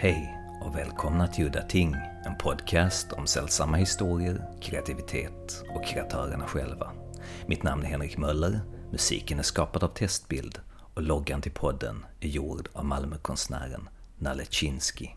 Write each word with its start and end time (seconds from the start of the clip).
Hej 0.00 0.38
och 0.60 0.76
välkomna 0.76 1.28
till 1.28 1.46
Udda 1.46 1.62
Ting, 1.62 1.94
en 2.24 2.38
podcast 2.38 3.12
om 3.12 3.26
sällsamma 3.26 3.76
historier, 3.76 4.42
kreativitet 4.60 5.64
och 5.74 5.84
kreatörerna 5.84 6.46
själva. 6.46 6.92
Mitt 7.46 7.62
namn 7.62 7.82
är 7.82 7.88
Henrik 7.88 8.16
Möller, 8.18 8.60
musiken 8.92 9.38
är 9.38 9.42
skapad 9.42 9.84
av 9.84 9.88
Testbild 9.88 10.60
och 10.94 11.02
loggan 11.02 11.42
till 11.42 11.52
podden 11.52 12.06
är 12.20 12.28
gjord 12.28 12.68
av 12.72 12.84
Malmökonstnären 12.84 13.88
Nalle 14.18 14.44
Chinsky. 14.50 15.08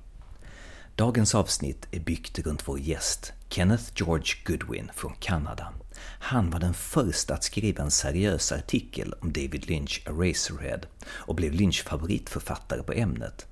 Dagens 0.96 1.36
avsnitt 1.36 1.88
är 1.92 2.00
byggt 2.00 2.40
runt 2.40 2.68
vår 2.68 2.80
gäst, 2.80 3.34
Kenneth 3.50 3.92
George 3.96 4.34
Goodwin 4.46 4.92
från 4.96 5.14
Kanada. 5.20 5.74
Han 6.20 6.50
var 6.50 6.60
den 6.60 6.74
första 6.74 7.34
att 7.34 7.44
skriva 7.44 7.84
en 7.84 7.92
seriös 7.92 8.52
artikel 8.52 9.14
om 9.22 9.34
David 9.34 9.68
Lynch 9.68 10.04
Eraserhead 10.06 10.82
och 11.04 11.36
blev 11.36 11.52
Lynch 11.52 11.84
favoritförfattare 11.84 12.84
på 12.84 12.94
ämnet 12.94 13.48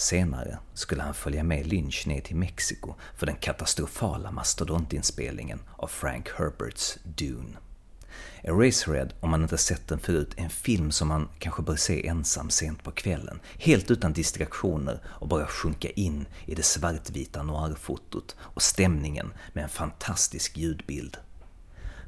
Senare 0.00 0.58
skulle 0.74 1.02
han 1.02 1.14
följa 1.14 1.42
med 1.42 1.66
Lynch 1.66 2.06
ner 2.06 2.20
till 2.20 2.36
Mexiko 2.36 2.94
för 3.16 3.26
den 3.26 3.36
katastrofala 3.36 4.30
mastodontinspelningen 4.30 5.60
av 5.76 5.86
Frank 5.86 6.28
Herberts 6.38 6.98
Dune. 7.02 7.56
Eraserhead, 8.42 9.08
om 9.20 9.30
man 9.30 9.42
inte 9.42 9.58
sett 9.58 9.88
den 9.88 9.98
förut, 9.98 10.34
är 10.36 10.42
en 10.42 10.50
film 10.50 10.90
som 10.90 11.08
man 11.08 11.28
kanske 11.38 11.62
bör 11.62 11.76
se 11.76 12.06
ensam 12.06 12.50
sent 12.50 12.82
på 12.82 12.90
kvällen, 12.90 13.40
helt 13.58 13.90
utan 13.90 14.12
distraktioner 14.12 15.00
och 15.06 15.28
bara 15.28 15.46
sjunka 15.46 15.90
in 15.90 16.26
i 16.46 16.54
det 16.54 16.62
svartvita 16.62 17.42
noirfotot 17.42 18.36
och 18.40 18.62
stämningen 18.62 19.32
med 19.52 19.64
en 19.64 19.70
fantastisk 19.70 20.56
ljudbild. 20.56 21.16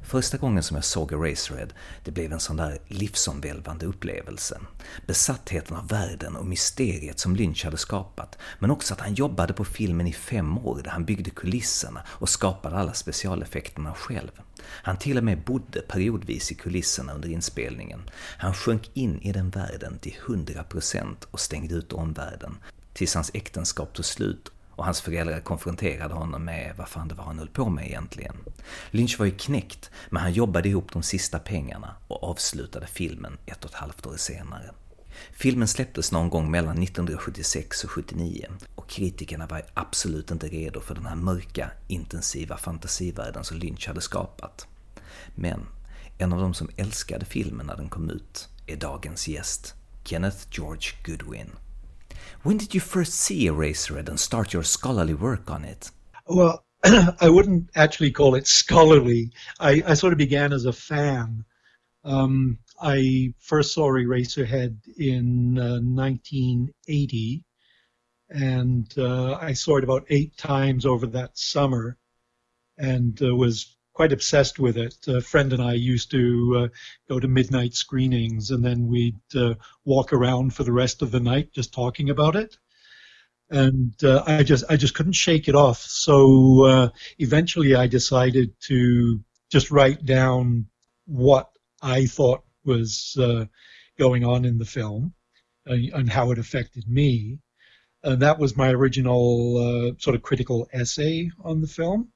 Första 0.03 0.37
gången 0.37 0.63
som 0.63 0.75
jag 0.75 0.83
såg 0.83 1.11
Eraserhead, 1.11 1.67
det 2.03 2.11
blev 2.11 2.33
en 2.33 2.39
sån 2.39 2.57
där 2.57 2.79
livsomvälvande 2.87 3.85
upplevelse. 3.85 4.59
Besattheten 5.07 5.77
av 5.77 5.87
världen 5.87 6.35
och 6.35 6.45
mysteriet 6.45 7.19
som 7.19 7.35
Lynch 7.35 7.65
hade 7.65 7.77
skapat, 7.77 8.37
men 8.59 8.71
också 8.71 8.93
att 8.93 8.99
han 8.99 9.13
jobbade 9.13 9.53
på 9.53 9.65
filmen 9.65 10.07
i 10.07 10.13
fem 10.13 10.57
år 10.57 10.81
där 10.83 10.91
han 10.91 11.05
byggde 11.05 11.29
kulisserna 11.29 12.03
och 12.07 12.29
skapade 12.29 12.77
alla 12.77 12.93
specialeffekterna 12.93 13.93
själv. 13.93 14.31
Han 14.65 14.97
till 14.97 15.17
och 15.17 15.23
med 15.23 15.43
bodde 15.43 15.81
periodvis 15.81 16.51
i 16.51 16.55
kulisserna 16.55 17.13
under 17.13 17.29
inspelningen. 17.29 18.09
Han 18.37 18.53
sjönk 18.53 18.91
in 18.93 19.21
i 19.21 19.31
den 19.31 19.49
världen 19.49 19.99
till 19.99 20.15
100% 20.25 21.15
och 21.31 21.39
stängde 21.39 21.75
ut 21.75 21.93
omvärlden, 21.93 22.57
tills 22.93 23.15
hans 23.15 23.31
äktenskap 23.33 23.93
tog 23.93 24.05
slut 24.05 24.52
och 24.75 24.85
hans 24.85 25.01
föräldrar 25.01 25.39
konfronterade 25.39 26.13
honom 26.13 26.45
med 26.45 26.73
vad 26.77 26.87
fan 26.87 27.07
det 27.07 27.15
var 27.15 27.23
han 27.23 27.39
höll 27.39 27.47
på 27.47 27.69
med 27.69 27.87
egentligen. 27.87 28.35
Lynch 28.91 29.19
var 29.19 29.25
ju 29.25 29.31
knäckt, 29.37 29.91
men 30.09 30.21
han 30.21 30.33
jobbade 30.33 30.69
ihop 30.69 30.91
de 30.93 31.03
sista 31.03 31.39
pengarna 31.39 31.95
och 32.07 32.23
avslutade 32.23 32.87
filmen 32.87 33.37
ett 33.45 33.65
och 33.65 33.69
ett 33.69 33.77
halvt 33.77 34.05
år 34.05 34.17
senare. 34.17 34.71
Filmen 35.31 35.67
släpptes 35.67 36.11
någon 36.11 36.29
gång 36.29 36.51
mellan 36.51 36.83
1976 36.83 37.83
och 37.83 37.91
79 37.91 38.47
och 38.75 38.89
kritikerna 38.89 39.47
var 39.47 39.61
absolut 39.73 40.31
inte 40.31 40.47
redo 40.47 40.79
för 40.79 40.95
den 40.95 41.05
här 41.05 41.15
mörka, 41.15 41.71
intensiva 41.87 42.57
fantasivärlden 42.57 43.43
som 43.43 43.57
Lynch 43.57 43.87
hade 43.87 44.01
skapat. 44.01 44.67
Men 45.35 45.65
en 46.17 46.33
av 46.33 46.39
de 46.39 46.53
som 46.53 46.69
älskade 46.77 47.25
filmen 47.25 47.65
när 47.65 47.77
den 47.77 47.89
kom 47.89 48.09
ut 48.09 48.49
är 48.67 48.75
dagens 48.75 49.27
gäst, 49.27 49.75
Kenneth 50.03 50.37
George 50.51 50.89
Goodwin. 51.05 51.49
When 52.43 52.57
did 52.57 52.73
you 52.73 52.81
first 52.81 53.13
see 53.13 53.45
Eraserhead 53.45 54.09
and 54.09 54.19
start 54.19 54.51
your 54.51 54.63
scholarly 54.63 55.13
work 55.13 55.49
on 55.49 55.63
it? 55.63 55.91
Well, 56.27 56.65
I 56.83 57.29
wouldn't 57.29 57.69
actually 57.73 58.11
call 58.11 58.35
it 58.35 58.47
scholarly. 58.47 59.31
I, 59.61 59.81
I 59.87 59.93
sort 59.93 60.11
of 60.11 60.19
began 60.19 60.51
as 60.51 60.65
a 60.65 60.73
fan. 60.73 61.45
Um, 62.03 62.59
I 62.81 63.33
first 63.39 63.73
saw 63.73 63.87
Eraserhead 63.91 64.77
in 64.97 65.57
uh, 65.57 65.79
1980, 65.79 67.45
and 68.29 68.93
uh, 68.97 69.35
I 69.35 69.53
saw 69.53 69.77
it 69.77 69.85
about 69.85 70.05
eight 70.09 70.35
times 70.35 70.85
over 70.85 71.07
that 71.07 71.37
summer, 71.37 71.97
and 72.77 73.21
uh, 73.21 73.33
was 73.33 73.77
quite 73.93 74.11
obsessed 74.11 74.59
with 74.59 74.77
it. 74.77 74.95
A 75.07 75.21
friend 75.21 75.53
and 75.53 75.61
I 75.61 75.73
used 75.73 76.11
to 76.11 76.53
uh, 76.57 76.67
go 77.07 77.19
to 77.19 77.27
midnight 77.27 77.75
screenings, 77.75 78.51
and 78.51 78.65
then 78.65 78.87
we'd 78.87 79.19
uh, 79.35 79.53
walk 79.85 80.13
around 80.13 80.53
for 80.53 80.63
the 80.63 80.71
rest 80.71 81.01
of 81.01 81.11
the 81.11 81.19
night 81.19 81.53
just 81.53 81.73
talking 81.73 82.09
about 82.09 82.35
it. 82.35 82.57
And 83.49 83.93
uh, 84.03 84.23
I 84.25 84.43
just 84.43 84.63
I 84.69 84.77
just 84.77 84.95
couldn't 84.95 85.13
shake 85.13 85.47
it 85.47 85.55
off. 85.55 85.79
So 85.79 86.65
uh, 86.65 86.89
eventually, 87.19 87.75
I 87.75 87.87
decided 87.87 88.59
to 88.61 89.23
just 89.51 89.69
write 89.69 90.03
down 90.03 90.67
what 91.05 91.49
I 91.81 92.05
thought 92.07 92.43
was 92.65 93.15
uh, 93.19 93.45
going 93.99 94.25
on 94.25 94.45
in 94.45 94.57
the 94.57 94.65
film 94.65 95.13
and 95.65 96.09
how 96.09 96.31
it 96.31 96.39
affected 96.39 96.87
me. 96.89 97.39
And 98.03 98.21
that 98.21 98.39
was 98.39 98.57
my 98.57 98.69
original 98.69 99.57
uh, 99.57 99.91
sort 99.97 100.15
of 100.15 100.23
critical 100.23 100.67
essay 100.73 101.29
on 101.41 101.61
the 101.61 101.67
film 101.67 102.11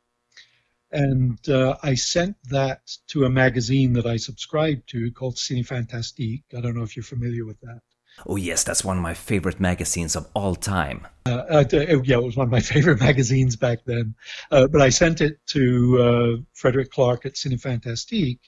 and 0.97 1.47
uh, 1.47 1.77
I 1.83 1.93
sent 1.93 2.37
that 2.49 2.81
to 3.09 3.25
a 3.25 3.29
magazine 3.29 3.93
that 3.93 4.07
I 4.07 4.17
subscribed 4.17 4.89
to 4.89 5.11
called 5.11 5.35
Cinefantastique. 5.35 6.43
I 6.57 6.59
don't 6.59 6.75
know 6.75 6.81
if 6.81 6.95
you're 6.95 7.03
familiar 7.03 7.45
with 7.45 7.59
that. 7.61 7.81
Oh 8.25 8.35
yes, 8.35 8.63
that's 8.63 8.83
one 8.83 8.97
of 8.97 9.03
my 9.03 9.13
favorite 9.13 9.59
magazines 9.59 10.15
of 10.15 10.27
all 10.33 10.55
time. 10.55 11.05
Uh, 11.27 11.43
uh, 11.51 11.65
yeah, 11.71 12.17
it 12.17 12.23
was 12.23 12.35
one 12.35 12.47
of 12.47 12.51
my 12.51 12.59
favorite 12.73 12.99
magazines 12.99 13.55
back 13.55 13.85
then. 13.85 14.15
Uh, 14.49 14.65
but 14.65 14.81
I 14.81 14.89
sent 14.89 15.21
it 15.21 15.37
to 15.47 16.01
uh, 16.01 16.41
Frederick 16.53 16.89
Clarke 16.89 17.27
at 17.27 17.33
Cinefantastique, 17.33 18.39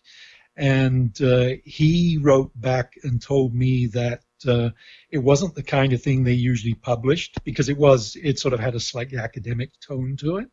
and 0.57 1.21
uh, 1.21 1.49
he 1.63 2.17
wrote 2.19 2.51
back 2.59 2.93
and 3.03 3.21
told 3.21 3.53
me 3.53 3.85
that 3.93 4.23
uh, 4.47 4.71
it 5.11 5.19
wasn't 5.19 5.53
the 5.53 5.61
kind 5.61 5.93
of 5.93 6.01
thing 6.01 6.23
they 6.23 6.33
usually 6.33 6.73
published 6.73 7.37
because 7.43 7.69
it 7.69 7.77
was 7.77 8.17
it 8.23 8.39
sort 8.39 8.55
of 8.55 8.59
had 8.59 8.73
a 8.73 8.79
slightly 8.79 9.19
academic 9.19 9.69
tone 9.87 10.17
to 10.17 10.37
it. 10.37 10.49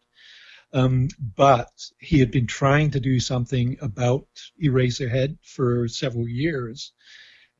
Um, 0.72 1.08
but 1.36 1.70
he 1.98 2.18
had 2.18 2.30
been 2.30 2.46
trying 2.46 2.90
to 2.90 3.00
do 3.00 3.20
something 3.20 3.78
about 3.80 4.26
Eraserhead 4.62 5.38
for 5.42 5.88
several 5.88 6.28
years, 6.28 6.92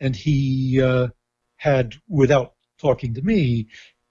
and 0.01 0.15
he 0.15 0.81
uh, 0.83 1.09
had, 1.57 1.95
without 2.09 2.55
talking 2.79 3.15
to 3.15 3.23
me, 3.23 3.69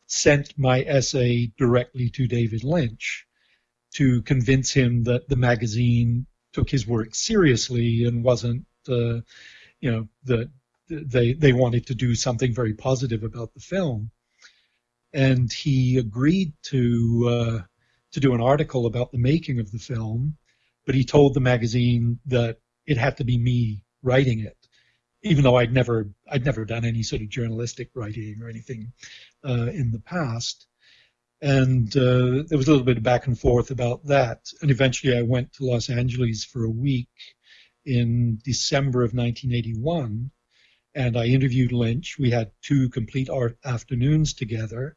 sent 0.08 0.58
my 0.58 0.82
essay 0.82 1.52
directly 1.58 2.10
to 2.12 2.28
David 2.28 2.64
Lynch 2.64 3.26
to 3.96 4.22
convince 4.24 4.72
him 4.72 5.04
that 5.04 5.28
the 5.30 5.36
magazine 5.36 6.26
took 6.54 6.70
his 6.70 6.88
work 6.88 7.14
seriously 7.14 8.06
and 8.06 8.24
wasn't, 8.24 8.66
uh, 8.88 9.20
you 9.80 9.92
know, 9.92 10.08
that 10.24 10.50
they 10.88 11.34
they 11.34 11.54
wanted 11.54 11.88
to 11.88 11.96
do 11.96 12.16
something 12.16 12.54
very 12.54 12.74
positive 12.74 13.24
about 13.24 13.54
the 13.54 13.60
film, 13.60 14.12
and 15.14 15.52
he 15.52 15.98
agreed 15.98 16.54
to. 16.64 17.28
Uh, 17.30 17.66
to 18.16 18.22
do 18.22 18.34
an 18.34 18.40
article 18.40 18.86
about 18.86 19.12
the 19.12 19.18
making 19.18 19.60
of 19.60 19.74
the 19.74 19.78
film, 19.78 20.38
but 20.86 20.96
he 20.96 21.04
told 21.04 21.34
the 21.34 21.42
magazine 21.42 22.18
that 22.26 22.60
it 22.88 22.98
had 22.98 23.18
to 23.18 23.26
be 23.26 23.38
me 23.38 23.84
writing 24.02 24.40
it, 24.40 24.56
even 25.22 25.44
though 25.44 25.58
I'd 25.58 25.74
never 25.74 26.10
I'd 26.32 26.46
never 26.46 26.64
done 26.64 26.86
any 26.86 27.04
sort 27.04 27.22
of 27.22 27.28
journalistic 27.28 27.90
writing 27.94 28.40
or 28.42 28.48
anything 28.48 28.94
uh, 29.44 29.68
in 29.68 29.92
the 29.92 30.00
past. 30.00 30.66
And 31.42 31.90
uh, 31.98 32.44
there 32.48 32.58
was 32.58 32.70
a 32.70 32.72
little 32.72 32.86
bit 32.86 32.96
of 32.96 33.04
back 33.04 33.28
and 33.28 33.38
forth 33.38 33.70
about 33.70 34.06
that. 34.06 34.48
And 34.62 34.72
eventually 34.72 35.18
I 35.18 35.22
went 35.22 35.52
to 35.54 35.66
Los 35.66 35.90
Angeles 35.90 36.46
for 36.46 36.64
a 36.64 36.70
week 36.70 37.10
in 37.86 38.40
December 38.46 39.00
of 39.04 39.14
1981 39.14 40.32
and 40.96 41.18
I 41.18 41.26
interviewed 41.26 41.74
Lynch. 41.74 42.16
We 42.18 42.32
had 42.32 42.52
two 42.62 42.88
complete 42.88 43.30
art 43.30 43.58
afternoons 43.66 44.34
together 44.34 44.96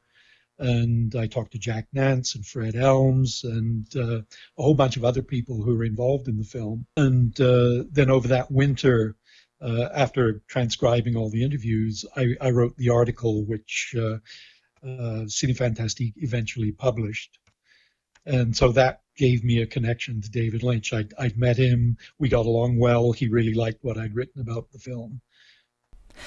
and 0.58 1.14
I 1.14 1.26
talked 1.26 1.52
to 1.52 1.58
Jack 1.58 1.86
Nance 1.92 2.34
and 2.34 2.44
Fred 2.44 2.74
Elmes 2.74 3.44
and 3.44 3.86
uh, 3.96 4.18
a 4.18 4.62
whole 4.62 4.74
bunch 4.74 4.96
of 4.96 5.04
other 5.04 5.22
people 5.22 5.62
who 5.62 5.76
were 5.76 5.84
involved 5.84 6.28
in 6.28 6.36
the 6.36 6.44
film. 6.44 6.86
And 6.96 7.38
uh, 7.40 7.84
then 7.90 8.10
over 8.10 8.28
that 8.28 8.50
winter, 8.50 9.16
uh, 9.60 9.88
after 9.94 10.42
transcribing 10.48 11.16
all 11.16 11.30
the 11.30 11.44
interviews, 11.44 12.04
I, 12.16 12.34
I 12.40 12.50
wrote 12.50 12.76
the 12.76 12.90
article 12.90 13.44
which 13.44 13.94
uh, 13.96 14.18
uh, 14.84 15.24
Cinefantastique 15.26 16.14
eventually 16.16 16.72
published. 16.72 17.38
And 18.26 18.56
so 18.56 18.72
that 18.72 19.00
gave 19.16 19.42
me 19.42 19.62
a 19.62 19.66
connection 19.66 20.20
to 20.20 20.30
David 20.30 20.62
Lynch. 20.62 20.92
I'd, 20.92 21.14
I'd 21.18 21.38
met 21.38 21.56
him. 21.56 21.96
We 22.18 22.28
got 22.28 22.46
along 22.46 22.78
well. 22.78 23.12
He 23.12 23.28
really 23.28 23.54
liked 23.54 23.82
what 23.82 23.98
I'd 23.98 24.14
written 24.14 24.40
about 24.40 24.70
the 24.70 24.78
film. 24.78 25.20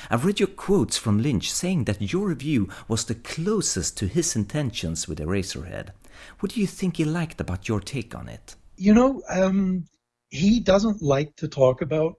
I've 0.09 0.25
read 0.25 0.39
your 0.39 0.47
quotes 0.47 0.97
from 0.97 1.21
Lynch 1.21 1.51
saying 1.51 1.85
that 1.85 2.13
your 2.13 2.27
review 2.27 2.69
was 2.87 3.05
the 3.05 3.15
closest 3.15 3.97
to 3.97 4.07
his 4.07 4.35
intentions 4.35 5.07
with 5.07 5.19
Eraserhead. 5.19 5.89
What 6.39 6.53
do 6.53 6.61
you 6.61 6.67
think 6.67 6.97
he 6.97 7.05
liked 7.05 7.41
about 7.41 7.67
your 7.67 7.79
take 7.79 8.15
on 8.15 8.27
it? 8.29 8.55
You 8.75 8.93
know, 8.93 9.21
um, 9.29 9.85
he 10.29 10.59
doesn't 10.59 11.01
like 11.01 11.35
to 11.37 11.47
talk 11.47 11.81
about 11.81 12.15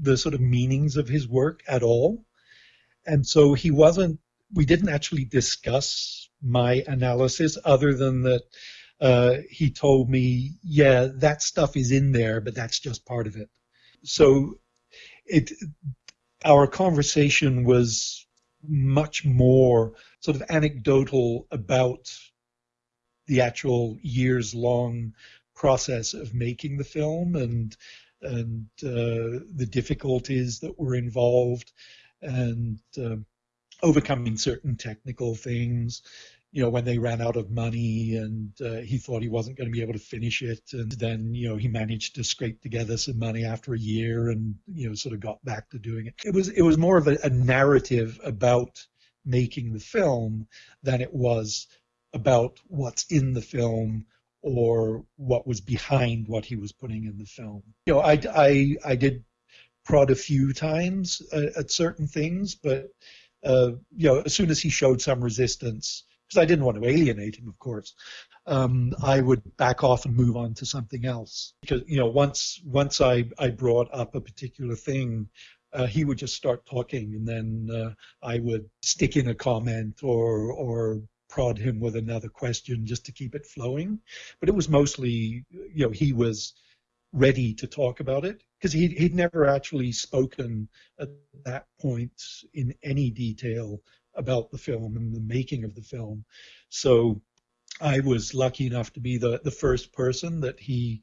the 0.00 0.16
sort 0.16 0.34
of 0.34 0.40
meanings 0.40 0.96
of 0.96 1.08
his 1.08 1.28
work 1.28 1.62
at 1.66 1.82
all. 1.82 2.24
And 3.06 3.26
so 3.26 3.54
he 3.54 3.70
wasn't, 3.70 4.20
we 4.54 4.66
didn't 4.66 4.90
actually 4.90 5.24
discuss 5.24 6.28
my 6.42 6.84
analysis 6.86 7.58
other 7.64 7.94
than 7.94 8.22
that 8.22 8.42
uh, 9.00 9.34
he 9.50 9.70
told 9.70 10.10
me, 10.10 10.52
yeah, 10.62 11.08
that 11.16 11.42
stuff 11.42 11.76
is 11.76 11.92
in 11.92 12.12
there, 12.12 12.40
but 12.40 12.54
that's 12.54 12.78
just 12.80 13.06
part 13.06 13.26
of 13.26 13.36
it. 13.36 13.48
So 14.04 14.58
it 15.26 15.52
our 16.44 16.66
conversation 16.66 17.64
was 17.64 18.26
much 18.66 19.24
more 19.24 19.92
sort 20.20 20.36
of 20.36 20.42
anecdotal 20.50 21.46
about 21.50 22.12
the 23.26 23.40
actual 23.40 23.98
years 24.02 24.54
long 24.54 25.14
process 25.54 26.14
of 26.14 26.34
making 26.34 26.76
the 26.76 26.84
film 26.84 27.36
and 27.36 27.76
and 28.20 28.66
uh, 28.82 29.38
the 29.54 29.68
difficulties 29.70 30.58
that 30.58 30.78
were 30.78 30.96
involved 30.96 31.72
and 32.20 32.80
uh, 33.00 33.14
overcoming 33.82 34.36
certain 34.36 34.76
technical 34.76 35.36
things 35.36 36.02
you 36.58 36.64
know 36.64 36.70
when 36.70 36.84
they 36.84 36.98
ran 36.98 37.20
out 37.20 37.36
of 37.36 37.52
money 37.52 38.16
and 38.16 38.50
uh, 38.60 38.80
he 38.80 38.98
thought 38.98 39.22
he 39.22 39.28
wasn't 39.28 39.56
going 39.56 39.68
to 39.68 39.72
be 39.72 39.80
able 39.80 39.92
to 39.92 39.98
finish 40.00 40.42
it 40.42 40.72
and 40.72 40.90
then 40.90 41.32
you 41.32 41.48
know 41.48 41.56
he 41.56 41.68
managed 41.68 42.16
to 42.16 42.24
scrape 42.24 42.60
together 42.60 42.96
some 42.96 43.16
money 43.16 43.44
after 43.44 43.74
a 43.74 43.78
year 43.78 44.28
and 44.28 44.56
you 44.66 44.88
know 44.88 44.94
sort 44.96 45.14
of 45.14 45.20
got 45.20 45.38
back 45.44 45.70
to 45.70 45.78
doing 45.78 46.06
it 46.06 46.14
it 46.24 46.34
was 46.34 46.48
it 46.48 46.62
was 46.62 46.76
more 46.76 46.96
of 46.96 47.06
a, 47.06 47.16
a 47.22 47.30
narrative 47.30 48.18
about 48.24 48.84
making 49.24 49.72
the 49.72 49.78
film 49.78 50.48
than 50.82 51.00
it 51.00 51.14
was 51.14 51.68
about 52.12 52.58
what's 52.66 53.04
in 53.08 53.34
the 53.34 53.42
film 53.42 54.04
or 54.42 55.04
what 55.14 55.46
was 55.46 55.60
behind 55.60 56.26
what 56.26 56.44
he 56.44 56.56
was 56.56 56.72
putting 56.72 57.04
in 57.04 57.18
the 57.18 57.26
film. 57.26 57.62
You 57.86 57.94
know, 57.94 58.00
I, 58.00 58.18
I, 58.34 58.76
I 58.84 58.96
did 58.96 59.24
prod 59.84 60.10
a 60.10 60.16
few 60.16 60.52
times 60.52 61.22
uh, 61.32 61.50
at 61.56 61.70
certain 61.70 62.08
things, 62.08 62.54
but 62.54 62.86
uh, 63.44 63.72
you 63.94 64.08
know, 64.08 64.20
as 64.20 64.34
soon 64.34 64.50
as 64.50 64.60
he 64.60 64.70
showed 64.70 65.00
some 65.00 65.22
resistance, 65.22 66.04
because 66.28 66.42
I 66.42 66.44
didn't 66.44 66.64
want 66.64 66.80
to 66.80 66.88
alienate 66.88 67.36
him, 67.36 67.48
of 67.48 67.58
course, 67.58 67.94
um, 68.46 68.94
I 69.02 69.20
would 69.20 69.56
back 69.56 69.82
off 69.82 70.04
and 70.04 70.16
move 70.16 70.36
on 70.36 70.54
to 70.54 70.66
something 70.66 71.04
else. 71.04 71.54
Because 71.60 71.82
you 71.86 71.96
know, 71.96 72.06
once 72.06 72.60
once 72.64 73.00
I 73.00 73.24
I 73.38 73.48
brought 73.48 73.88
up 73.92 74.14
a 74.14 74.20
particular 74.20 74.74
thing. 74.74 75.28
Uh, 75.70 75.84
he 75.84 76.02
would 76.02 76.16
just 76.16 76.34
start 76.34 76.64
talking, 76.64 77.12
and 77.14 77.28
then 77.28 77.68
uh, 77.70 77.92
I 78.26 78.38
would 78.38 78.70
stick 78.80 79.18
in 79.18 79.28
a 79.28 79.34
comment 79.34 80.02
or 80.02 80.50
or 80.50 81.02
prod 81.28 81.58
him 81.58 81.78
with 81.78 81.94
another 81.96 82.28
question 82.28 82.86
just 82.86 83.04
to 83.06 83.12
keep 83.12 83.34
it 83.34 83.46
flowing. 83.46 84.00
But 84.40 84.48
it 84.48 84.54
was 84.54 84.68
mostly, 84.68 85.44
you 85.50 85.86
know, 85.86 85.90
he 85.90 86.12
was 86.12 86.54
ready 87.12 87.54
to 87.54 87.66
talk 87.66 88.00
about 88.00 88.24
it 88.24 88.42
because 88.58 88.72
he, 88.72 88.88
he'd 88.88 89.14
never 89.14 89.46
actually 89.46 89.92
spoken 89.92 90.68
at 90.98 91.08
that 91.44 91.66
point 91.80 92.12
in 92.54 92.74
any 92.82 93.10
detail 93.10 93.80
about 94.14 94.50
the 94.50 94.58
film 94.58 94.96
and 94.96 95.14
the 95.14 95.20
making 95.20 95.64
of 95.64 95.74
the 95.74 95.82
film. 95.82 96.24
So 96.68 97.22
I 97.80 98.00
was 98.00 98.34
lucky 98.34 98.66
enough 98.66 98.92
to 98.94 99.00
be 99.00 99.18
the, 99.18 99.40
the 99.44 99.50
first 99.50 99.92
person 99.92 100.40
that 100.40 100.58
he 100.58 101.02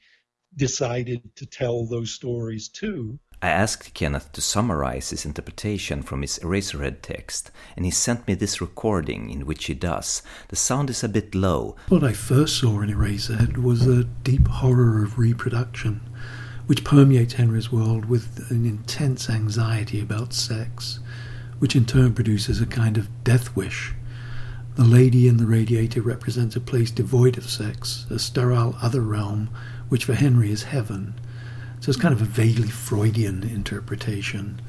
decided 0.55 1.35
to 1.35 1.45
tell 1.45 1.85
those 1.85 2.11
stories 2.11 2.69
to. 2.69 3.19
I 3.41 3.49
asked 3.49 3.93
Kenneth 3.93 4.31
to 4.31 4.41
summarize 4.41 5.09
his 5.09 5.25
interpretation 5.25 6.01
from 6.01 6.21
his 6.21 6.39
Eraserhead 6.39 7.01
text, 7.01 7.51
and 7.75 7.85
he 7.85 7.91
sent 7.91 8.27
me 8.27 8.33
this 8.33 8.61
recording 8.61 9.29
in 9.29 9.45
which 9.45 9.65
he 9.65 9.73
does. 9.73 10.23
The 10.47 10.55
sound 10.55 10.89
is 10.89 11.03
a 11.03 11.09
bit 11.09 11.35
low. 11.35 11.75
What 11.89 12.03
I 12.03 12.13
first 12.13 12.57
saw 12.57 12.81
in 12.81 12.89
Eraserhead 12.89 13.57
was 13.57 13.85
a 13.85 14.05
deep 14.05 14.47
horror 14.47 15.03
of 15.03 15.19
reproduction, 15.19 16.01
which 16.65 16.85
permeates 16.85 17.33
Henry's 17.33 17.71
world 17.71 18.05
with 18.05 18.49
an 18.49 18.65
intense 18.65 19.29
anxiety 19.29 20.01
about 20.01 20.33
sex, 20.33 20.99
which 21.59 21.75
in 21.75 21.85
turn 21.85 22.13
produces 22.13 22.61
a 22.61 22.65
kind 22.65 22.97
of 22.97 23.23
death 23.23 23.55
wish. 23.55 23.93
The 24.75 24.83
lady 24.83 25.27
in 25.27 25.37
the 25.37 25.45
radiator 25.45 26.01
represents 26.01 26.55
a 26.55 26.61
place 26.61 26.91
devoid 26.91 27.37
of 27.37 27.49
sex, 27.49 28.05
a 28.09 28.19
sterile 28.19 28.75
other 28.81 29.01
realm, 29.01 29.49
which 29.89 30.05
for 30.05 30.13
Henry 30.13 30.51
is 30.51 30.63
heaven 30.63 31.13
so 31.85 31.91
it's 31.91 32.01
kind 32.01 32.15
of 32.15 32.21
a 32.23 32.25
vaguely 32.25 32.69
Freudian 32.69 33.43
interpretation. 33.43 34.59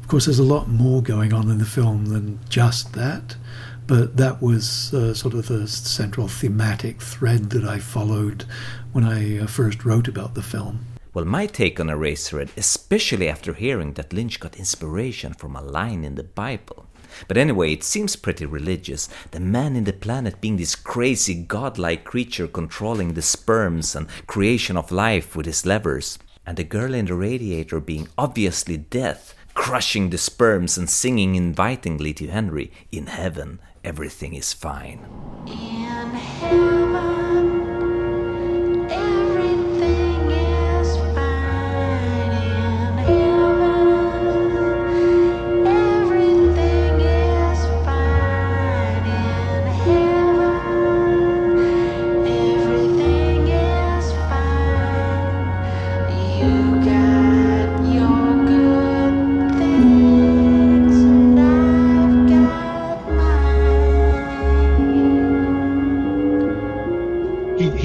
Of 0.00 0.06
course, 0.06 0.26
there's 0.26 0.38
a 0.38 0.44
lot 0.44 0.68
more 0.68 1.02
going 1.02 1.32
on 1.32 1.50
in 1.50 1.58
the 1.58 1.64
film 1.64 2.06
than 2.06 2.38
just 2.48 2.92
that, 2.92 3.34
but 3.88 4.16
that 4.16 4.40
was 4.40 4.94
uh, 4.94 5.12
sort 5.12 5.34
of 5.34 5.48
the 5.48 5.66
central 5.66 6.28
thematic 6.28 7.02
thread 7.02 7.50
that 7.50 7.64
I 7.64 7.80
followed 7.80 8.44
when 8.92 9.02
I 9.02 9.40
uh, 9.40 9.48
first 9.48 9.84
wrote 9.84 10.06
about 10.06 10.34
the 10.34 10.42
film. 10.42 10.86
Well, 11.14 11.26
my 11.26 11.46
take 11.46 11.78
on 11.78 11.88
Eraserhead, 11.88 12.56
especially 12.56 13.28
after 13.28 13.52
hearing 13.52 13.92
that 13.94 14.14
Lynch 14.14 14.40
got 14.40 14.56
inspiration 14.56 15.34
from 15.34 15.54
a 15.54 15.60
line 15.60 16.04
in 16.04 16.14
the 16.14 16.22
Bible. 16.22 16.86
But 17.28 17.36
anyway, 17.36 17.72
it 17.72 17.84
seems 17.84 18.16
pretty 18.16 18.46
religious. 18.46 19.10
The 19.30 19.40
man 19.40 19.76
in 19.76 19.84
the 19.84 19.92
planet 19.92 20.40
being 20.40 20.56
this 20.56 20.74
crazy 20.74 21.34
godlike 21.34 22.04
creature 22.04 22.48
controlling 22.48 23.12
the 23.12 23.20
sperms 23.20 23.94
and 23.94 24.08
creation 24.26 24.78
of 24.78 24.90
life 24.90 25.36
with 25.36 25.44
his 25.44 25.66
levers 25.66 26.18
and 26.46 26.56
the 26.56 26.64
girl 26.64 26.94
in 26.94 27.04
the 27.04 27.14
radiator 27.14 27.78
being 27.78 28.08
obviously 28.16 28.78
death, 28.78 29.34
crushing 29.52 30.08
the 30.08 30.18
sperms 30.18 30.78
and 30.78 30.88
singing 30.88 31.34
invitingly 31.34 32.14
to 32.14 32.26
Henry, 32.28 32.72
In 32.90 33.06
heaven, 33.06 33.60
everything 33.84 34.32
is 34.32 34.54
fine. 34.54 35.04
In 35.46 36.10
heaven. 36.14 37.21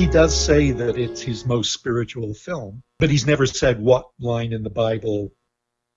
Does 0.07 0.35
say 0.35 0.71
that 0.71 0.97
it's 0.97 1.21
his 1.21 1.45
most 1.45 1.73
spiritual 1.73 2.33
film, 2.33 2.83
but 2.99 3.09
he's 3.09 3.27
never 3.27 3.45
said 3.45 3.79
what 3.79 4.09
line 4.19 4.53
in 4.53 4.63
the 4.63 4.69
Bible 4.69 5.33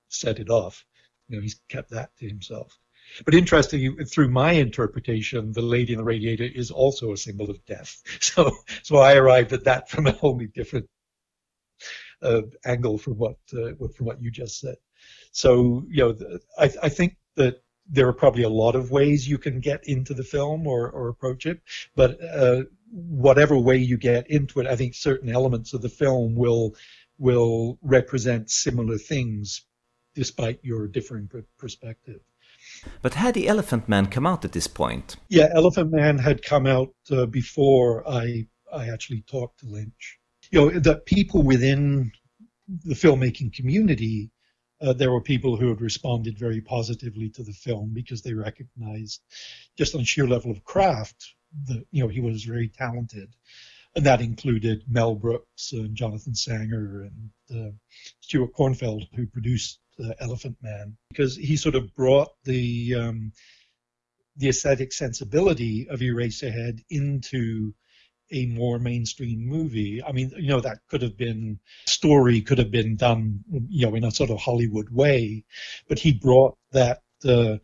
set 0.09 0.39
it 0.39 0.51
off. 0.51 0.85
You 1.29 1.37
know, 1.37 1.43
he's 1.43 1.61
kept 1.69 1.91
that 1.91 2.11
to 2.19 2.29
himself. 2.29 2.79
But 3.25 3.35
interestingly, 3.35 4.05
through 4.05 4.31
my 4.31 4.53
interpretation, 4.53 5.53
the 5.53 5.63
lady 5.63 5.93
in 5.93 5.99
the 5.99 6.05
radiator 6.05 6.45
is 6.45 6.71
also 6.71 7.13
a 7.13 7.17
symbol 7.17 7.51
of 7.51 7.65
death. 7.67 8.03
So, 8.21 8.53
so 8.83 8.97
I 8.97 9.15
arrived 9.15 9.53
at 9.53 9.65
that 9.65 9.89
from 9.89 10.07
a 10.07 10.13
wholly 10.13 10.47
different 10.47 10.89
uh, 12.23 12.43
angle 12.65 12.99
from 12.99 13.15
what 13.19 13.37
uh, 13.53 13.73
from 13.97 14.07
what 14.07 14.21
you 14.21 14.31
just 14.31 14.61
said. 14.61 14.77
So, 15.33 15.85
you 15.89 16.05
know, 16.05 16.39
I, 16.59 16.71
I 16.83 16.89
think 16.89 17.17
that 17.37 17.63
there 17.89 18.07
are 18.07 18.13
probably 18.13 18.45
a 18.45 18.49
lot 18.49 18.77
of 18.77 18.91
ways 18.91 19.29
you 19.29 19.39
can 19.39 19.61
get 19.61 19.89
into 19.89 20.15
the 20.15 20.23
film 20.23 20.67
or, 20.67 20.91
or 20.91 21.09
approach 21.09 21.47
it, 21.47 21.61
but 21.97 22.23
uh, 22.23 22.63
whatever 22.91 23.57
way 23.57 23.77
you 23.77 23.97
get 23.97 24.31
into 24.31 24.61
it, 24.61 24.67
I 24.67 24.77
think 24.77 24.95
certain 24.95 25.31
elements 25.31 25.75
of 25.75 25.83
the 25.83 25.89
film 25.89 26.35
will 26.35 26.75
will 27.19 27.79
represent 27.83 28.51
similar 28.51 28.97
things, 28.97 29.63
despite 30.15 30.59
your 30.63 30.89
differing 30.89 31.29
perspective. 31.59 32.21
But 33.03 33.15
had 33.15 33.35
the 33.35 33.49
Elephant 33.49 33.89
Man 33.89 34.07
come 34.07 34.27
out 34.27 34.45
at 34.45 34.53
this 34.53 34.67
point? 34.67 35.17
Yeah, 35.29 35.49
Elephant 35.55 35.91
Man 35.91 36.19
had 36.19 36.43
come 36.43 36.67
out 36.67 36.95
uh, 37.11 37.27
before 37.27 38.09
I 38.09 38.47
I 38.73 38.89
actually 38.89 39.23
talked 39.23 39.61
to 39.61 39.67
Lynch. 39.67 40.19
You 40.51 40.61
know, 40.61 40.81
the 40.81 40.97
people 40.97 41.43
within 41.43 42.13
the 42.85 42.95
filmmaking 42.95 43.53
community, 43.53 44.31
uh, 44.81 44.93
there 44.93 45.11
were 45.11 45.21
people 45.21 45.57
who 45.57 45.69
had 45.69 45.81
responded 45.81 46.39
very 46.39 46.61
positively 46.61 47.29
to 47.31 47.43
the 47.43 47.53
film 47.53 47.91
because 47.93 48.23
they 48.23 48.35
recognized, 48.35 49.21
just 49.77 49.95
on 49.95 50.05
sheer 50.05 50.27
level 50.27 50.51
of 50.51 50.65
craft, 50.65 51.35
the 51.67 51.85
you 51.91 52.03
know 52.03 52.09
he 52.09 52.21
was 52.21 52.45
very 52.45 52.69
talented, 52.69 53.35
and 53.95 54.07
that 54.07 54.21
included 54.21 54.85
Mel 54.89 55.15
Brooks 55.15 55.73
and 55.73 55.97
Jonathan 55.97 56.35
Sanger 56.35 57.09
and 57.09 57.31
uh, 57.51 57.73
Stuart 58.21 58.55
Cornfeld, 58.55 59.09
who 59.15 59.27
produced 59.27 59.79
uh, 60.03 60.13
Elephant 60.21 60.57
Man, 60.63 60.97
because 61.11 61.37
he 61.37 61.57
sort 61.57 61.75
of 61.75 61.95
brought 61.95 62.31
the 62.45 62.95
um, 62.95 63.33
the 64.37 64.49
aesthetic 64.49 64.93
sensibility 64.93 65.89
of 65.89 66.01
Eraserhead 66.01 66.83
into 66.89 67.75
a 68.33 68.47
more 68.47 68.79
mainstream 68.79 69.47
movie. 69.47 70.03
I 70.03 70.13
mean, 70.13 70.33
you 70.37 70.49
know, 70.49 70.61
that 70.61 70.79
could 70.89 71.03
have 71.03 71.17
been 71.17 71.59
story 71.87 72.41
could 72.41 72.59
have 72.59 72.71
been 72.71 72.97
done, 72.97 73.45
you 73.69 73.87
know, 73.87 73.95
in 73.95 74.05
a 74.05 74.11
sort 74.11 74.31
of 74.31 74.41
Hollywood 74.41 74.89
way, 74.91 75.45
but 75.89 75.99
he 75.99 76.13
brought 76.13 76.57
that 76.73 77.03
uh, 77.25 77.57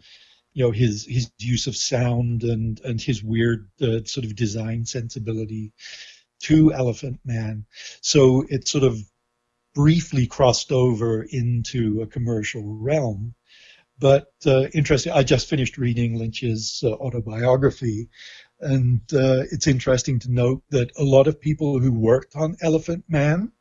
you 0.56 0.64
know 0.64 0.70
his 0.70 1.04
his 1.04 1.30
use 1.38 1.66
of 1.66 1.76
sound 1.76 2.42
and 2.42 2.80
and 2.80 2.98
his 2.98 3.22
weird 3.22 3.68
uh, 3.82 4.02
sort 4.04 4.24
of 4.24 4.34
design 4.34 4.86
sensibility 4.86 5.74
to 6.44 6.72
Elephant 6.72 7.20
Man. 7.26 7.66
So 8.00 8.42
it 8.48 8.66
sort 8.66 8.84
of 8.84 8.98
briefly 9.74 10.26
crossed 10.26 10.72
over 10.72 11.22
into 11.22 12.00
a 12.00 12.06
commercial 12.06 12.62
realm. 12.64 13.34
But 13.98 14.32
uh, 14.46 14.68
interesting, 14.72 15.12
I 15.12 15.24
just 15.24 15.46
finished 15.46 15.76
reading 15.76 16.18
Lynch's 16.18 16.82
uh, 16.82 16.92
autobiography, 16.92 18.08
and 18.58 19.02
uh, 19.12 19.44
it's 19.52 19.66
interesting 19.66 20.20
to 20.20 20.32
note 20.32 20.62
that 20.70 20.90
a 20.96 21.04
lot 21.04 21.26
of 21.26 21.38
people 21.38 21.78
who 21.78 21.92
worked 21.92 22.34
on 22.34 22.56
Elephant 22.62 23.04
Man 23.08 23.52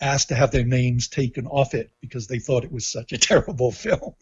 asked 0.00 0.28
to 0.28 0.34
have 0.34 0.52
their 0.52 0.64
names 0.64 1.08
taken 1.08 1.46
off 1.46 1.74
it 1.74 1.90
because 2.00 2.28
they 2.28 2.38
thought 2.38 2.64
it 2.64 2.72
was 2.72 2.86
such 2.86 3.12
a 3.12 3.18
terrible 3.28 3.72
film. 3.72 4.14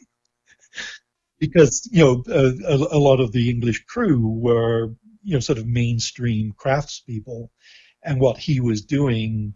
Because 1.38 1.88
you 1.92 2.04
know 2.04 2.22
a, 2.28 2.96
a, 2.96 2.98
lot 2.98 3.20
of 3.20 3.32
the 3.32 3.50
English 3.50 3.84
crew 3.84 4.28
were 4.28 4.94
you 5.22 5.34
know 5.34 5.40
sort 5.40 5.58
of 5.58 5.66
mainstream 5.66 6.52
craftspeople, 6.52 7.48
and 8.02 8.20
what 8.20 8.38
he 8.38 8.60
was 8.60 8.82
doing 8.82 9.54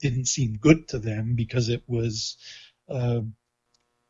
didn't 0.00 0.26
seem 0.26 0.58
good 0.58 0.88
to 0.88 0.98
them 0.98 1.34
because 1.34 1.68
it 1.68 1.82
was 1.86 2.36
uh, 2.88 3.20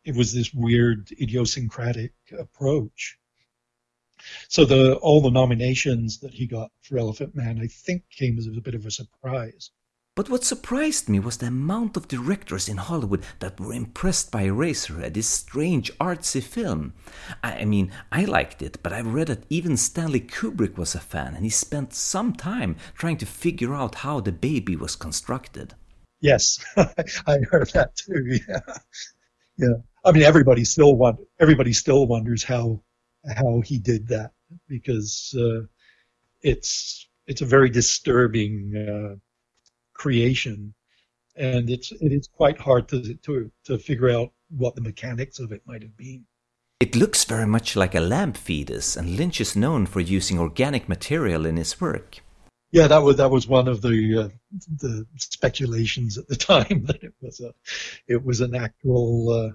it 0.04 0.16
was 0.16 0.32
this 0.32 0.52
weird 0.52 1.10
idiosyncratic 1.20 2.12
approach. 2.38 3.18
So 4.48 4.64
the 4.64 4.94
all 4.96 5.20
the 5.20 5.30
nominations 5.30 6.20
that 6.20 6.32
he 6.32 6.46
got 6.46 6.70
for 6.82 6.98
Elephant 6.98 7.34
Man, 7.34 7.58
I 7.60 7.66
think, 7.66 8.04
came 8.10 8.38
as 8.38 8.46
a 8.46 8.60
bit 8.60 8.74
of 8.74 8.86
a 8.86 8.90
surprise. 8.90 9.70
But 10.14 10.28
what 10.28 10.44
surprised 10.44 11.08
me 11.08 11.20
was 11.20 11.38
the 11.38 11.46
amount 11.46 11.96
of 11.96 12.06
directors 12.06 12.68
in 12.68 12.76
Hollywood 12.76 13.24
that 13.38 13.58
were 13.58 13.72
impressed 13.72 14.30
by 14.30 14.44
Eraserhead, 14.44 15.14
this 15.14 15.26
strange 15.26 15.90
artsy 15.98 16.42
film. 16.42 16.92
I 17.42 17.64
mean, 17.64 17.90
I 18.10 18.26
liked 18.26 18.60
it, 18.60 18.76
but 18.82 18.92
I've 18.92 19.14
read 19.14 19.28
that 19.28 19.46
even 19.48 19.78
Stanley 19.78 20.20
Kubrick 20.20 20.76
was 20.76 20.94
a 20.94 21.00
fan, 21.00 21.34
and 21.34 21.44
he 21.44 21.50
spent 21.50 21.94
some 21.94 22.34
time 22.34 22.76
trying 22.94 23.16
to 23.18 23.26
figure 23.26 23.74
out 23.74 23.94
how 23.96 24.20
the 24.20 24.32
baby 24.32 24.76
was 24.76 24.96
constructed. 24.96 25.74
Yes, 26.20 26.62
I 26.76 27.38
heard 27.50 27.70
that 27.70 27.96
too. 27.96 28.38
Yeah, 28.48 28.60
yeah. 29.56 29.74
I 30.04 30.12
mean, 30.12 30.24
everybody 30.24 30.64
still 30.64 31.00
everybody 31.40 31.72
still 31.72 32.06
wonders 32.06 32.44
how 32.44 32.82
how 33.34 33.62
he 33.62 33.78
did 33.78 34.08
that 34.08 34.32
because 34.68 35.34
uh, 35.38 35.66
it's 36.42 37.08
it's 37.26 37.40
a 37.40 37.46
very 37.46 37.70
disturbing. 37.70 38.74
Uh, 38.76 39.16
creation, 40.02 40.74
and 41.36 41.70
it's 41.70 41.92
it 41.92 42.12
is 42.12 42.28
quite 42.28 42.58
hard 42.58 42.88
to 42.88 43.14
to 43.26 43.50
to 43.64 43.78
figure 43.78 44.10
out 44.10 44.32
what 44.50 44.74
the 44.74 44.80
mechanics 44.90 45.38
of 45.38 45.52
it 45.52 45.62
might 45.64 45.82
have 45.82 45.96
been. 45.96 46.24
It 46.80 46.96
looks 46.96 47.24
very 47.24 47.46
much 47.46 47.76
like 47.76 47.94
a 47.94 48.00
lamp 48.00 48.36
fetus, 48.36 48.96
and 48.96 49.16
Lynch 49.16 49.40
is 49.40 49.54
known 49.54 49.86
for 49.86 50.00
using 50.00 50.38
organic 50.40 50.88
material 50.88 51.46
in 51.46 51.56
his 51.56 51.80
work. 51.80 52.20
Yeah, 52.72 52.88
that 52.88 53.02
was 53.04 53.16
that 53.18 53.30
was 53.30 53.46
one 53.46 53.68
of 53.68 53.80
the 53.80 53.98
uh, 54.24 54.28
the 54.80 55.06
speculations 55.16 56.18
at 56.18 56.26
the 56.26 56.36
time 56.52 56.84
that 56.86 57.02
it 57.04 57.14
was 57.20 57.40
a 57.40 57.54
it 58.08 58.24
was 58.24 58.40
an 58.40 58.54
actual. 58.54 59.30
Uh, 59.30 59.50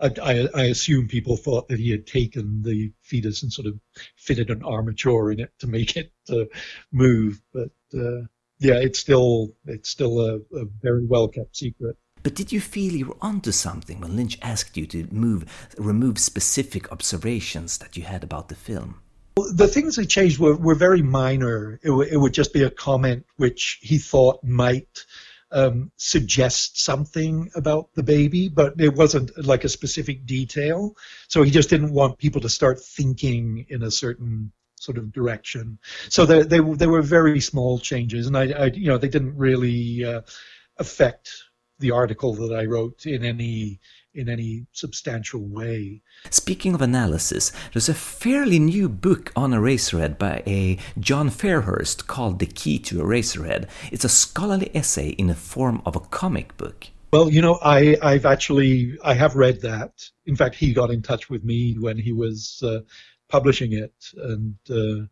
I, 0.00 0.48
I, 0.54 0.64
assume 0.64 1.06
people 1.06 1.36
thought 1.36 1.68
that 1.68 1.78
he 1.78 1.88
had 1.88 2.04
taken 2.04 2.62
the 2.62 2.92
fetus 3.02 3.44
and 3.44 3.52
sort 3.52 3.68
of 3.68 3.78
fitted 4.16 4.50
an 4.50 4.62
armature 4.64 5.30
in 5.30 5.38
it 5.38 5.52
to 5.60 5.68
make 5.68 5.96
it 5.96 6.10
uh, 6.28 6.46
move, 6.90 7.40
but 7.52 7.70
uh, 7.96 8.22
yeah, 8.58 8.74
it's 8.74 8.98
still 8.98 9.54
it's 9.66 9.90
still 9.90 10.20
a, 10.20 10.36
a 10.56 10.64
very 10.82 11.04
well 11.04 11.28
kept 11.28 11.56
secret. 11.56 11.96
But 12.22 12.34
did 12.34 12.52
you 12.52 12.60
feel 12.60 12.94
you 12.94 13.06
were 13.06 13.16
onto 13.20 13.52
something 13.52 14.00
when 14.00 14.16
Lynch 14.16 14.38
asked 14.40 14.78
you 14.78 14.86
to 14.86 15.06
move, 15.12 15.44
remove 15.76 16.18
specific 16.18 16.90
observations 16.90 17.76
that 17.78 17.98
you 17.98 18.04
had 18.04 18.24
about 18.24 18.48
the 18.48 18.54
film? 18.54 19.00
The 19.36 19.68
things 19.68 19.96
that 19.96 20.06
changed 20.06 20.38
were, 20.38 20.56
were 20.56 20.74
very 20.74 21.02
minor. 21.02 21.78
It, 21.82 21.88
w- 21.88 22.08
it 22.10 22.16
would 22.16 22.32
just 22.32 22.54
be 22.54 22.62
a 22.62 22.70
comment 22.70 23.26
which 23.36 23.78
he 23.82 23.98
thought 23.98 24.42
might 24.42 25.04
um, 25.50 25.90
suggest 25.96 26.82
something 26.82 27.50
about 27.54 27.92
the 27.94 28.02
baby, 28.02 28.48
but 28.48 28.80
it 28.80 28.94
wasn't 28.94 29.30
like 29.44 29.64
a 29.64 29.68
specific 29.68 30.24
detail. 30.24 30.96
So 31.28 31.42
he 31.42 31.50
just 31.50 31.68
didn't 31.68 31.92
want 31.92 32.16
people 32.16 32.40
to 32.40 32.48
start 32.48 32.80
thinking 32.80 33.66
in 33.68 33.82
a 33.82 33.90
certain 33.90 34.52
sort 34.76 34.98
of 34.98 35.12
direction. 35.12 35.78
So 36.08 36.26
they 36.26 36.42
they, 36.42 36.60
they 36.60 36.86
were 36.86 37.02
very 37.02 37.40
small 37.40 37.78
changes, 37.78 38.26
and 38.26 38.36
I, 38.36 38.50
I 38.52 38.64
you 38.66 38.88
know 38.88 38.98
they 38.98 39.08
didn't 39.08 39.36
really 39.36 40.04
uh, 40.04 40.22
affect 40.78 41.30
the 41.78 41.90
article 41.90 42.34
that 42.34 42.54
I 42.54 42.64
wrote 42.64 43.06
in 43.06 43.24
any 43.24 43.80
in 44.14 44.28
any 44.28 44.66
substantial 44.72 45.40
way. 45.40 46.00
Speaking 46.30 46.74
of 46.74 46.80
analysis, 46.80 47.52
there's 47.72 47.88
a 47.88 47.94
fairly 47.94 48.58
new 48.58 48.88
book 48.88 49.32
on 49.34 49.50
Eraserhead 49.50 50.18
by 50.18 50.42
a 50.46 50.78
John 50.98 51.30
Fairhurst 51.30 52.06
called 52.06 52.38
The 52.38 52.46
Key 52.46 52.78
to 52.80 52.96
Eraserhead. 52.96 53.68
It's 53.90 54.04
a 54.04 54.08
scholarly 54.08 54.70
essay 54.74 55.08
in 55.10 55.26
the 55.26 55.34
form 55.34 55.82
of 55.84 55.96
a 55.96 56.00
comic 56.00 56.56
book. 56.56 56.86
Well, 57.12 57.30
you 57.30 57.42
know, 57.42 57.58
I, 57.62 57.96
I've 58.02 58.26
actually 58.26 58.98
I 59.04 59.14
have 59.14 59.36
read 59.36 59.60
that. 59.62 60.08
In 60.26 60.36
fact, 60.36 60.54
he 60.54 60.72
got 60.72 60.90
in 60.90 61.02
touch 61.02 61.30
with 61.30 61.44
me 61.44 61.76
when 61.78 61.96
he 61.96 62.12
was 62.12 62.62
uh, 62.64 62.80
publishing 63.34 63.72
it, 63.72 63.94
and 64.16 64.54
uh, 64.70 65.06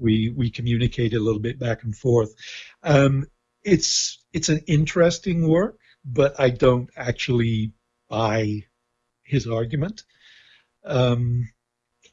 we 0.00 0.34
we 0.36 0.50
communicated 0.50 1.16
a 1.16 1.22
little 1.22 1.40
bit 1.40 1.60
back 1.60 1.84
and 1.84 1.96
forth. 1.96 2.34
Um, 2.82 3.26
it's 3.62 4.18
it's 4.32 4.48
an 4.48 4.62
interesting 4.66 5.46
work, 5.46 5.78
but 6.04 6.40
I 6.40 6.50
don't 6.50 6.90
actually 6.96 7.72
buy 8.08 8.64
his 9.22 9.46
argument. 9.46 10.02
Um, 10.84 11.50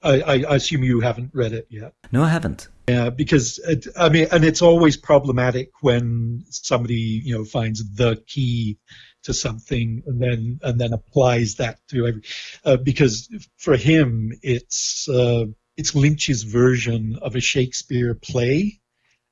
I, 0.03 0.21
I, 0.21 0.55
assume 0.55 0.83
you 0.83 0.99
haven't 0.99 1.31
read 1.33 1.53
it 1.53 1.65
yet. 1.71 1.93
No, 2.11 2.21
I 2.21 2.29
haven't. 2.29 2.67
Yeah, 2.87 3.09
because 3.09 3.57
it, 3.59 3.87
I 3.97 4.09
mean, 4.09 4.27
and 4.31 4.45
it's 4.45 4.61
always 4.61 4.97
problematic 4.97 5.71
when 5.81 6.43
somebody 6.49 7.21
you 7.25 7.33
know 7.35 7.43
finds 7.43 7.79
the 7.95 8.21
key 8.27 8.77
to 9.25 9.33
something 9.33 10.03
and 10.05 10.21
then 10.21 10.59
and 10.63 10.79
then 10.79 10.93
applies 10.93 11.55
that 11.55 11.79
to 11.89 12.07
every 12.07 12.21
uh, 12.63 12.77
because 12.77 13.29
for 13.57 13.75
him 13.75 14.31
it's 14.41 15.07
uh, 15.09 15.45
it's 15.77 15.95
Lynch's 15.95 16.43
version 16.43 17.17
of 17.21 17.35
a 17.35 17.41
Shakespeare 17.41 18.15
play 18.15 18.79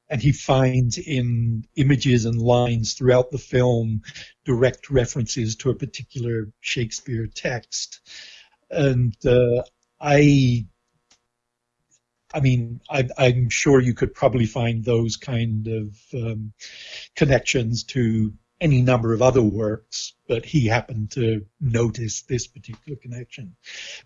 and 0.10 0.22
he 0.22 0.32
finds 0.32 0.98
in 0.98 1.66
images 1.76 2.26
and 2.26 2.40
lines 2.40 2.94
throughout 2.94 3.32
the 3.32 3.38
film 3.38 4.02
direct 4.46 4.90
references 4.90 5.56
to 5.56 5.70
a 5.70 5.76
particular 5.76 6.52
Shakespeare 6.60 7.28
text. 7.28 8.02
And 8.70 9.16
uh, 9.26 9.64
I 10.00 10.68
I 12.34 12.40
mean, 12.40 12.82
I, 12.90 13.08
am 13.18 13.50
sure 13.50 13.80
you 13.80 13.94
could 13.94 14.14
probably 14.14 14.48
find 14.48 14.84
those 14.84 15.18
kind 15.18 15.68
of 15.68 15.96
um, 16.16 16.54
connections 17.16 17.84
to 17.86 18.34
any 18.64 18.82
number 18.82 19.14
of 19.14 19.22
other 19.22 19.42
works, 19.42 20.14
but 20.26 20.46
he 20.46 20.66
happened 20.66 21.12
to 21.12 21.46
notice 21.60 22.22
this 22.22 22.48
particular 22.48 22.98
connection. 22.98 23.58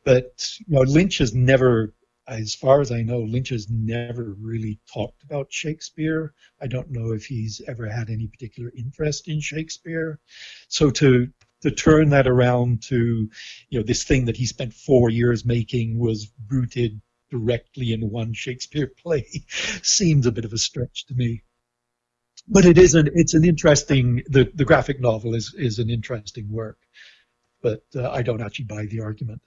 But 0.04 0.52
you 0.66 0.76
know, 0.76 0.82
Lynch 0.82 1.20
has 1.20 1.34
never, 1.36 1.94
as 2.28 2.56
far 2.56 2.82
as 2.82 2.92
I 2.92 3.04
know, 3.04 3.20
Lynch 3.20 3.50
has 3.50 3.70
never 3.70 4.36
really 4.42 4.80
talked 4.92 5.22
about 5.22 5.54
Shakespeare. 5.54 6.34
I 6.60 6.66
don't 6.66 6.90
know 6.90 7.14
if 7.14 7.28
he's 7.28 7.62
ever 7.68 7.88
had 7.88 8.10
any 8.10 8.26
particular 8.26 8.72
interest 8.76 9.28
in 9.28 9.40
Shakespeare. 9.42 10.20
So 10.68 10.90
to 10.90 11.32
to 11.62 11.72
turn 11.72 12.10
that 12.10 12.28
around 12.28 12.84
to, 12.84 13.30
you 13.70 13.80
know, 13.80 13.86
this 13.86 14.04
thing 14.04 14.26
that 14.26 14.38
he 14.38 14.46
spent 14.46 14.74
four 14.74 15.10
years 15.10 15.46
making 15.46 16.00
was 16.00 16.32
rooted 16.50 17.00
directly 17.30 17.94
in 17.94 18.10
one 18.10 18.34
Shakespeare 18.34 18.88
play 19.04 19.28
seems 19.84 20.26
a 20.26 20.32
bit 20.32 20.46
of 20.46 20.54
a 20.54 20.58
stretch 20.58 21.06
to 21.08 21.14
me 21.14 21.44
but 22.48 22.66
it 22.66 22.78
isn't. 22.78 23.10
it's 23.14 23.34
an 23.34 23.44
interesting 23.44 24.24
the 24.28 24.52
the 24.56 24.66
graphic 24.66 25.00
novel 25.00 25.36
is 25.36 25.54
is 25.58 25.80
an 25.80 25.90
interesting 25.90 26.50
work, 26.52 26.78
but 27.62 27.84
uh, 27.96 28.10
I 28.10 28.22
don't 28.22 28.42
actually 28.42 28.66
buy 28.66 28.86
the 28.86 29.02
argument. 29.02 29.42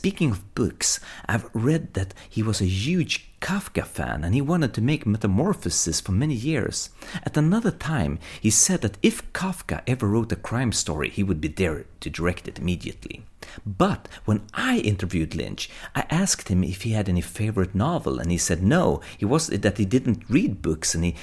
Speaking 0.00 0.30
of 0.30 0.54
books, 0.54 0.98
I've 1.28 1.50
read 1.52 1.92
that 1.92 2.14
he 2.26 2.42
was 2.42 2.62
a 2.62 2.64
huge 2.64 3.28
Kafka 3.42 3.84
fan 3.84 4.24
and 4.24 4.34
he 4.34 4.40
wanted 4.40 4.72
to 4.72 4.80
make 4.80 5.04
Metamorphosis 5.04 6.00
for 6.00 6.12
many 6.12 6.32
years. 6.32 6.88
At 7.22 7.36
another 7.36 7.70
time, 7.70 8.18
he 8.40 8.48
said 8.48 8.80
that 8.80 8.96
if 9.02 9.30
Kafka 9.34 9.82
ever 9.86 10.08
wrote 10.08 10.32
a 10.32 10.36
crime 10.36 10.72
story, 10.72 11.10
he 11.10 11.22
would 11.22 11.38
be 11.38 11.48
there 11.48 11.84
to 12.00 12.08
direct 12.08 12.48
it 12.48 12.58
immediately. 12.58 13.26
But 13.66 14.08
when 14.24 14.40
I 14.54 14.78
interviewed 14.78 15.34
Lynch, 15.34 15.68
I 15.94 16.06
asked 16.08 16.48
him 16.48 16.64
if 16.64 16.80
he 16.80 16.92
had 16.92 17.10
any 17.10 17.20
favorite 17.20 17.74
novel, 17.74 18.18
and 18.18 18.30
he 18.30 18.38
said 18.38 18.62
no. 18.62 19.02
He 19.18 19.26
was 19.26 19.48
that 19.48 19.76
he 19.76 19.84
didn't 19.84 20.30
read 20.30 20.62
books, 20.62 20.94
and 20.94 21.04
he 21.04 21.14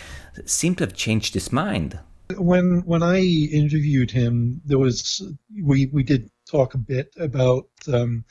seemed 0.45 0.77
to 0.77 0.83
have 0.83 0.93
changed 0.93 1.33
his 1.33 1.51
mind. 1.51 1.97
When 2.37 2.83
when 2.85 3.01
I 3.01 3.21
interviewed 3.21 4.11
him, 4.11 4.61
there 4.65 4.77
was 4.77 5.23
we 5.63 5.87
we 5.87 6.03
did 6.03 6.29
talk 6.45 6.75
a 6.75 6.77
bit 6.77 7.11
about. 7.17 7.69
Um, 7.91 8.23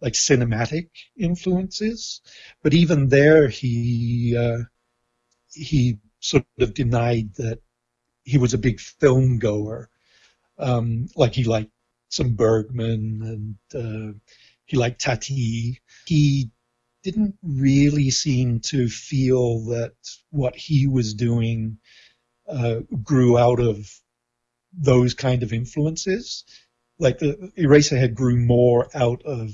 like 0.00 0.12
cinematic 0.12 0.88
influences, 1.16 2.20
but 2.62 2.74
even 2.74 3.08
there 3.08 3.48
he 3.48 4.36
uh, 4.36 4.64
he 5.52 5.98
sort 6.20 6.44
of 6.60 6.74
denied 6.74 7.34
that 7.36 7.60
he 8.24 8.38
was 8.38 8.54
a 8.54 8.58
big 8.58 8.80
film 8.80 9.38
goer. 9.38 9.88
Um, 10.58 11.08
like 11.16 11.34
he 11.34 11.44
liked 11.44 11.70
some 12.08 12.34
Bergman 12.34 13.56
and 13.72 13.74
uh, 13.74 14.18
he 14.66 14.76
liked 14.76 15.00
Tati. 15.00 15.80
He 16.06 16.50
didn't 17.02 17.36
really 17.42 18.10
seem 18.10 18.60
to 18.60 18.88
feel 18.88 19.60
that 19.66 19.94
what 20.30 20.56
he 20.56 20.86
was 20.86 21.14
doing 21.14 21.78
uh, 22.48 22.80
grew 23.02 23.38
out 23.38 23.60
of 23.60 23.88
those 24.72 25.14
kind 25.14 25.42
of 25.42 25.52
influences. 25.52 26.44
Like 26.98 27.18
the 27.18 27.52
Eraserhead 27.56 28.14
grew 28.14 28.36
more 28.36 28.88
out 28.94 29.22
of 29.24 29.50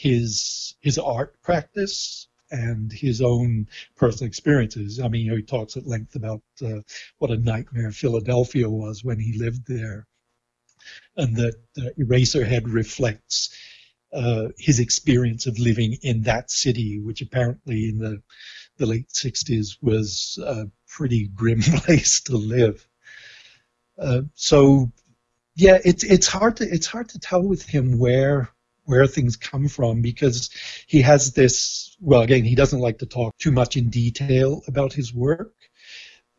his 0.00 0.74
his 0.80 0.96
art 0.96 1.40
practice 1.42 2.26
and 2.50 2.90
his 2.90 3.20
own 3.20 3.68
personal 3.96 4.26
experiences. 4.26 4.98
I 4.98 5.08
mean, 5.08 5.26
you 5.26 5.30
know, 5.30 5.36
he 5.36 5.42
talks 5.42 5.76
at 5.76 5.86
length 5.86 6.16
about 6.16 6.40
uh, 6.64 6.80
what 7.18 7.30
a 7.30 7.36
nightmare 7.36 7.92
Philadelphia 7.92 8.68
was 8.68 9.04
when 9.04 9.20
he 9.20 9.38
lived 9.38 9.68
there, 9.68 10.06
and 11.16 11.36
that 11.36 11.54
uh, 11.78 11.90
Eraserhead 11.98 12.62
reflects 12.64 13.54
uh, 14.14 14.48
his 14.58 14.80
experience 14.80 15.46
of 15.46 15.58
living 15.58 15.98
in 16.02 16.22
that 16.22 16.50
city, 16.50 16.98
which 16.98 17.20
apparently 17.20 17.90
in 17.90 17.98
the 17.98 18.22
the 18.78 18.86
late 18.86 19.10
60s 19.10 19.76
was 19.82 20.38
a 20.42 20.64
pretty 20.88 21.28
grim 21.28 21.60
place 21.84 22.22
to 22.22 22.38
live. 22.38 22.88
Uh, 23.98 24.22
so, 24.34 24.90
yeah, 25.56 25.78
it's 25.84 26.04
it's 26.04 26.26
hard 26.26 26.56
to 26.56 26.64
it's 26.64 26.86
hard 26.86 27.10
to 27.10 27.18
tell 27.18 27.42
with 27.42 27.66
him 27.66 27.98
where 27.98 28.48
where 28.90 29.06
things 29.06 29.36
come 29.36 29.68
from 29.68 30.02
because 30.02 30.50
he 30.86 31.02
has 31.02 31.32
this. 31.32 31.96
Well, 32.00 32.22
again, 32.22 32.44
he 32.44 32.54
doesn't 32.54 32.80
like 32.80 32.98
to 32.98 33.06
talk 33.06 33.36
too 33.38 33.52
much 33.52 33.76
in 33.76 33.88
detail 33.88 34.62
about 34.66 34.92
his 34.92 35.14
work, 35.14 35.54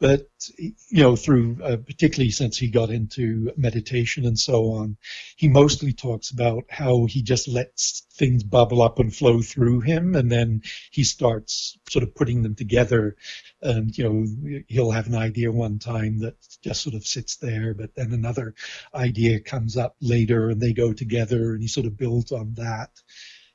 but 0.02 0.28
you 0.58 0.74
know, 1.04 1.16
through 1.16 1.60
uh, 1.64 1.78
particularly 1.78 2.32
since 2.32 2.58
he 2.58 2.70
got 2.70 2.90
into 2.90 3.54
meditation 3.56 4.26
and 4.26 4.38
so 4.38 4.72
on, 4.72 4.98
he 5.36 5.48
mostly 5.48 5.94
talks 5.94 6.32
about 6.32 6.64
how 6.70 7.06
he 7.06 7.22
just 7.22 7.48
lets 7.48 8.08
things 8.16 8.44
bubble 8.44 8.82
up 8.82 8.98
and 8.98 9.16
flow 9.16 9.44
through 9.44 9.82
him, 9.82 10.16
and 10.16 10.32
then 10.32 10.64
he 10.90 11.04
starts 11.04 11.78
sort 11.88 12.02
of 12.02 12.16
putting 12.16 12.42
them 12.42 12.56
together. 12.56 13.16
And 13.62 13.96
you 13.96 14.04
know, 14.04 14.64
he'll 14.68 14.90
have 14.90 15.06
an 15.06 15.14
idea 15.14 15.52
one 15.52 15.78
time 15.78 16.18
that 16.22 16.36
just 16.64 16.82
sort 16.82 16.96
of 16.96 17.06
sits 17.06 17.38
there, 17.38 17.76
but 17.76 17.94
then 17.94 18.12
another 18.12 18.56
idea 18.96 19.40
comes 19.40 19.78
up 19.78 19.96
later, 20.02 20.50
and 20.50 20.60
they 20.60 20.74
go 20.74 20.94
together, 20.94 21.54
and 21.54 21.62
he 21.62 21.68
sort 21.68 21.86
of 21.86 21.96
builds 21.96 22.32
on 22.32 22.56
that. 22.56 22.90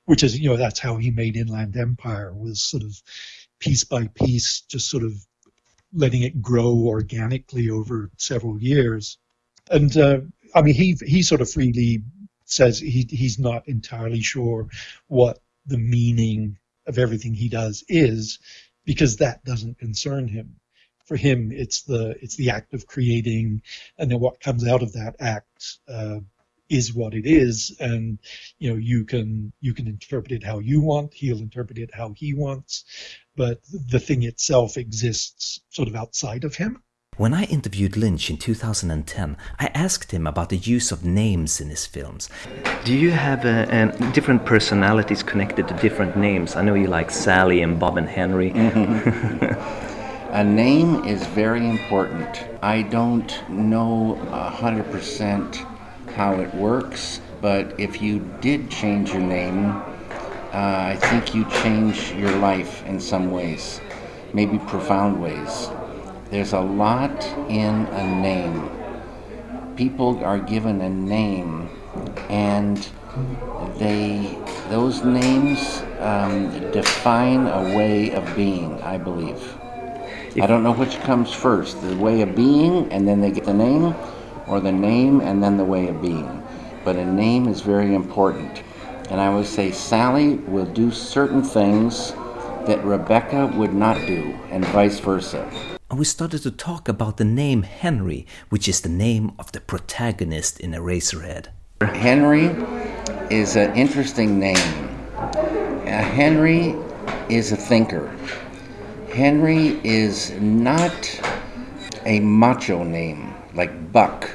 Which 0.05 0.23
is, 0.23 0.38
you 0.38 0.50
know, 0.50 0.57
that's 0.57 0.79
how 0.79 0.97
he 0.99 1.11
made 1.11 1.37
Inland 1.37 1.76
Empire 1.76 2.33
was 2.33 2.62
sort 2.62 2.85
of 2.85 3.03
piece 3.59 3.83
by 3.83 4.07
piece, 4.07 4.61
just 4.69 4.88
sort 4.88 5.03
of 5.03 5.12
letting 5.93 6.23
it 6.23 6.43
grow 6.43 6.73
organically 6.87 7.71
over 7.71 8.11
several 8.16 8.61
years. 8.61 9.19
And 9.71 9.97
uh, 9.97 10.21
I 10.55 10.62
mean, 10.62 10.75
he 10.75 10.97
he 11.05 11.23
sort 11.23 11.40
of 11.40 11.50
freely 11.50 12.02
says 12.45 12.78
he 12.78 13.07
he's 13.09 13.38
not 13.38 13.69
entirely 13.69 14.21
sure 14.21 14.69
what 15.09 15.38
the 15.66 15.78
meaning 15.78 16.59
of 16.87 16.99
everything 16.99 17.35
he 17.35 17.49
does 17.49 17.85
is, 17.88 18.38
because 18.85 19.16
that 19.16 19.45
doesn't 19.45 19.78
concern 19.78 20.28
him. 20.28 20.57
For 21.07 21.16
him, 21.16 21.52
it's 21.52 21.83
the 21.83 22.16
it's 22.23 22.37
the 22.37 22.50
act 22.50 22.75
of 22.75 22.87
creating, 22.87 23.62
and 23.99 24.11
then 24.11 24.21
what 24.21 24.40
comes 24.40 24.66
out 24.66 24.83
of 24.83 24.93
that 24.95 25.16
act 25.21 25.78
uh, 25.88 26.21
is 26.68 26.94
what 26.94 27.14
it 27.14 27.26
is 27.26 27.76
and 27.80 28.18
you 28.58 28.70
know 28.70 28.76
you 28.76 29.04
can 29.04 29.52
you 29.61 29.73
can 29.75 29.87
interpret 29.87 30.32
it 30.32 30.42
how 30.42 30.58
you 30.58 30.80
want 30.80 31.14
he'll 31.14 31.38
interpret 31.38 31.78
it 31.78 31.90
how 31.94 32.12
he 32.16 32.35
wants 32.35 32.85
but 33.37 33.61
the 33.90 34.00
thing 34.00 34.23
itself 34.23 34.76
exists 34.76 35.61
sort 35.70 35.88
of 35.88 35.94
outside 35.94 36.44
of 36.44 36.56
him 36.56 36.82
when 37.16 37.32
I 37.32 37.44
interviewed 37.44 37.96
Lynch 37.96 38.28
in 38.28 38.37
2010, 38.37 39.38
I 39.58 39.68
asked 39.68 40.12
him 40.12 40.26
about 40.26 40.50
the 40.50 40.58
use 40.58 40.92
of 40.92 41.02
names 41.02 41.62
in 41.62 41.70
his 41.70 41.87
films. 41.87 42.28
Do 42.85 42.94
you 42.94 43.11
have 43.11 43.46
uh, 43.46 43.87
different 44.12 44.44
personalities 44.44 45.23
connected 45.23 45.66
to 45.68 45.75
different 45.78 46.18
names? 46.18 46.56
I 46.56 46.62
know 46.62 46.75
you 46.75 46.88
like 46.88 47.11
Sally 47.11 47.62
and 47.62 47.80
Bob 47.80 47.96
and 47.96 48.06
Henry. 48.06 48.50
Mm-hmm. 48.50 50.30
a 50.32 50.44
name 50.44 51.06
is 51.06 51.25
very 51.28 51.66
important. 51.66 52.44
I 52.61 52.82
don't 52.82 53.32
know 53.49 54.18
100% 54.30 55.75
how 56.16 56.40
it 56.40 56.52
works, 56.54 57.20
but 57.42 57.78
if 57.78 58.00
you 58.00 58.18
did 58.40 58.70
change 58.70 59.12
your 59.12 59.20
name, 59.20 59.66
uh, 59.66 60.94
I 60.94 60.96
think 60.96 61.35
you 61.35 61.44
change 61.62 62.12
your 62.12 62.35
life 62.38 62.85
in 62.87 62.99
some 62.99 63.30
ways, 63.30 63.82
maybe 64.32 64.58
profound 64.58 65.20
ways. 65.23 65.68
There's 66.30 66.54
a 66.54 66.61
lot 66.61 67.23
in 67.50 67.87
a 67.87 68.20
name. 68.23 68.70
People 69.76 70.25
are 70.25 70.38
given 70.38 70.80
a 70.80 70.88
name, 70.88 71.68
and 72.30 72.78
they 73.76 74.38
those 74.70 75.04
names 75.04 75.82
um, 76.00 76.50
define 76.72 77.46
a 77.46 77.76
way 77.76 78.12
of 78.12 78.24
being. 78.35 78.81
I 78.81 78.96
believe. 78.96 79.55
I 80.40 80.46
don't 80.46 80.62
know 80.62 80.72
which 80.72 80.98
comes 81.00 81.33
first, 81.33 81.81
the 81.83 81.96
way 81.96 82.22
of 82.22 82.35
being, 82.35 82.90
and 82.92 83.07
then 83.07 83.20
they 83.20 83.31
get 83.31 83.44
the 83.44 83.55
name, 83.55 83.94
or 84.46 84.61
the 84.61 84.72
name 84.72 85.20
and 85.20 85.42
then 85.42 85.56
the 85.56 85.64
way 85.64 85.88
of 85.88 86.00
being. 86.00 86.42
But 86.85 86.96
a 86.96 87.04
name 87.04 87.48
is 87.48 87.61
very 87.61 87.94
important. 87.94 88.62
And 89.11 89.20
I 89.20 89.35
would 89.35 89.46
say 89.46 89.70
Sally 89.70 90.37
will 90.37 90.66
do 90.66 90.90
certain 90.90 91.42
things 91.42 92.12
that 92.66 92.85
Rebecca 92.85 93.46
would 93.56 93.72
not 93.72 93.96
do, 94.06 94.37
and 94.50 94.64
vice 94.66 94.98
versa. 94.98 95.48
And 95.88 96.00
we 96.00 96.04
started 96.04 96.42
to 96.42 96.50
talk 96.50 96.88
about 96.88 97.16
the 97.16 97.24
name 97.24 97.62
Henry, 97.62 98.26
which 98.48 98.66
is 98.66 98.80
the 98.80 98.88
name 98.88 99.32
of 99.38 99.52
the 99.52 99.61
protagonist 99.61 100.59
in 100.59 100.72
Eraserhead. 100.72 101.46
Henry 101.80 102.46
is 103.30 103.54
an 103.54 103.76
interesting 103.76 104.40
name. 104.40 104.88
Uh, 105.14 106.02
Henry 106.02 106.74
is 107.28 107.52
a 107.52 107.56
thinker. 107.56 108.11
Henry 109.12 109.78
is 109.85 110.32
not 110.40 111.20
a 112.04 112.18
macho 112.18 112.82
name 112.82 113.36
like 113.57 113.92
Buck. 113.92 114.31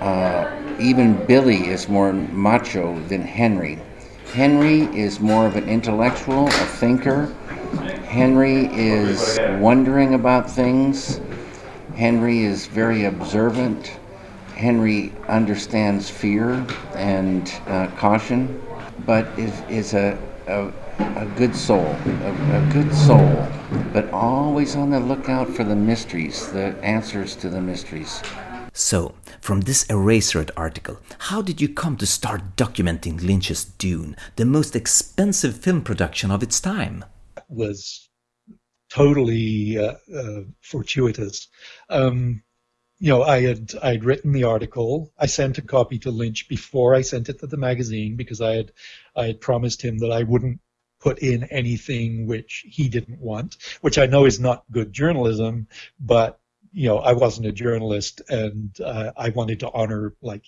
Uh, 0.00 0.76
even 0.80 1.24
Billy 1.26 1.68
is 1.68 1.88
more 1.88 2.12
macho 2.12 2.98
than 3.08 3.22
Henry. 3.22 3.78
Henry 4.32 4.82
is 4.96 5.20
more 5.20 5.46
of 5.46 5.56
an 5.56 5.68
intellectual, 5.68 6.46
a 6.46 6.50
thinker. 6.50 7.26
Henry 8.06 8.66
is 8.66 9.38
wondering 9.60 10.14
about 10.14 10.50
things. 10.50 11.20
Henry 11.94 12.44
is 12.44 12.66
very 12.66 13.04
observant. 13.04 13.98
Henry 14.54 15.12
understands 15.28 16.08
fear 16.08 16.64
and 16.94 17.52
uh, 17.66 17.86
caution, 17.96 18.60
but 19.06 19.26
is, 19.38 19.60
is 19.68 19.94
a, 19.94 20.18
a 20.46 20.72
a 20.98 21.26
good 21.36 21.54
soul, 21.54 21.84
a, 21.84 22.62
a, 22.62 22.70
good 22.72 22.92
soul, 22.94 23.46
but 23.92 24.08
always 24.12 24.76
on 24.76 24.90
the 24.90 25.00
lookout 25.00 25.48
for 25.48 25.64
the 25.64 25.74
mysteries, 25.74 26.50
the 26.52 26.76
answers 26.82 27.34
to 27.36 27.48
the 27.48 27.60
mysteries. 27.60 28.22
So, 28.72 29.14
from 29.40 29.62
this 29.62 29.84
Eraserhead 29.86 30.50
article, 30.56 31.00
how 31.18 31.42
did 31.42 31.60
you 31.60 31.68
come 31.68 31.96
to 31.96 32.06
start 32.06 32.56
documenting 32.56 33.20
Lynch's 33.20 33.64
Dune, 33.64 34.16
the 34.36 34.44
most 34.44 34.76
expensive 34.76 35.58
film 35.58 35.82
production 35.82 36.30
of 36.30 36.42
its 36.42 36.60
time? 36.60 37.04
Was 37.48 38.08
totally 38.90 39.78
uh, 39.78 39.94
uh, 40.14 40.42
fortuitous. 40.60 41.48
Um, 41.88 42.42
you 43.00 43.10
know, 43.10 43.22
I 43.22 43.42
had 43.42 43.72
I 43.82 43.90
had 43.92 44.04
written 44.04 44.32
the 44.32 44.44
article. 44.44 45.12
I 45.18 45.26
sent 45.26 45.58
a 45.58 45.62
copy 45.62 45.98
to 46.00 46.10
Lynch 46.10 46.48
before 46.48 46.94
I 46.94 47.00
sent 47.00 47.28
it 47.28 47.38
to 47.40 47.46
the 47.46 47.56
magazine 47.56 48.16
because 48.16 48.40
I 48.40 48.54
had 48.54 48.72
I 49.16 49.26
had 49.26 49.40
promised 49.40 49.82
him 49.82 49.98
that 49.98 50.10
I 50.10 50.24
wouldn't 50.24 50.60
put 51.00 51.18
in 51.20 51.44
anything 51.44 52.26
which 52.26 52.64
he 52.68 52.88
didn't 52.88 53.20
want, 53.20 53.56
which 53.80 53.98
I 53.98 54.06
know 54.06 54.24
is 54.24 54.40
not 54.40 54.64
good 54.70 54.92
journalism, 54.92 55.68
but 56.00 56.40
you 56.72 56.88
know, 56.88 56.98
I 56.98 57.12
wasn't 57.12 57.46
a 57.46 57.52
journalist 57.52 58.22
and 58.28 58.78
uh, 58.80 59.12
I 59.16 59.30
wanted 59.30 59.60
to 59.60 59.70
honor 59.70 60.14
like 60.20 60.44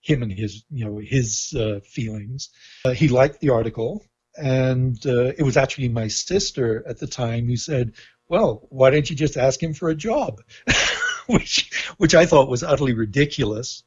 him 0.00 0.22
and 0.22 0.32
his, 0.32 0.64
you 0.70 0.84
know, 0.84 0.98
his 0.98 1.54
uh, 1.54 1.80
feelings. 1.84 2.50
Uh, 2.84 2.90
he 2.90 3.08
liked 3.08 3.40
the 3.40 3.50
article, 3.50 4.04
and 4.36 4.98
uh, 5.06 5.32
it 5.38 5.42
was 5.42 5.56
actually 5.56 5.88
my 5.88 6.08
sister 6.08 6.84
at 6.86 6.98
the 6.98 7.06
time 7.06 7.46
who 7.46 7.56
said, 7.56 7.92
"Well, 8.28 8.66
why 8.70 8.90
don't 8.90 9.08
you 9.08 9.16
just 9.16 9.36
ask 9.36 9.62
him 9.62 9.74
for 9.74 9.88
a 9.88 9.94
job?" 9.94 10.42
which, 11.26 11.70
which 11.98 12.14
I 12.14 12.26
thought 12.26 12.50
was 12.50 12.62
utterly 12.62 12.94
ridiculous. 12.94 13.84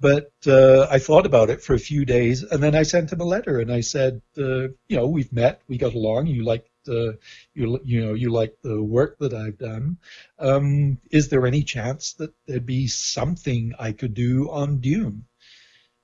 But 0.00 0.30
uh, 0.46 0.86
I 0.90 0.98
thought 1.00 1.26
about 1.26 1.50
it 1.50 1.60
for 1.60 1.74
a 1.74 1.78
few 1.78 2.04
days, 2.04 2.44
and 2.44 2.62
then 2.62 2.74
I 2.74 2.84
sent 2.84 3.12
him 3.12 3.20
a 3.20 3.24
letter, 3.24 3.58
and 3.58 3.72
I 3.72 3.80
said, 3.80 4.22
uh, 4.36 4.68
you 4.88 4.96
know, 4.96 5.08
we've 5.08 5.32
met, 5.32 5.60
we 5.66 5.76
got 5.76 5.94
along. 5.94 6.28
You 6.28 6.44
like 6.44 6.70
the, 6.84 7.18
you 7.52 7.80
you 7.84 8.04
know, 8.04 8.14
you 8.14 8.30
like 8.30 8.56
the 8.62 8.80
work 8.80 9.18
that 9.18 9.34
I've 9.34 9.58
done. 9.58 9.98
Um, 10.38 10.98
is 11.10 11.28
there 11.28 11.46
any 11.46 11.64
chance 11.64 12.12
that 12.14 12.32
there'd 12.46 12.64
be 12.64 12.86
something 12.86 13.74
I 13.78 13.90
could 13.92 14.14
do 14.14 14.50
on 14.50 14.78
Dune? 14.78 15.24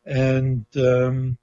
And 0.04 0.66
um, 0.76 1.38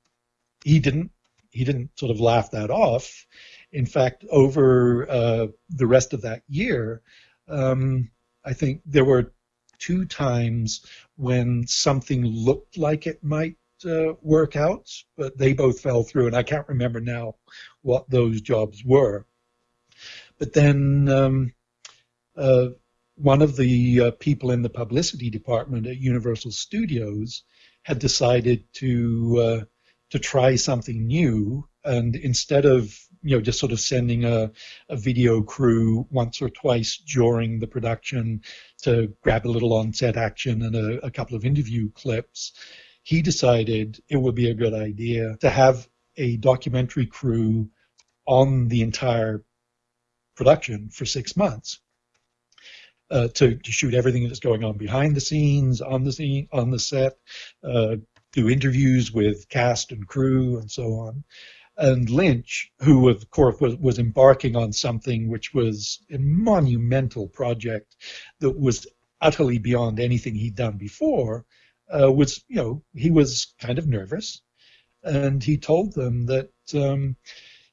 he 0.63 0.79
didn't. 0.79 1.11
He 1.51 1.63
didn't 1.65 1.97
sort 1.99 2.11
of 2.11 2.19
laugh 2.19 2.51
that 2.51 2.69
off. 2.69 3.27
In 3.71 3.85
fact, 3.85 4.25
over 4.29 5.09
uh, 5.09 5.47
the 5.69 5.87
rest 5.87 6.13
of 6.13 6.21
that 6.21 6.43
year, 6.47 7.01
um, 7.47 8.09
I 8.43 8.53
think 8.53 8.81
there 8.85 9.05
were 9.05 9.33
two 9.81 10.05
times 10.05 10.85
when 11.21 11.67
something 11.67 12.25
looked 12.25 12.77
like 12.79 13.05
it 13.05 13.23
might 13.23 13.55
uh, 13.85 14.13
work 14.23 14.55
out, 14.55 14.89
but 15.15 15.37
they 15.37 15.53
both 15.53 15.79
fell 15.79 16.01
through, 16.01 16.25
and 16.25 16.35
I 16.35 16.41
can't 16.41 16.67
remember 16.67 16.99
now 16.99 17.35
what 17.83 18.09
those 18.09 18.41
jobs 18.41 18.83
were. 18.83 19.27
But 20.39 20.53
then 20.53 21.07
um, 21.09 21.53
uh, 22.35 22.69
one 23.15 23.43
of 23.43 23.55
the 23.55 24.01
uh, 24.01 24.11
people 24.19 24.49
in 24.49 24.63
the 24.63 24.69
publicity 24.69 25.29
department 25.29 25.85
at 25.85 25.97
Universal 25.97 26.51
Studios 26.51 27.43
had 27.83 27.99
decided 27.99 28.63
to 28.73 29.39
uh, 29.39 29.65
to 30.09 30.19
try 30.19 30.55
something 30.55 31.05
new, 31.05 31.67
and 31.85 32.15
instead 32.15 32.65
of 32.65 32.97
you 33.23 33.35
know, 33.35 33.41
just 33.41 33.59
sort 33.59 33.71
of 33.71 33.79
sending 33.79 34.25
a, 34.25 34.51
a 34.89 34.95
video 34.95 35.41
crew 35.41 36.07
once 36.09 36.41
or 36.41 36.49
twice 36.49 36.97
during 36.97 37.59
the 37.59 37.67
production 37.67 38.41
to 38.81 39.13
grab 39.21 39.45
a 39.45 39.49
little 39.49 39.73
on-set 39.73 40.17
action 40.17 40.61
and 40.63 40.75
a, 40.75 41.05
a 41.05 41.11
couple 41.11 41.35
of 41.35 41.45
interview 41.45 41.89
clips. 41.91 42.53
he 43.03 43.21
decided 43.21 44.01
it 44.09 44.17
would 44.17 44.35
be 44.35 44.49
a 44.49 44.53
good 44.53 44.73
idea 44.73 45.35
to 45.37 45.49
have 45.49 45.87
a 46.17 46.37
documentary 46.37 47.05
crew 47.05 47.69
on 48.25 48.67
the 48.67 48.81
entire 48.81 49.43
production 50.35 50.89
for 50.89 51.05
six 51.05 51.35
months 51.35 51.79
uh, 53.09 53.27
to, 53.29 53.55
to 53.55 53.71
shoot 53.71 53.93
everything 53.93 54.27
that's 54.27 54.39
going 54.39 54.63
on 54.63 54.77
behind 54.77 55.15
the 55.15 55.21
scenes, 55.21 55.81
on 55.81 56.03
the 56.03 56.13
scene, 56.13 56.47
on 56.51 56.71
the 56.71 56.79
set, 56.79 57.17
uh, 57.63 57.95
do 58.31 58.49
interviews 58.49 59.11
with 59.11 59.49
cast 59.49 59.91
and 59.91 60.07
crew 60.07 60.57
and 60.59 60.71
so 60.71 60.93
on. 60.93 61.23
And 61.81 62.11
Lynch, 62.11 62.71
who 62.81 63.09
of 63.09 63.31
course 63.31 63.59
was, 63.59 63.75
was 63.75 63.97
embarking 63.97 64.55
on 64.55 64.71
something 64.71 65.27
which 65.27 65.51
was 65.51 65.99
a 66.11 66.19
monumental 66.19 67.27
project 67.27 67.95
that 68.39 68.51
was 68.51 68.85
utterly 69.19 69.57
beyond 69.57 69.99
anything 69.99 70.35
he'd 70.35 70.53
done 70.53 70.77
before, 70.77 71.43
uh, 71.91 72.11
was 72.11 72.43
you 72.47 72.57
know 72.57 72.83
he 72.93 73.09
was 73.09 73.55
kind 73.59 73.79
of 73.79 73.87
nervous, 73.87 74.43
and 75.03 75.43
he 75.43 75.57
told 75.57 75.93
them 75.93 76.27
that 76.27 76.51
um, 76.75 77.15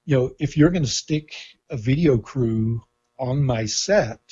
you 0.06 0.16
know 0.16 0.30
if 0.40 0.56
you're 0.56 0.70
going 0.70 0.84
to 0.84 1.00
stick 1.04 1.34
a 1.68 1.76
video 1.76 2.16
crew 2.16 2.82
on 3.18 3.44
my 3.44 3.66
set, 3.66 4.22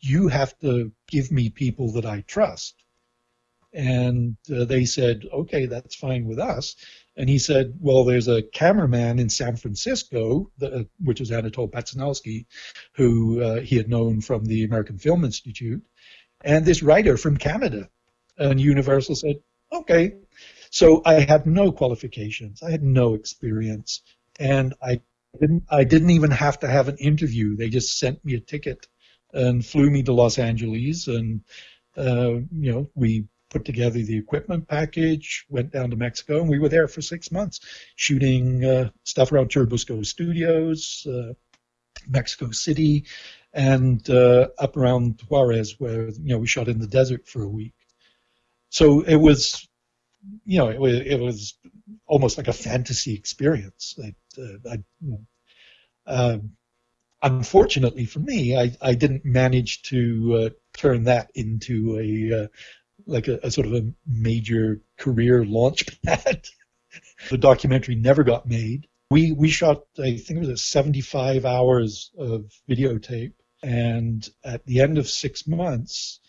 you 0.00 0.28
have 0.28 0.58
to 0.58 0.92
give 1.08 1.32
me 1.32 1.48
people 1.48 1.92
that 1.92 2.04
I 2.04 2.20
trust. 2.20 2.74
And 3.72 4.36
uh, 4.54 4.64
they 4.64 4.84
said, 4.84 5.26
okay, 5.32 5.66
that's 5.66 5.94
fine 5.94 6.26
with 6.26 6.40
us. 6.40 6.74
And 7.20 7.28
he 7.28 7.38
said, 7.38 7.74
well, 7.78 8.04
there's 8.04 8.28
a 8.28 8.40
cameraman 8.40 9.18
in 9.18 9.28
San 9.28 9.56
Francisco, 9.56 10.50
the, 10.56 10.88
which 11.04 11.20
is 11.20 11.30
Anatole 11.30 11.68
Patsanowski, 11.68 12.46
who 12.94 13.42
uh, 13.42 13.60
he 13.60 13.76
had 13.76 13.90
known 13.90 14.22
from 14.22 14.46
the 14.46 14.64
American 14.64 14.96
Film 14.96 15.22
Institute, 15.22 15.82
and 16.42 16.64
this 16.64 16.82
writer 16.82 17.18
from 17.18 17.36
Canada. 17.36 17.90
And 18.38 18.58
Universal 18.58 19.16
said, 19.16 19.36
okay. 19.70 20.14
So 20.70 21.02
I 21.04 21.20
had 21.20 21.46
no 21.46 21.72
qualifications. 21.72 22.62
I 22.62 22.70
had 22.70 22.82
no 22.82 23.12
experience. 23.12 24.00
And 24.38 24.72
I 24.82 25.02
didn't, 25.38 25.64
I 25.68 25.84
didn't 25.84 26.10
even 26.10 26.30
have 26.30 26.60
to 26.60 26.68
have 26.68 26.88
an 26.88 26.96
interview. 26.96 27.54
They 27.54 27.68
just 27.68 27.98
sent 27.98 28.24
me 28.24 28.32
a 28.36 28.40
ticket 28.40 28.86
and 29.34 29.62
flew 29.62 29.90
me 29.90 30.04
to 30.04 30.14
Los 30.14 30.38
Angeles. 30.38 31.06
And, 31.06 31.42
uh, 31.98 32.40
you 32.62 32.72
know, 32.72 32.90
we 32.94 33.26
put 33.50 33.64
together 33.64 34.00
the 34.00 34.16
equipment 34.16 34.66
package, 34.68 35.44
went 35.48 35.72
down 35.72 35.90
to 35.90 35.96
Mexico, 35.96 36.40
and 36.40 36.48
we 36.48 36.58
were 36.58 36.68
there 36.68 36.88
for 36.88 37.02
six 37.02 37.30
months 37.30 37.60
shooting 37.96 38.64
uh, 38.64 38.90
stuff 39.04 39.32
around 39.32 39.50
Churubusco 39.50 40.06
Studios, 40.06 41.06
uh, 41.06 41.34
Mexico 42.08 42.50
City, 42.52 43.04
and 43.52 44.08
uh, 44.08 44.48
up 44.58 44.76
around 44.76 45.20
Juarez, 45.28 45.78
where 45.78 46.08
you 46.08 46.32
know 46.32 46.38
we 46.38 46.46
shot 46.46 46.68
in 46.68 46.78
the 46.78 46.86
desert 46.86 47.26
for 47.26 47.42
a 47.42 47.48
week. 47.48 47.74
So 48.70 49.00
it 49.00 49.16
was, 49.16 49.68
you 50.44 50.58
know, 50.58 50.68
it 50.68 50.80
was, 50.80 50.94
it 50.94 51.20
was 51.20 51.58
almost 52.06 52.38
like 52.38 52.48
a 52.48 52.52
fantasy 52.52 53.14
experience. 53.14 53.98
I, 54.02 54.14
uh, 54.40 54.70
I, 54.70 54.74
you 55.00 55.10
know, 55.10 55.20
um, 56.06 56.52
unfortunately 57.22 58.06
for 58.06 58.20
me, 58.20 58.56
I, 58.56 58.72
I 58.80 58.94
didn't 58.94 59.24
manage 59.24 59.82
to 59.82 60.34
uh, 60.36 60.50
turn 60.72 61.04
that 61.04 61.30
into 61.34 61.98
a 61.98 62.44
uh, 62.44 62.46
like 63.10 63.28
a, 63.28 63.40
a, 63.42 63.50
sort 63.50 63.66
of 63.66 63.74
a 63.74 63.92
major 64.06 64.80
career 64.98 65.44
launch 65.44 66.00
pad. 66.02 66.46
the 67.30 67.38
documentary 67.38 67.94
never 67.94 68.24
got 68.24 68.46
made. 68.46 68.86
We 69.10 69.32
we 69.32 69.48
shot 69.48 69.82
I 69.98 70.16
think 70.16 70.42
it 70.42 70.48
was 70.48 70.62
75 70.62 71.44
hours 71.44 72.12
of 72.16 72.52
videotape, 72.68 73.32
and 73.62 74.26
at 74.44 74.64
the 74.66 74.80
end 74.80 74.98
of 74.98 75.08
six 75.08 75.46
months, 75.46 76.20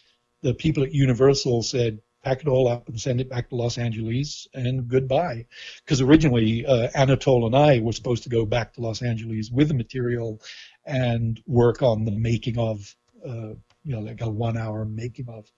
the 0.41 0.54
people 0.54 0.84
at 0.84 0.94
Universal 0.94 1.63
said, 1.63 2.00
pack 2.24 2.41
it 2.41 2.48
all 2.48 2.67
up 2.67 2.88
and 2.88 3.00
send 3.00 3.20
it 3.20 3.30
back 3.30 3.50
to 3.50 3.56
Los 3.56 3.78
Angeles 3.78 4.48
and 4.54 4.88
goodbye. 4.88 5.46
Because 5.84 6.02
originally 6.02 6.65
uh, 6.65 6.89
Anatole 6.94 7.46
and 7.46 7.56
I 7.56 7.80
were 7.80 7.94
supposed 7.94 8.24
to 8.24 8.30
go 8.30 8.46
back 8.46 8.74
to 8.74 8.82
Los 8.82 9.02
Angeles 9.02 9.50
with 9.50 9.67
the 9.67 9.74
material 9.74 10.41
and 10.86 11.41
work 11.48 11.82
on 11.82 12.06
the 12.06 12.12
making 12.12 12.58
of, 12.58 12.96
uh, 13.26 13.54
you 13.84 13.96
know, 13.96 14.02
like 14.02 14.22
a 14.22 14.30
one-hour 14.30 14.86
making 14.86 15.30
of, 15.30 15.52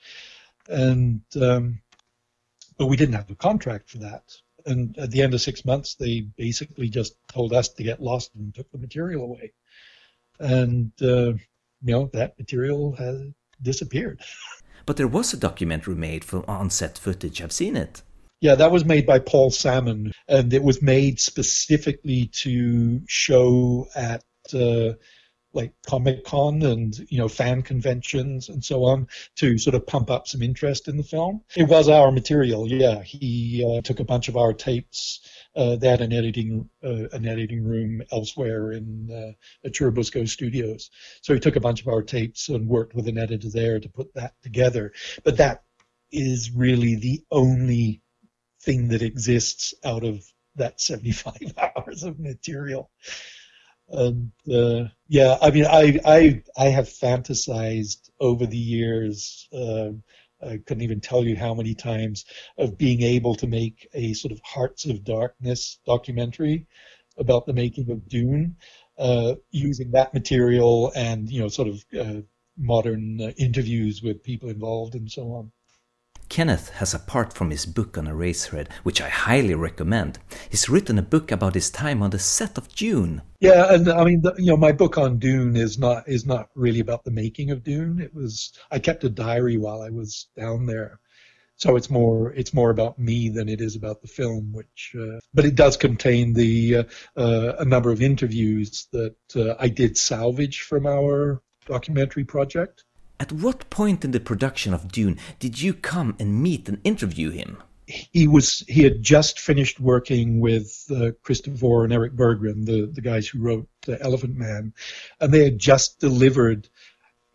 and 0.69 1.21
um, 1.41 1.81
but 2.77 2.87
we 2.87 2.97
didn't 2.97 3.15
have 3.15 3.29
a 3.29 3.35
contract 3.35 3.89
for 3.89 3.99
that. 3.99 4.23
And 4.65 4.97
at 4.97 5.11
the 5.11 5.21
end 5.21 5.33
of 5.33 5.41
six 5.41 5.65
months, 5.65 5.95
they 5.95 6.21
basically 6.21 6.89
just 6.89 7.15
told 7.27 7.53
us 7.53 7.69
to 7.69 7.83
get 7.83 8.01
lost 8.01 8.31
and 8.35 8.55
took 8.55 8.71
the 8.71 8.77
material 8.77 9.23
away. 9.23 9.53
And 10.39 10.91
uh, 11.01 11.33
you 11.83 11.93
know 11.93 12.09
that 12.13 12.39
material 12.39 12.95
has 12.95 13.21
disappeared. 13.61 14.21
But 14.85 14.97
there 14.97 15.07
was 15.07 15.33
a 15.33 15.37
documentary 15.37 15.95
made 15.95 16.25
from 16.25 16.43
on-set 16.47 16.97
footage. 16.97 17.41
I've 17.41 17.53
seen 17.53 17.77
it. 17.77 18.01
Yeah, 18.41 18.55
that 18.55 18.71
was 18.71 18.83
made 18.83 19.05
by 19.05 19.19
Paul 19.19 19.51
Salmon, 19.51 20.11
and 20.27 20.53
it 20.53 20.61
was 20.61 20.81
made 20.81 21.21
specifically 21.21 22.29
to 22.41 23.01
show 23.07 23.87
at 23.95 24.25
uh, 24.53 24.95
like 25.53 25.73
Comic 25.85 26.23
Con 26.25 26.61
and 26.63 26.97
you 27.09 27.17
know 27.17 27.27
fan 27.27 27.61
conventions 27.61 28.49
and 28.49 28.63
so 28.63 28.83
on 28.85 29.07
to 29.37 29.57
sort 29.57 29.75
of 29.75 29.85
pump 29.85 30.09
up 30.09 30.27
some 30.27 30.41
interest 30.41 30.87
in 30.87 30.97
the 30.97 31.03
film. 31.03 31.41
It 31.55 31.67
was 31.67 31.89
our 31.89 32.11
material, 32.11 32.67
yeah. 32.67 33.01
He 33.01 33.63
uh, 33.65 33.81
took 33.81 33.99
a 33.99 34.05
bunch 34.05 34.27
of 34.27 34.37
our 34.37 34.53
tapes. 34.53 35.21
Uh, 35.55 35.77
had 35.83 36.01
an 36.01 36.11
editing 36.11 36.67
uh, 36.83 37.07
an 37.11 37.27
editing 37.27 37.63
room 37.63 38.01
elsewhere 38.11 38.71
in 38.71 39.35
uh, 39.63 39.69
Churubusco 39.69 40.27
Studios, 40.27 40.89
so 41.21 41.33
he 41.33 41.39
took 41.39 41.55
a 41.55 41.61
bunch 41.61 41.81
of 41.81 41.87
our 41.87 42.01
tapes 42.01 42.49
and 42.49 42.67
worked 42.67 42.95
with 42.95 43.07
an 43.07 43.19
editor 43.19 43.49
there 43.49 43.79
to 43.79 43.89
put 43.89 44.11
that 44.15 44.33
together. 44.41 44.93
But 45.23 45.37
that 45.37 45.63
is 46.11 46.51
really 46.51 46.95
the 46.95 47.23
only 47.31 48.01
thing 48.61 48.87
that 48.89 49.01
exists 49.01 49.73
out 49.83 50.03
of 50.03 50.23
that 50.55 50.79
75 50.79 51.53
hours 51.57 52.03
of 52.03 52.19
material 52.19 52.89
and 53.89 54.31
uh, 54.51 54.85
yeah, 55.07 55.37
I 55.41 55.51
mean, 55.51 55.65
I 55.65 55.99
I 56.05 56.43
I 56.57 56.65
have 56.69 56.87
fantasized 56.87 58.09
over 58.19 58.45
the 58.45 58.57
years. 58.57 59.47
Uh, 59.53 59.91
I 60.41 60.57
couldn't 60.57 60.83
even 60.83 60.99
tell 60.99 61.23
you 61.23 61.35
how 61.35 61.53
many 61.53 61.73
times 61.73 62.25
of 62.57 62.77
being 62.77 63.01
able 63.01 63.35
to 63.35 63.47
make 63.47 63.87
a 63.93 64.13
sort 64.13 64.31
of 64.31 64.41
Hearts 64.43 64.85
of 64.85 65.03
Darkness 65.03 65.79
documentary 65.85 66.67
about 67.17 67.45
the 67.45 67.53
making 67.53 67.89
of 67.91 68.07
Dune, 68.09 68.57
uh, 68.97 69.35
using 69.51 69.91
that 69.91 70.13
material 70.13 70.91
and 70.95 71.29
you 71.29 71.41
know 71.41 71.47
sort 71.47 71.67
of 71.67 71.85
uh, 71.99 72.21
modern 72.57 73.21
uh, 73.21 73.31
interviews 73.37 74.01
with 74.03 74.23
people 74.23 74.49
involved 74.49 74.95
and 74.95 75.09
so 75.11 75.33
on. 75.33 75.51
Kenneth 76.29 76.69
has, 76.71 76.93
apart 76.93 77.33
from 77.33 77.51
his 77.51 77.65
book 77.65 77.97
on 77.97 78.07
a 78.07 78.13
Eraserhead, 78.13 78.71
which 78.83 79.01
I 79.01 79.09
highly 79.09 79.55
recommend, 79.55 80.19
he's 80.49 80.69
written 80.69 80.97
a 80.97 81.03
book 81.03 81.31
about 81.31 81.53
his 81.53 81.69
time 81.69 82.01
on 82.01 82.09
the 82.09 82.19
set 82.19 82.57
of 82.57 82.73
Dune. 82.75 83.21
Yeah, 83.39 83.73
and 83.73 83.89
I 83.89 84.03
mean, 84.03 84.21
the, 84.21 84.33
you 84.37 84.47
know, 84.47 84.57
my 84.57 84.71
book 84.71 84.97
on 84.97 85.19
Dune 85.19 85.55
is 85.55 85.77
not 85.77 86.07
is 86.07 86.25
not 86.25 86.49
really 86.55 86.79
about 86.79 87.03
the 87.03 87.11
making 87.11 87.51
of 87.51 87.63
Dune. 87.63 87.99
It 87.99 88.13
was 88.13 88.53
I 88.71 88.79
kept 88.79 89.03
a 89.03 89.09
diary 89.09 89.57
while 89.57 89.81
I 89.81 89.89
was 89.89 90.27
down 90.37 90.65
there, 90.65 90.99
so 91.55 91.75
it's 91.75 91.89
more 91.89 92.31
it's 92.33 92.53
more 92.53 92.69
about 92.69 92.97
me 92.97 93.29
than 93.29 93.49
it 93.49 93.61
is 93.61 93.75
about 93.75 94.01
the 94.01 94.07
film. 94.07 94.53
Which, 94.53 94.95
uh, 94.99 95.19
but 95.33 95.45
it 95.45 95.55
does 95.55 95.77
contain 95.77 96.33
the 96.33 96.77
uh, 96.77 96.83
uh, 97.17 97.53
a 97.59 97.65
number 97.65 97.91
of 97.91 98.01
interviews 98.01 98.87
that 98.91 99.15
uh, 99.35 99.55
I 99.59 99.69
did 99.69 99.97
salvage 99.97 100.61
from 100.61 100.85
our 100.87 101.41
documentary 101.65 102.23
project. 102.25 102.83
At 103.23 103.31
what 103.31 103.69
point 103.69 104.03
in 104.03 104.11
the 104.11 104.19
production 104.19 104.73
of 104.73 104.91
Dune 104.91 105.17
did 105.39 105.61
you 105.61 105.73
come 105.73 106.13
and 106.19 106.43
meet 106.43 106.67
and 106.67 106.81
interview 106.83 107.29
him? 107.29 107.63
He 107.87 108.27
was 108.27 108.65
he 108.67 108.83
had 108.83 109.01
just 109.01 109.39
finished 109.39 109.79
working 109.79 110.41
with 110.41 110.85
uh, 110.93 111.11
Christopher 111.21 111.85
and 111.85 111.93
Eric 111.93 112.17
Bergren, 112.17 112.65
the, 112.65 112.91
the 112.93 112.99
guys 112.99 113.25
who 113.25 113.39
wrote 113.39 113.69
Elephant 113.87 114.35
Man, 114.35 114.73
and 115.21 115.33
they 115.33 115.45
had 115.45 115.57
just 115.57 116.01
delivered 116.01 116.67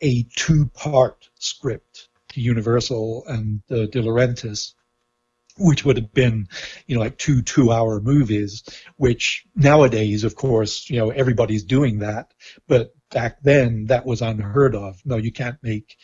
a 0.02 0.24
two-part 0.36 1.30
script 1.38 2.10
to 2.32 2.42
Universal 2.42 3.24
and 3.26 3.62
uh, 3.70 3.86
De 3.86 4.02
Laurentiis, 4.02 4.74
which 5.56 5.86
would 5.86 5.96
have 5.96 6.12
been, 6.12 6.48
you 6.86 6.96
know, 6.96 7.00
like 7.00 7.16
two 7.16 7.40
two-hour 7.40 8.02
movies. 8.02 8.62
Which 8.98 9.46
nowadays, 9.56 10.22
of 10.24 10.34
course, 10.34 10.90
you 10.90 10.98
know, 10.98 11.08
everybody's 11.08 11.64
doing 11.64 12.00
that, 12.00 12.34
but 12.66 12.94
back 13.10 13.40
then 13.42 13.86
that 13.86 14.06
was 14.06 14.22
unheard 14.22 14.74
of. 14.74 15.00
No, 15.04 15.16
you 15.16 15.32
can't 15.32 15.58
make 15.62 15.96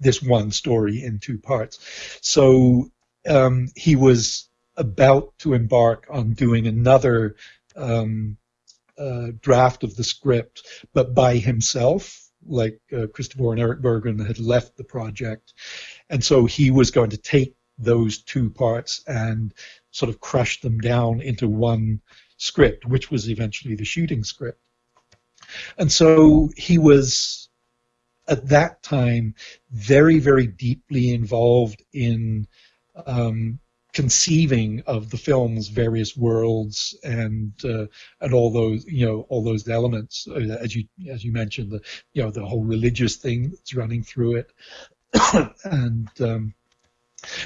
this 0.00 0.22
one 0.22 0.50
story 0.50 1.02
in 1.02 1.18
two 1.18 1.38
parts. 1.38 1.78
So 2.20 2.90
um, 3.28 3.68
he 3.76 3.96
was 3.96 4.48
about 4.76 5.32
to 5.38 5.54
embark 5.54 6.06
on 6.10 6.32
doing 6.32 6.66
another 6.66 7.36
um, 7.76 8.36
uh, 8.98 9.28
draft 9.40 9.84
of 9.84 9.96
the 9.96 10.04
script, 10.04 10.62
but 10.92 11.14
by 11.14 11.36
himself. 11.36 12.18
Like 12.44 12.80
uh, 12.92 13.06
Christopher 13.06 13.52
and 13.52 13.60
Eric 13.60 13.82
Bergren 13.82 14.26
had 14.26 14.40
left 14.40 14.76
the 14.76 14.82
project, 14.82 15.54
and 16.10 16.24
so 16.24 16.44
he 16.44 16.72
was 16.72 16.90
going 16.90 17.10
to 17.10 17.16
take 17.16 17.54
those 17.78 18.18
two 18.18 18.50
parts 18.50 19.04
and 19.06 19.54
sort 19.92 20.08
of 20.08 20.18
crush 20.18 20.60
them 20.60 20.78
down 20.78 21.20
into 21.20 21.48
one 21.48 22.00
script, 22.38 22.84
which 22.84 23.12
was 23.12 23.30
eventually 23.30 23.76
the 23.76 23.84
shooting 23.84 24.24
script. 24.24 24.58
And 25.78 25.90
so 25.90 26.50
he 26.56 26.78
was, 26.78 27.48
at 28.28 28.48
that 28.48 28.82
time, 28.82 29.34
very, 29.70 30.18
very 30.18 30.46
deeply 30.46 31.12
involved 31.12 31.82
in 31.92 32.46
um, 33.06 33.58
conceiving 33.92 34.82
of 34.86 35.10
the 35.10 35.18
film's 35.18 35.68
various 35.68 36.16
worlds 36.16 36.96
and 37.04 37.52
uh, 37.64 37.86
and 38.22 38.32
all 38.32 38.50
those 38.50 38.86
you 38.86 39.06
know 39.06 39.26
all 39.28 39.44
those 39.44 39.68
elements 39.68 40.26
uh, 40.30 40.56
as 40.60 40.74
you 40.74 40.84
as 41.10 41.22
you 41.22 41.30
mentioned 41.30 41.70
the 41.70 41.80
you 42.14 42.22
know 42.22 42.30
the 42.30 42.44
whole 42.44 42.64
religious 42.64 43.16
thing 43.16 43.50
that's 43.50 43.74
running 43.74 44.02
through 44.02 44.36
it 44.36 44.52
and 45.64 46.08
um, 46.20 46.54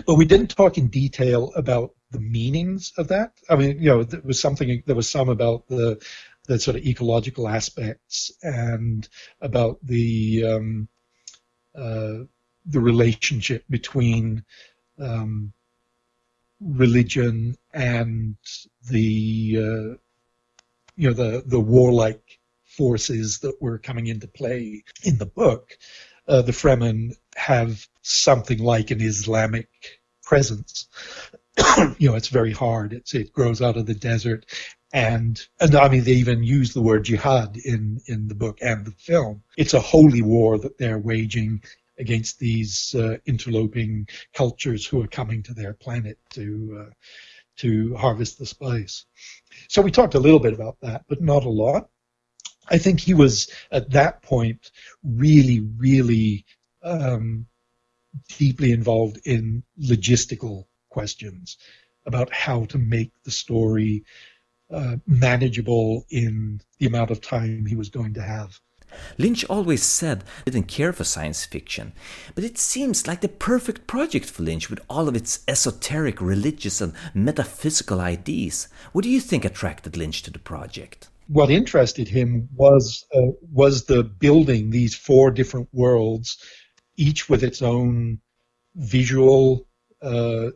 but 0.07 0.15
we 0.15 0.25
didn't 0.25 0.49
talk 0.49 0.79
in 0.79 0.89
detail 0.89 1.53
about 1.57 1.93
the 2.11 2.21
meanings 2.21 2.93
of 2.97 3.09
that. 3.09 3.33
I 3.51 3.57
mean, 3.57 3.79
you 3.79 3.91
know, 3.91 4.05
there 4.05 4.21
was 4.23 4.41
something 4.41 4.83
there 4.87 4.97
was 4.97 5.09
some 5.09 5.29
about 5.29 5.67
the 5.69 6.01
the 6.47 6.59
sort 6.59 6.77
of 6.77 6.87
ecological 6.87 7.49
aspects 7.49 8.33
and 8.43 9.09
about 9.41 9.79
the 9.83 10.45
um, 10.45 10.89
uh, 11.75 12.25
the 12.67 12.81
relationship 12.81 13.65
between 13.69 14.45
um, 14.99 15.53
religion 16.61 17.57
and 17.73 18.37
the 18.91 19.57
uh, 19.59 19.97
you 20.97 21.09
know 21.09 21.13
the 21.13 21.43
the 21.47 21.61
warlike 21.61 22.39
forces 22.65 23.39
that 23.41 23.61
were 23.61 23.79
coming 23.79 24.07
into 24.07 24.27
play 24.27 24.83
in 25.03 25.19
the 25.19 25.27
book. 25.27 25.77
Uh, 26.29 26.43
the 26.43 26.53
Fremen 26.53 27.17
have 27.37 27.87
something 28.03 28.59
like 28.59 28.91
an 28.91 29.01
Islamic 29.01 29.69
presence. 30.23 30.89
you 31.99 32.11
know, 32.11 32.17
it's 32.17 32.29
very 32.29 32.53
hard. 32.53 32.93
It's, 32.93 33.15
it 33.15 33.33
grows 33.33 33.63
out 33.63 33.77
of 33.77 33.87
the 33.87 33.95
desert, 33.95 34.47
and 34.93 35.47
and 35.61 35.75
I 35.75 35.89
mean 35.89 36.05
they 36.05 36.13
even 36.13 36.43
use 36.43 36.73
the 36.73 36.83
word 36.83 37.05
jihad 37.05 37.57
in 37.57 38.01
in 38.07 38.29
the 38.29 38.35
book 38.35 38.59
and 38.63 38.85
the 38.85 38.93
film. 38.93 39.43
It's 39.57 39.75
a 39.75 39.81
holy 39.81 40.23
war 40.23 40.59
that 40.59 40.79
they're 40.79 40.99
waging 40.99 41.63
against 41.99 42.39
these 42.39 42.95
uh, 42.95 43.17
interloping 43.27 44.07
cultures 44.35 44.87
who 44.87 45.03
are 45.03 45.09
coming 45.09 45.43
to 45.45 45.55
their 45.55 45.73
planet 45.73 46.19
to 46.31 46.87
uh, 46.87 46.93
to 47.57 47.95
harvest 47.97 48.39
the 48.39 48.47
spice. 48.47 49.07
So 49.69 49.83
we 49.83 49.91
talked 49.91 50.15
a 50.15 50.21
little 50.21 50.39
bit 50.41 50.53
about 50.53 50.79
that, 50.83 51.05
but 51.09 51.23
not 51.23 51.45
a 51.45 51.51
lot. 51.51 51.89
I 52.69 52.79
think 52.79 53.01
he 53.01 53.15
was 53.15 53.51
at 53.71 53.91
that 53.91 54.23
point 54.23 54.71
really, 55.03 55.61
really 55.61 56.45
um, 56.83 57.47
deeply 58.39 58.73
involved 58.73 59.21
in 59.25 59.63
logistical 59.81 60.67
questions 60.91 61.59
about 62.07 62.33
how 62.33 62.65
to 62.67 62.79
make 62.79 63.13
the 63.25 63.31
story 63.31 64.05
uh, 64.71 64.97
manageable 65.07 66.07
in 66.11 66.61
the 66.79 66.87
amount 66.87 67.11
of 67.11 67.21
time 67.21 67.67
he 67.67 67.77
was 67.77 67.89
going 67.89 68.15
to 68.15 68.23
have. 68.23 68.61
Lynch 69.19 69.45
always 69.47 69.83
said 69.83 70.25
he 70.45 70.51
didn't 70.51 70.69
care 70.69 70.93
for 70.93 71.05
science 71.05 71.45
fiction, 71.45 71.93
but 72.35 72.45
it 72.45 72.59
seems 72.59 73.07
like 73.07 73.21
the 73.21 73.29
perfect 73.29 73.87
project 73.87 74.27
for 74.27 74.43
Lynch 74.43 74.71
with 74.71 74.81
all 74.89 75.09
of 75.09 75.17
its 75.17 75.41
esoteric, 75.49 76.21
religious, 76.21 76.81
and 76.81 76.95
metaphysical 77.15 78.01
ideas. 78.01 78.69
What 78.93 79.03
do 79.03 79.11
you 79.11 79.21
think 79.21 79.45
attracted 79.45 79.97
Lynch 79.97 80.23
to 80.23 80.31
the 80.31 80.39
project? 80.39 81.09
What 81.29 81.51
interested 81.51 82.09
him 82.09 82.49
was 82.55 83.05
uh, 83.13 83.33
was 83.53 83.85
the 83.85 84.05
building 84.05 84.71
these 84.71 84.95
four 84.95 85.31
different 85.31 85.69
worlds, 85.73 86.39
each 86.97 87.29
with 87.29 87.43
its 87.43 87.63
own 87.63 88.21
visual, 88.77 89.67
uh, 90.03 90.51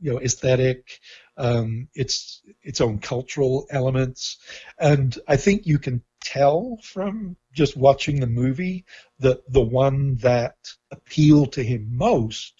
you 0.00 0.12
know, 0.12 0.20
aesthetic, 0.20 1.00
um, 1.38 1.88
its 1.94 2.42
its 2.62 2.80
own 2.80 2.98
cultural 2.98 3.66
elements, 3.70 4.38
and 4.78 5.16
I 5.28 5.36
think 5.36 5.66
you 5.66 5.78
can 5.78 6.02
tell 6.20 6.78
from 6.82 7.36
just 7.52 7.76
watching 7.76 8.20
the 8.20 8.26
movie 8.26 8.84
that 9.20 9.40
the 9.50 9.62
one 9.62 10.16
that 10.16 10.56
appealed 10.90 11.52
to 11.52 11.62
him 11.62 11.88
most 11.96 12.52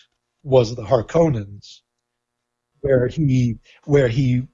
was 0.44 0.74
the 0.74 0.84
Harkonnens, 0.84 1.80
where 2.80 3.08
he 3.08 3.58
where 3.84 4.08
he 4.08 4.44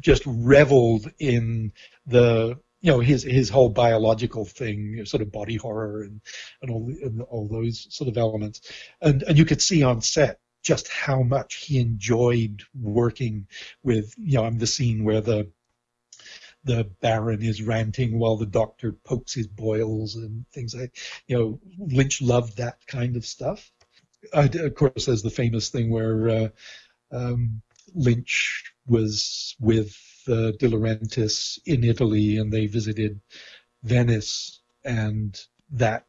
just 0.00 0.22
reveled 0.26 1.10
in 1.18 1.72
the 2.06 2.58
you 2.80 2.92
know 2.92 3.00
his 3.00 3.24
his 3.24 3.50
whole 3.50 3.68
biological 3.68 4.44
thing, 4.44 5.04
sort 5.04 5.22
of 5.22 5.32
body 5.32 5.56
horror 5.56 6.02
and 6.02 6.20
and 6.62 6.70
all 6.70 6.86
and 7.02 7.22
all 7.22 7.48
those 7.48 7.86
sort 7.90 8.08
of 8.08 8.16
elements, 8.16 8.60
and 9.00 9.22
and 9.24 9.36
you 9.36 9.44
could 9.44 9.60
see 9.60 9.82
on 9.82 10.00
set 10.00 10.38
just 10.62 10.88
how 10.88 11.22
much 11.22 11.64
he 11.66 11.78
enjoyed 11.78 12.62
working 12.80 13.46
with 13.82 14.14
you 14.18 14.38
know 14.38 14.50
the 14.50 14.66
scene 14.66 15.04
where 15.04 15.20
the 15.20 15.50
the 16.64 16.84
Baron 17.00 17.42
is 17.42 17.62
ranting 17.62 18.18
while 18.18 18.36
the 18.36 18.46
doctor 18.46 18.92
pokes 18.92 19.34
his 19.34 19.48
boils 19.48 20.14
and 20.14 20.44
things 20.52 20.74
like 20.74 20.96
you 21.26 21.36
know 21.36 21.60
Lynch 21.78 22.22
loved 22.22 22.56
that 22.58 22.86
kind 22.86 23.16
of 23.16 23.26
stuff. 23.26 23.70
Of 24.32 24.74
course, 24.76 25.06
there's 25.06 25.22
the 25.22 25.30
famous 25.30 25.70
thing 25.70 25.90
where 25.90 26.28
uh, 26.28 26.48
um, 27.10 27.62
Lynch 27.92 28.72
was 28.86 29.56
with 29.58 29.96
uh, 30.28 30.52
De 30.52 30.68
Laurentiis 30.68 31.58
in 31.66 31.82
Italy 31.82 32.36
and 32.38 32.52
they 32.52 32.66
visited 32.66 33.20
Venice, 33.82 34.60
and 34.84 35.38
that 35.72 36.06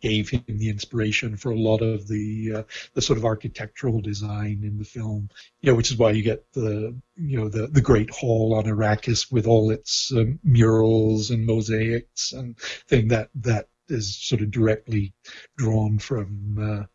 gave 0.00 0.28
him 0.28 0.44
the 0.46 0.68
inspiration 0.68 1.36
for 1.36 1.50
a 1.50 1.58
lot 1.58 1.82
of 1.82 2.08
the 2.08 2.52
uh, 2.56 2.62
the 2.94 3.02
sort 3.02 3.18
of 3.18 3.24
architectural 3.24 4.00
design 4.00 4.60
in 4.62 4.78
the 4.78 4.84
film. 4.84 5.28
You 5.60 5.70
know, 5.70 5.76
which 5.76 5.90
is 5.90 5.96
why 5.96 6.10
you 6.12 6.22
get 6.22 6.44
the 6.52 6.96
you 7.16 7.38
know 7.38 7.48
the 7.48 7.66
the 7.66 7.80
Great 7.80 8.10
Hall 8.10 8.54
on 8.54 8.64
Arrakis 8.64 9.30
with 9.30 9.46
all 9.46 9.70
its 9.70 10.12
um, 10.12 10.38
murals 10.42 11.30
and 11.30 11.46
mosaics 11.46 12.32
and 12.32 12.58
thing 12.88 13.08
that 13.08 13.30
that 13.36 13.68
is 13.88 14.16
sort 14.16 14.42
of 14.42 14.50
directly 14.50 15.14
drawn 15.56 15.98
from 15.98 16.58
uh, 16.60 16.86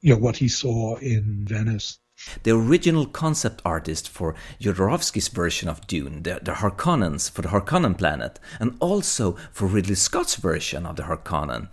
you 0.00 0.14
know 0.14 0.20
what 0.20 0.36
he 0.36 0.48
saw 0.48 0.96
in 0.96 1.44
Venice. 1.46 1.98
The 2.44 2.52
original 2.52 3.06
concept 3.06 3.60
artist 3.64 4.08
for 4.08 4.36
Jodorowsky's 4.60 5.26
version 5.28 5.68
of 5.68 5.86
Dune, 5.88 6.22
the, 6.22 6.38
the 6.40 6.52
Harkonnens 6.52 7.28
for 7.28 7.42
the 7.42 7.48
Harkonnen 7.48 7.98
planet, 7.98 8.38
and 8.60 8.76
also 8.78 9.32
for 9.50 9.66
Ridley 9.66 9.96
Scott's 9.96 10.36
version 10.36 10.86
of 10.86 10.94
the 10.94 11.02
Harkonnen, 11.02 11.68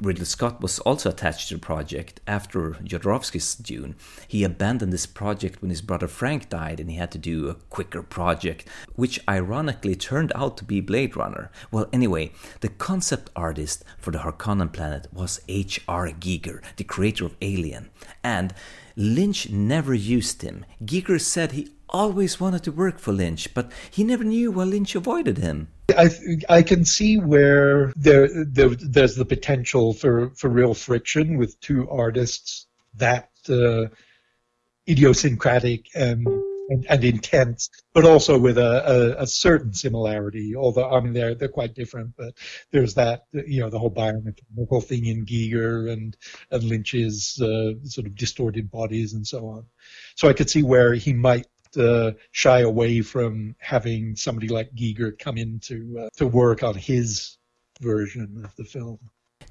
Ridley 0.00 0.24
Scott 0.24 0.62
was 0.62 0.78
also 0.80 1.10
attached 1.10 1.48
to 1.48 1.54
the 1.54 1.60
project 1.60 2.20
after 2.26 2.70
Jodorowsky's 2.84 3.54
Dune. 3.54 3.96
He 4.26 4.42
abandoned 4.42 4.92
this 4.92 5.06
project 5.06 5.60
when 5.60 5.70
his 5.70 5.82
brother 5.82 6.08
Frank 6.08 6.48
died 6.48 6.80
and 6.80 6.90
he 6.90 6.96
had 6.96 7.10
to 7.12 7.18
do 7.18 7.48
a 7.48 7.54
quicker 7.54 8.02
project, 8.02 8.66
which 8.94 9.20
ironically 9.28 9.94
turned 9.94 10.32
out 10.34 10.56
to 10.56 10.64
be 10.64 10.80
Blade 10.80 11.16
Runner. 11.16 11.50
Well, 11.70 11.88
anyway, 11.92 12.32
the 12.60 12.70
concept 12.70 13.30
artist 13.36 13.84
for 13.98 14.10
the 14.10 14.18
Harkonnen 14.18 14.72
planet 14.72 15.06
was 15.12 15.40
H.R. 15.48 16.08
Giger, 16.12 16.62
the 16.76 16.84
creator 16.84 17.26
of 17.26 17.36
Alien. 17.42 17.90
And 18.22 18.54
Lynch 18.96 19.50
never 19.50 19.92
used 19.92 20.42
him. 20.42 20.64
Giger 20.82 21.20
said 21.20 21.52
he 21.52 21.68
always 21.94 22.40
wanted 22.40 22.64
to 22.64 22.72
work 22.72 22.98
for 22.98 23.12
Lynch, 23.12 23.54
but 23.54 23.70
he 23.90 24.04
never 24.04 24.24
knew 24.24 24.50
why 24.50 24.64
Lynch 24.64 24.94
avoided 24.94 25.38
him. 25.38 25.68
I 25.96 26.10
I 26.48 26.62
can 26.62 26.84
see 26.84 27.18
where 27.18 27.92
there, 27.96 28.28
there 28.44 28.70
there's 28.70 29.16
the 29.16 29.24
potential 29.24 29.92
for, 29.92 30.30
for 30.30 30.50
real 30.50 30.74
friction 30.74 31.38
with 31.38 31.60
two 31.60 31.88
artists 31.88 32.66
that 32.96 33.30
uh, 33.48 33.86
idiosyncratic 34.88 35.86
and, 35.94 36.26
and, 36.68 36.86
and 36.88 37.04
intense, 37.04 37.70
but 37.92 38.04
also 38.04 38.38
with 38.38 38.58
a, 38.58 39.16
a, 39.18 39.22
a, 39.22 39.26
certain 39.26 39.72
similarity. 39.72 40.56
Although 40.56 40.90
I 40.90 41.00
mean 41.00 41.12
they're 41.12 41.34
they're 41.34 41.48
quite 41.48 41.74
different, 41.74 42.14
but 42.16 42.34
there's 42.72 42.94
that 42.94 43.24
you 43.32 43.60
know 43.60 43.70
the 43.70 43.78
whole 43.78 43.90
biomechanical 43.90 44.82
thing 44.82 45.06
in 45.06 45.26
Giger 45.26 45.92
and 45.92 46.16
and 46.50 46.62
Lynch's 46.64 47.40
uh, 47.40 47.72
sort 47.84 48.06
of 48.06 48.16
distorted 48.16 48.70
bodies 48.70 49.12
and 49.12 49.26
so 49.26 49.46
on. 49.48 49.66
So 50.16 50.28
I 50.28 50.32
could 50.32 50.50
see 50.50 50.62
where 50.62 50.94
he 50.94 51.12
might 51.12 51.46
uh, 51.76 52.12
shy 52.32 52.60
away 52.60 53.02
from 53.02 53.54
having 53.58 54.16
somebody 54.16 54.48
like 54.48 54.74
Giger 54.74 55.18
come 55.18 55.38
in 55.38 55.60
to 55.60 56.04
uh, 56.04 56.08
to 56.16 56.26
work 56.26 56.62
on 56.62 56.74
his 56.74 57.38
version 57.80 58.42
of 58.44 58.54
the 58.56 58.64
film. 58.64 58.98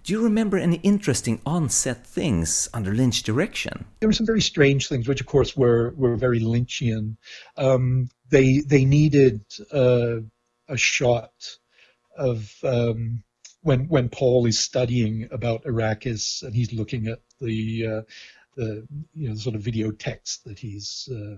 Do 0.04 0.12
you 0.12 0.24
remember 0.24 0.58
any 0.58 0.78
interesting 0.84 1.40
on-set 1.46 2.06
things 2.06 2.68
under 2.74 2.94
Lynch 2.94 3.24
direction? 3.24 3.86
There 4.00 4.10
were 4.10 4.14
some 4.14 4.26
very 4.26 4.42
strange 4.42 4.90
things, 4.90 5.08
which 5.08 5.22
of 5.22 5.28
course 5.28 5.56
were 5.56 5.94
were 5.96 6.18
very 6.18 6.42
Lynchian. 6.42 7.16
Um, 7.58 8.10
they 8.30 8.60
they 8.60 8.84
needed 8.84 9.42
uh, 9.72 10.18
a 10.68 10.78
shot 10.78 11.58
of 12.18 12.54
um, 12.64 13.24
when 13.62 13.88
when 13.88 14.10
Paul 14.10 14.46
is 14.46 14.60
studying 14.60 15.30
about 15.32 15.64
Arrakis 15.64 16.44
and 16.44 16.54
he's 16.54 16.74
looking 16.74 17.08
at 17.08 17.20
the 17.40 17.88
uh, 17.88 18.02
the 18.56 18.86
you 19.14 19.30
know 19.30 19.36
sort 19.36 19.56
of 19.56 19.62
video 19.62 19.92
text 19.92 20.44
that 20.46 20.60
he's 20.60 21.10
uh, 21.12 21.38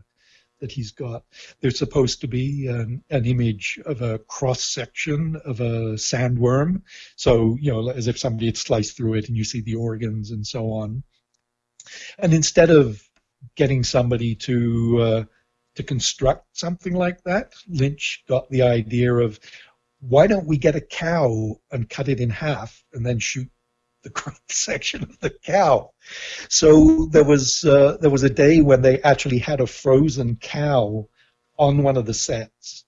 that 0.60 0.72
he's 0.72 0.92
got. 0.92 1.24
There's 1.62 1.78
supposed 1.78 2.22
to 2.22 2.28
be 2.28 2.68
an, 2.68 3.04
an 3.10 3.26
image 3.26 3.80
of 3.86 4.02
a 4.02 4.20
cross 4.20 4.64
section 4.64 5.36
of 5.46 5.60
a 5.60 5.96
sandworm, 5.96 6.82
so 7.16 7.58
you 7.60 7.72
know, 7.72 7.90
as 7.90 8.08
if 8.08 8.20
somebody 8.20 8.48
had 8.48 8.58
sliced 8.58 8.98
through 8.98 9.16
it, 9.16 9.28
and 9.28 9.38
you 9.38 9.44
see 9.44 9.62
the 9.62 9.76
organs 9.76 10.32
and 10.32 10.46
so 10.46 10.72
on. 10.72 11.04
And 12.18 12.34
instead 12.34 12.70
of 12.70 13.02
getting 13.56 13.84
somebody 13.84 14.36
to 14.36 15.02
uh, 15.02 15.24
to 15.76 15.84
construct 15.84 16.58
something 16.58 16.94
like 16.94 17.24
that, 17.24 17.54
Lynch 17.68 18.24
got 18.28 18.50
the 18.50 18.64
idea 18.64 19.14
of 19.14 19.40
why 20.00 20.28
don't 20.28 20.48
we 20.48 20.58
get 20.58 20.76
a 20.76 20.82
cow 20.82 21.60
and 21.72 21.90
cut 21.90 22.10
it 22.10 22.20
in 22.20 22.30
half 22.30 22.84
and 22.94 23.06
then 23.06 23.20
shoot 23.20 23.50
the 24.06 24.12
cross 24.12 24.40
section 24.50 25.04
of 25.04 25.20
the 25.20 25.32
cow. 25.32 25.92
So 26.48 27.08
there 27.12 27.26
was 27.26 27.66
uh, 27.66 27.98
there 28.00 28.10
was 28.10 28.24
a 28.24 28.30
day 28.30 28.62
when 28.62 28.82
they 28.82 29.02
actually 29.02 29.40
had 29.40 29.60
a 29.60 29.68
frozen 29.68 30.38
cow 30.38 31.10
on 31.58 31.84
one 31.84 31.98
of 31.98 32.06
the 32.06 32.14
sets, 32.14 32.86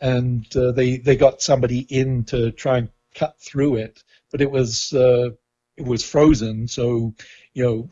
and 0.00 0.46
uh, 0.56 0.72
they 0.72 0.96
they 0.96 1.16
got 1.16 1.42
somebody 1.42 1.80
in 1.80 2.24
to 2.26 2.52
try 2.52 2.78
and 2.78 2.88
cut 3.14 3.38
through 3.40 3.76
it, 3.76 4.02
but 4.30 4.40
it 4.40 4.50
was 4.50 4.92
uh, 4.94 5.30
it 5.76 5.84
was 5.84 6.04
frozen, 6.04 6.68
so 6.68 7.14
you 7.52 7.64
know 7.64 7.90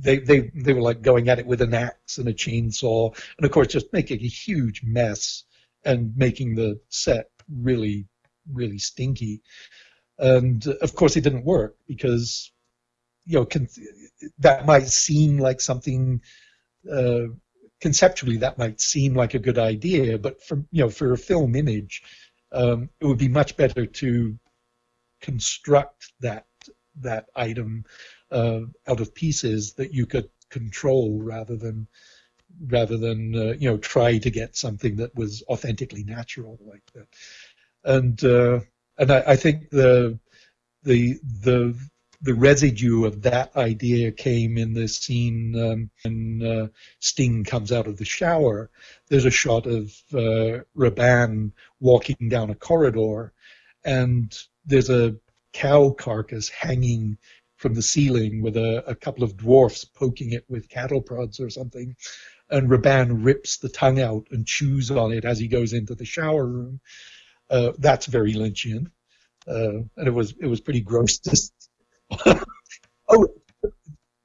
they 0.00 0.18
they 0.18 0.50
they 0.54 0.72
were 0.72 0.80
like 0.80 1.02
going 1.02 1.28
at 1.28 1.40
it 1.40 1.46
with 1.46 1.60
an 1.60 1.74
axe 1.74 2.18
and 2.18 2.28
a 2.28 2.32
chainsaw, 2.32 3.14
and 3.36 3.44
of 3.44 3.50
course 3.50 3.68
just 3.68 3.92
making 3.92 4.20
a 4.20 4.28
huge 4.28 4.82
mess 4.84 5.44
and 5.84 6.16
making 6.16 6.54
the 6.54 6.80
set 6.88 7.26
really 7.50 8.06
really 8.50 8.78
stinky. 8.78 9.42
And 10.22 10.66
of 10.68 10.94
course, 10.94 11.16
it 11.16 11.22
didn't 11.22 11.44
work 11.44 11.76
because 11.88 12.52
you 13.26 13.40
know 13.40 13.46
con- 13.46 13.68
that 14.38 14.66
might 14.66 14.86
seem 14.86 15.38
like 15.38 15.60
something 15.60 16.22
uh, 16.90 17.26
conceptually 17.80 18.38
that 18.38 18.58
might 18.58 18.80
seem 18.80 19.14
like 19.14 19.34
a 19.34 19.40
good 19.40 19.58
idea, 19.58 20.18
but 20.18 20.42
for 20.42 20.64
you 20.70 20.84
know 20.84 20.90
for 20.90 21.12
a 21.12 21.18
film 21.18 21.56
image, 21.56 22.02
um, 22.52 22.88
it 23.00 23.06
would 23.06 23.18
be 23.18 23.28
much 23.28 23.56
better 23.56 23.86
to 23.86 24.38
construct 25.20 26.12
that 26.20 26.46
that 27.00 27.26
item 27.36 27.84
uh, 28.30 28.60
out 28.86 29.00
of 29.00 29.14
pieces 29.14 29.74
that 29.74 29.92
you 29.92 30.06
could 30.06 30.28
control 30.50 31.20
rather 31.22 31.56
than 31.56 31.88
rather 32.66 32.96
than 32.96 33.34
uh, 33.34 33.54
you 33.58 33.70
know 33.70 33.78
try 33.78 34.18
to 34.18 34.30
get 34.30 34.56
something 34.56 34.96
that 34.96 35.14
was 35.16 35.42
authentically 35.48 36.04
natural 36.04 36.58
like 36.64 36.84
that. 36.94 37.08
And 37.84 38.24
uh, 38.24 38.60
and 38.98 39.10
I, 39.10 39.22
I, 39.28 39.36
think 39.36 39.70
the 39.70 40.18
the 40.82 41.18
the 41.22 41.78
the 42.22 42.34
residue 42.34 43.04
of 43.04 43.22
that 43.22 43.56
idea 43.56 44.12
came 44.12 44.56
in 44.56 44.74
the 44.74 44.86
scene 44.86 45.58
um, 45.58 45.90
when 46.02 46.42
uh, 46.42 46.68
Sting 47.00 47.42
comes 47.44 47.72
out 47.72 47.88
of 47.88 47.96
the 47.96 48.04
shower. 48.04 48.70
There's 49.08 49.24
a 49.24 49.30
shot 49.30 49.66
of 49.66 49.92
uh, 50.14 50.62
Rabban 50.76 51.52
walking 51.80 52.28
down 52.28 52.50
a 52.50 52.54
corridor, 52.54 53.32
and 53.84 54.32
there's 54.64 54.90
a 54.90 55.16
cow 55.52 55.90
carcass 55.90 56.48
hanging 56.48 57.18
from 57.56 57.74
the 57.74 57.82
ceiling 57.82 58.42
with 58.42 58.56
a, 58.56 58.84
a 58.88 58.94
couple 58.94 59.24
of 59.24 59.36
dwarfs 59.36 59.84
poking 59.84 60.32
it 60.32 60.44
with 60.48 60.68
cattle 60.68 61.00
prods 61.00 61.40
or 61.40 61.50
something. 61.50 61.96
And 62.50 62.68
Rabban 62.68 63.24
rips 63.24 63.58
the 63.58 63.68
tongue 63.68 64.00
out 64.00 64.28
and 64.30 64.46
chews 64.46 64.90
on 64.90 65.12
it 65.12 65.24
as 65.24 65.38
he 65.38 65.48
goes 65.48 65.72
into 65.72 65.94
the 65.94 66.04
shower 66.04 66.46
room. 66.46 66.80
Uh, 67.52 67.72
that's 67.78 68.06
very 68.06 68.32
Lynchian, 68.32 68.90
uh, 69.46 69.82
and 69.96 70.08
it 70.08 70.14
was 70.14 70.34
it 70.40 70.46
was 70.46 70.62
pretty 70.62 70.80
gross. 70.80 71.20
oh, 73.08 73.28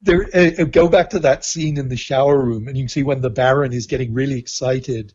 there. 0.01 0.29
Uh, 0.33 0.63
go 0.63 0.87
back 0.87 1.09
to 1.09 1.19
that 1.19 1.43
scene 1.43 1.77
in 1.77 1.89
the 1.89 1.97
shower 1.97 2.41
room, 2.41 2.69
and 2.69 2.77
you 2.77 2.83
can 2.83 2.89
see 2.89 3.03
when 3.03 3.19
the 3.19 3.29
Baron 3.29 3.73
is 3.73 3.87
getting 3.87 4.13
really 4.13 4.39
excited, 4.39 5.13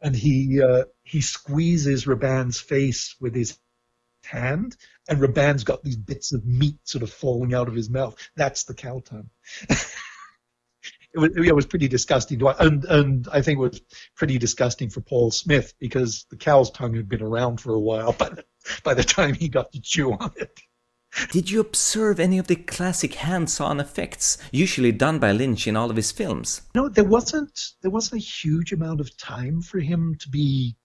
and 0.00 0.14
he 0.14 0.62
uh, 0.62 0.84
he 1.02 1.20
squeezes 1.20 2.06
Rabban's 2.06 2.60
face 2.60 3.16
with 3.20 3.34
his 3.34 3.58
hand, 4.24 4.76
and 5.08 5.20
Rabban's 5.20 5.64
got 5.64 5.82
these 5.82 5.96
bits 5.96 6.32
of 6.32 6.46
meat 6.46 6.78
sort 6.84 7.02
of 7.02 7.12
falling 7.12 7.52
out 7.52 7.66
of 7.66 7.74
his 7.74 7.90
mouth. 7.90 8.16
That's 8.36 8.62
the 8.62 8.74
cow 8.74 9.02
tongue. 9.04 9.30
it 11.12 11.18
was, 11.18 11.30
it 11.34 11.54
was 11.54 11.66
pretty 11.66 11.88
disgusting 11.88 12.38
to 12.38 12.48
and 12.48 12.84
and 12.84 13.28
I 13.32 13.42
think 13.42 13.58
it 13.58 13.62
was 13.62 13.80
pretty 14.16 14.38
disgusting 14.38 14.90
for 14.90 15.00
Paul 15.00 15.30
Smith 15.30 15.74
because 15.78 16.26
the 16.30 16.36
cow's 16.36 16.70
tongue 16.70 16.94
had 16.94 17.08
been 17.08 17.22
around 17.22 17.60
for 17.60 17.74
a 17.74 17.80
while 17.80 18.12
by 18.18 18.28
the, 18.28 18.44
by 18.84 18.94
the 18.94 19.04
time 19.04 19.34
he 19.34 19.48
got 19.48 19.72
to 19.72 19.80
chew 19.80 20.12
on 20.12 20.32
it. 20.36 20.60
Did 21.32 21.50
you 21.50 21.58
observe 21.58 22.20
any 22.20 22.38
of 22.38 22.46
the 22.46 22.54
classic 22.54 23.14
hands-on 23.14 23.80
effects 23.80 24.38
usually 24.52 24.92
done 24.92 25.18
by 25.18 25.32
Lynch 25.32 25.66
in 25.66 25.76
all 25.76 25.90
of 25.90 25.96
his 25.96 26.12
films? 26.12 26.62
No, 26.72 26.88
there 26.88 27.04
wasn't 27.04 27.72
there 27.82 27.90
wasn't 27.90 28.22
a 28.22 28.24
huge 28.24 28.72
amount 28.72 29.00
of 29.00 29.16
time 29.16 29.60
for 29.60 29.80
him 29.80 30.14
to 30.20 30.28
be 30.28 30.76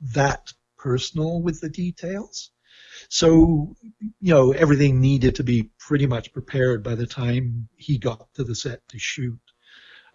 that 0.00 0.52
personal 0.78 1.42
with 1.42 1.60
the 1.60 1.68
details. 1.68 2.50
So, 3.08 3.76
you 4.00 4.34
know, 4.34 4.52
everything 4.52 5.00
needed 5.00 5.36
to 5.36 5.44
be 5.44 5.70
pretty 5.78 6.06
much 6.06 6.32
prepared 6.32 6.82
by 6.82 6.94
the 6.94 7.06
time 7.06 7.68
he 7.76 7.98
got 7.98 8.32
to 8.34 8.44
the 8.44 8.54
set 8.54 8.86
to 8.88 8.98
shoot. 8.98 9.38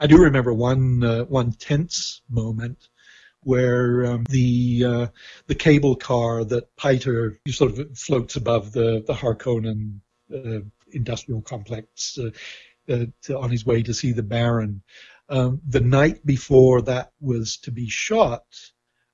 I 0.01 0.07
do 0.07 0.17
remember 0.17 0.51
one 0.51 1.03
uh, 1.03 1.25
one 1.25 1.51
tense 1.51 2.23
moment 2.27 2.89
where 3.43 4.03
um, 4.07 4.23
the 4.31 4.83
uh, 4.83 5.07
the 5.45 5.53
cable 5.53 5.95
car 5.95 6.43
that 6.43 6.75
Piter 6.75 7.39
sort 7.47 7.77
of 7.77 7.95
floats 7.95 8.35
above 8.35 8.71
the 8.71 9.03
the 9.05 9.13
Harkonnen 9.13 9.99
uh, 10.33 10.61
industrial 10.91 11.43
complex 11.43 12.17
uh, 12.17 12.31
uh, 12.91 13.05
to, 13.21 13.37
on 13.37 13.51
his 13.51 13.63
way 13.63 13.83
to 13.83 13.93
see 13.93 14.11
the 14.11 14.23
Baron. 14.23 14.81
Um, 15.29 15.61
the 15.67 15.81
night 15.81 16.25
before 16.25 16.81
that 16.81 17.11
was 17.21 17.57
to 17.57 17.71
be 17.71 17.87
shot, 17.87 18.45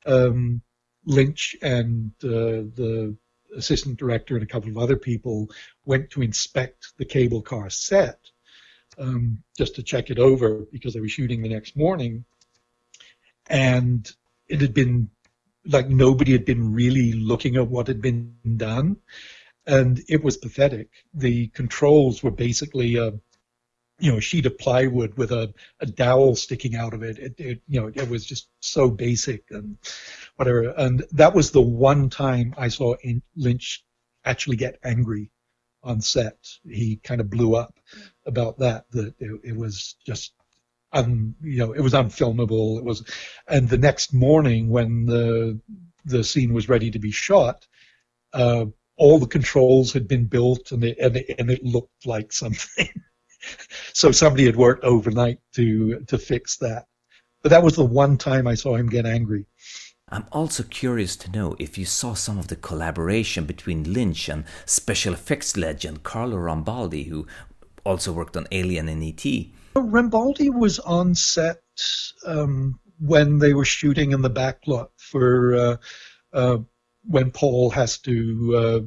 um, 0.05 0.61
Lynch 1.05 1.57
and 1.61 2.11
uh, 2.23 2.63
the 2.79 3.17
assistant 3.57 3.99
director 3.99 4.35
and 4.35 4.43
a 4.43 4.47
couple 4.47 4.69
of 4.69 4.77
other 4.77 4.95
people 4.95 5.49
went 5.83 6.11
to 6.11 6.21
inspect 6.21 6.93
the 6.97 7.05
cable 7.05 7.41
car 7.41 7.69
set 7.69 8.19
um, 8.97 9.43
just 9.57 9.75
to 9.75 9.83
check 9.83 10.09
it 10.09 10.19
over 10.19 10.65
because 10.71 10.93
they 10.93 10.99
were 10.99 11.07
shooting 11.07 11.41
the 11.41 11.49
next 11.49 11.75
morning. 11.75 12.25
And 13.49 14.09
it 14.47 14.61
had 14.61 14.73
been 14.73 15.09
like 15.65 15.89
nobody 15.89 16.31
had 16.31 16.45
been 16.45 16.73
really 16.73 17.13
looking 17.13 17.57
at 17.57 17.67
what 17.67 17.87
had 17.87 18.01
been 18.01 18.35
done. 18.55 18.97
And 19.65 20.01
it 20.07 20.23
was 20.23 20.37
pathetic. 20.37 20.89
The 21.13 21.47
controls 21.49 22.23
were 22.23 22.31
basically 22.31 22.95
a, 22.95 23.11
you 23.99 24.11
know, 24.11 24.17
a 24.17 24.21
sheet 24.21 24.45
of 24.45 24.57
plywood 24.57 25.17
with 25.17 25.31
a, 25.31 25.53
a 25.81 25.85
dowel 25.85 26.35
sticking 26.35 26.75
out 26.75 26.93
of 26.93 27.03
it. 27.03 27.17
It, 27.19 27.35
it. 27.37 27.61
You 27.67 27.81
know, 27.81 27.91
it 27.93 28.09
was 28.09 28.25
just 28.25 28.47
so 28.61 28.89
basic 28.89 29.43
and 29.49 29.77
whatever. 30.37 30.69
And 30.77 31.03
that 31.11 31.35
was 31.35 31.51
the 31.51 31.61
one 31.61 32.09
time 32.09 32.53
I 32.57 32.69
saw 32.69 32.95
Lynch 33.35 33.83
actually 34.23 34.57
get 34.57 34.79
angry 34.83 35.31
on 35.87 36.01
set. 36.01 36.37
He 36.69 36.97
kind 36.97 37.21
of 37.21 37.29
blew 37.29 37.55
up 37.55 37.73
about 38.25 38.59
that. 38.59 38.85
That 38.91 39.15
it, 39.19 39.41
it 39.43 39.55
was 39.55 39.95
just 40.05 40.33
un, 40.93 41.35
you 41.41 41.59
know, 41.59 41.73
it 41.73 41.81
was 41.81 41.93
unfilmable. 41.93 42.77
It 42.77 42.83
was, 42.83 43.03
and 43.47 43.69
the 43.69 43.77
next 43.77 44.13
morning 44.13 44.69
when 44.69 45.05
the 45.05 45.59
the 46.05 46.23
scene 46.23 46.53
was 46.53 46.69
ready 46.69 46.91
to 46.91 46.99
be 46.99 47.11
shot, 47.11 47.67
uh, 48.33 48.65
all 48.97 49.19
the 49.19 49.27
controls 49.27 49.91
had 49.93 50.07
been 50.07 50.25
built 50.25 50.71
and 50.71 50.83
it, 50.83 50.97
and 50.99 51.17
it, 51.17 51.35
and 51.39 51.51
it 51.51 51.63
looked 51.63 52.05
like 52.05 52.31
something. 52.31 52.89
so 53.93 54.11
somebody 54.11 54.45
had 54.45 54.55
worked 54.55 54.83
overnight 54.83 55.39
to 55.55 56.01
to 56.07 56.17
fix 56.17 56.57
that. 56.57 56.85
But 57.43 57.49
that 57.49 57.63
was 57.63 57.75
the 57.75 57.85
one 57.85 58.17
time 58.17 58.47
I 58.47 58.55
saw 58.55 58.75
him 58.75 58.87
get 58.87 59.05
angry. 59.05 59.45
I'm 60.09 60.25
also 60.31 60.63
curious 60.63 61.17
to 61.17 61.31
know 61.31 61.57
if 61.59 61.77
you 61.77 61.83
saw 61.83 62.13
some 62.13 62.37
of 62.37 62.47
the 62.47 62.55
collaboration 62.55 63.43
between 63.43 63.91
Lynch 63.91 64.29
and 64.29 64.45
special 64.65 65.13
effects 65.13 65.57
legend 65.57 66.03
Carlo 66.03 66.37
Rambaldi, 66.37 67.07
who 67.07 67.27
also 67.83 68.13
worked 68.13 68.37
on 68.37 68.47
Alien 68.51 68.87
and 68.87 69.03
E.T. 69.03 69.53
Rambaldi 69.75 70.49
was 70.53 70.79
on 70.79 71.13
set 71.13 71.61
um, 72.25 72.79
when 72.99 73.39
they 73.39 73.53
were 73.53 73.65
shooting 73.65 74.13
in 74.13 74.21
the 74.21 74.29
backlot 74.29 74.89
for 74.95 75.55
uh, 75.55 75.77
uh, 76.31 76.57
when 77.03 77.31
Paul 77.31 77.69
has 77.71 77.97
to, 77.99 78.55
uh, 78.55 78.79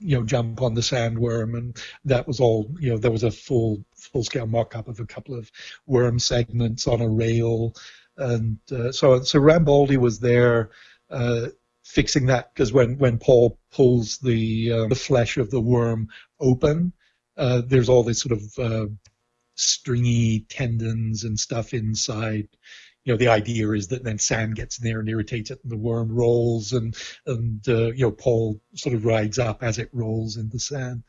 you 0.00 0.18
know, 0.18 0.24
jump 0.24 0.62
on 0.62 0.74
the 0.74 0.80
sandworm, 0.80 1.56
and 1.56 1.76
that 2.04 2.26
was 2.26 2.40
all. 2.40 2.70
You 2.80 2.90
know, 2.90 2.98
there 2.98 3.12
was 3.12 3.22
a 3.22 3.30
full 3.30 3.84
full 3.94 4.24
scale 4.24 4.46
mock 4.46 4.74
up 4.74 4.88
of 4.88 4.98
a 4.98 5.06
couple 5.06 5.38
of 5.38 5.50
worm 5.86 6.18
segments 6.18 6.86
on 6.86 7.00
a 7.00 7.08
rail 7.08 7.74
and 8.16 8.58
uh, 8.72 8.92
so 8.92 9.22
so 9.22 9.38
Rambaldi 9.38 9.96
was 9.96 10.20
there 10.20 10.70
uh, 11.10 11.48
fixing 11.84 12.26
that 12.26 12.52
because 12.54 12.72
when 12.72 12.98
when 12.98 13.18
Paul 13.18 13.58
pulls 13.72 14.18
the 14.18 14.72
uh, 14.72 14.86
the 14.88 14.94
flesh 14.94 15.36
of 15.36 15.50
the 15.50 15.60
worm 15.60 16.08
open, 16.40 16.92
uh, 17.36 17.62
there's 17.66 17.88
all 17.88 18.02
this 18.02 18.20
sort 18.20 18.32
of 18.32 18.58
uh, 18.58 18.86
stringy 19.54 20.40
tendons 20.48 21.24
and 21.24 21.38
stuff 21.38 21.74
inside. 21.74 22.48
You 23.04 23.12
know, 23.12 23.18
the 23.18 23.28
idea 23.28 23.70
is 23.70 23.88
that 23.88 24.02
then 24.02 24.18
sand 24.18 24.56
gets 24.56 24.78
in 24.78 24.88
there 24.88 24.98
and 24.98 25.08
irritates 25.08 25.52
it, 25.52 25.60
and 25.62 25.70
the 25.70 25.76
worm 25.76 26.10
rolls, 26.10 26.72
and 26.72 26.96
and 27.26 27.66
uh, 27.68 27.92
you 27.92 28.06
know 28.06 28.12
Paul 28.12 28.60
sort 28.74 28.94
of 28.94 29.04
rides 29.04 29.38
up 29.38 29.62
as 29.62 29.78
it 29.78 29.90
rolls 29.92 30.36
in 30.36 30.48
the 30.48 30.58
sand. 30.58 31.04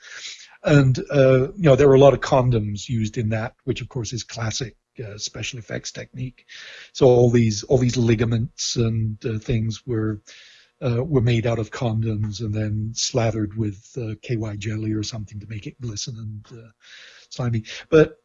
And 0.63 0.97
you 0.97 1.53
know, 1.57 1.75
there 1.75 1.87
were 1.87 1.95
a 1.95 1.99
lot 1.99 2.13
of 2.13 2.19
condoms 2.19 2.89
used 2.89 3.17
in 3.17 3.29
that, 3.29 3.55
which 3.63 3.81
of 3.81 3.87
course 3.87 4.11
is 4.11 4.23
classic 4.23 4.75
uh, 4.99 5.17
special 5.17 5.59
effects 5.59 5.91
technique. 5.91 6.45
So 6.93 7.07
all 7.07 7.29
these 7.29 7.63
all 7.63 7.77
these 7.77 7.97
ligaments 7.97 8.75
and 8.75 9.23
uh, 9.25 9.39
things 9.39 9.85
were 9.85 10.21
uh, 10.81 11.03
were 11.03 11.21
made 11.21 11.47
out 11.47 11.59
of 11.59 11.71
condoms 11.71 12.41
and 12.41 12.53
then 12.53 12.91
slathered 12.93 13.57
with 13.57 13.97
uh, 13.97 14.15
KY 14.21 14.57
jelly 14.57 14.93
or 14.93 15.03
something 15.03 15.39
to 15.39 15.47
make 15.47 15.67
it 15.67 15.81
glisten 15.81 16.17
and 16.17 16.59
uh, 16.59 16.69
slimy. 17.29 17.63
But 17.89 18.17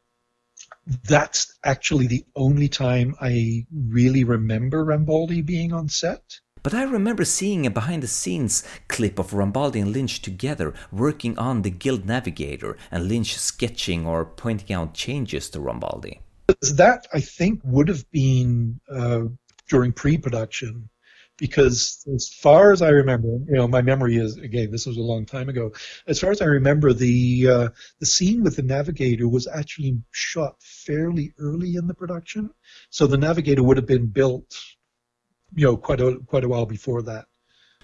that's 1.09 1.59
actually 1.64 2.07
the 2.07 2.25
only 2.37 2.68
time 2.68 3.14
I 3.20 3.66
really 3.73 4.25
remember 4.25 4.85
Rambaldi 4.85 5.45
being 5.45 5.73
on 5.73 5.89
set. 5.89 6.41
But 6.62 6.75
I 6.75 6.85
remember 6.85 7.25
seeing 7.25 7.66
a 7.66 7.70
behind 7.70 8.05
the 8.05 8.09
scenes 8.09 8.62
clip 8.87 9.18
of 9.18 9.33
Rambaldi 9.33 9.83
and 9.83 9.93
Lynch 9.93 10.23
together 10.23 10.73
working 10.93 11.37
on 11.37 11.62
the 11.62 11.70
Guild 11.70 12.07
Navigator 12.07 12.77
and 12.91 13.09
Lynch 13.09 13.37
sketching 13.37 14.07
or 14.07 14.25
pointing 14.25 14.73
out 14.75 14.95
changes 14.95 15.51
to 15.51 15.59
Rambaldi. 15.59 16.20
That, 16.76 17.07
I 17.12 17.20
think, 17.20 17.61
would 17.64 17.88
have 17.88 18.11
been 18.11 18.80
uh, 18.90 19.24
during 19.68 19.93
pre 19.93 20.18
production 20.18 20.88
because 21.38 22.05
as 22.14 22.28
far 22.28 22.72
as 22.72 22.82
I 22.82 22.90
remember, 22.90 23.28
you 23.49 23.55
know, 23.55 23.66
my 23.66 23.82
memory 23.82 24.16
is 24.16 24.36
again, 24.36 24.70
this 24.70 24.86
was 24.86 24.97
a 24.97 25.03
long 25.03 25.26
time 25.26 25.49
ago. 25.49 25.72
As 26.07 26.20
far 26.20 26.30
as 26.30 26.40
I 26.40 26.47
remember, 26.47 26.93
the 26.93 27.49
uh, 27.49 27.68
the 28.01 28.07
scene 28.07 28.43
with 28.43 28.57
the 28.57 28.62
navigator 28.62 29.28
was 29.28 29.49
actually 29.49 29.99
shot 30.11 30.62
fairly 30.62 31.32
early 31.38 31.74
in 31.76 31.86
the 31.86 31.95
production, 31.95 32.51
so 32.90 33.07
the 33.07 33.18
navigator 33.18 33.62
would 33.62 33.76
have 33.76 33.86
been 33.86 34.07
built, 34.07 34.55
you 35.55 35.66
know, 35.66 35.76
quite 35.76 36.01
a 36.01 36.18
quite 36.26 36.45
a 36.45 36.49
while 36.49 36.66
before 36.66 37.03
that. 37.03 37.26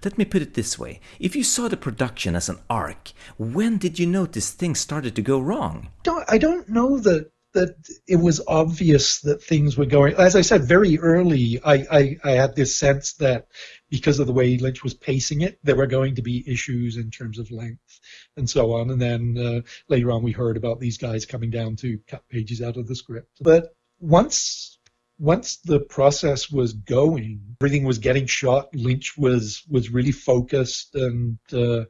Let 0.04 0.16
me 0.16 0.24
put 0.24 0.42
it 0.42 0.54
this 0.54 0.78
way. 0.78 1.00
If 1.18 1.34
you 1.34 1.42
saw 1.42 1.66
the 1.66 1.76
production 1.76 2.36
as 2.36 2.48
an 2.48 2.60
arc, 2.70 3.10
when 3.36 3.78
did 3.78 3.98
you 3.98 4.06
notice 4.06 4.52
things 4.52 4.78
started 4.78 5.16
to 5.16 5.22
go 5.22 5.40
wrong? 5.40 5.88
Don't, 6.04 6.24
I 6.28 6.38
don't 6.38 6.68
know 6.68 7.00
that 7.00 7.32
that 7.54 7.76
it 8.06 8.16
was 8.16 8.40
obvious 8.46 9.20
that 9.20 9.42
things 9.42 9.76
were 9.76 9.86
going. 9.86 10.14
As 10.14 10.36
I 10.36 10.42
said, 10.42 10.64
very 10.64 10.98
early, 10.98 11.60
I, 11.64 11.74
I, 11.90 12.16
I, 12.22 12.30
had 12.32 12.54
this 12.54 12.76
sense 12.76 13.14
that 13.14 13.48
because 13.88 14.18
of 14.18 14.26
the 14.26 14.32
way 14.32 14.58
Lynch 14.58 14.84
was 14.84 14.94
pacing 14.94 15.40
it, 15.40 15.58
there 15.62 15.76
were 15.76 15.86
going 15.86 16.16
to 16.16 16.22
be 16.22 16.44
issues 16.46 16.96
in 16.96 17.10
terms 17.10 17.38
of 17.38 17.50
length 17.50 18.00
and 18.36 18.48
so 18.48 18.74
on. 18.74 18.90
And 18.90 19.00
then 19.00 19.36
uh, 19.38 19.60
later 19.88 20.10
on, 20.10 20.22
we 20.22 20.32
heard 20.32 20.56
about 20.56 20.78
these 20.78 20.98
guys 20.98 21.24
coming 21.24 21.50
down 21.50 21.76
to 21.76 21.98
cut 22.06 22.28
pages 22.28 22.60
out 22.60 22.76
of 22.76 22.86
the 22.86 22.94
script. 22.94 23.38
But 23.40 23.74
once 23.98 24.78
once 25.18 25.56
the 25.56 25.80
process 25.80 26.48
was 26.48 26.74
going, 26.74 27.56
everything 27.60 27.84
was 27.84 27.98
getting 27.98 28.26
shot. 28.26 28.68
Lynch 28.74 29.16
was 29.16 29.62
was 29.68 29.90
really 29.90 30.12
focused 30.12 30.94
and. 30.94 31.38
Uh, 31.52 31.84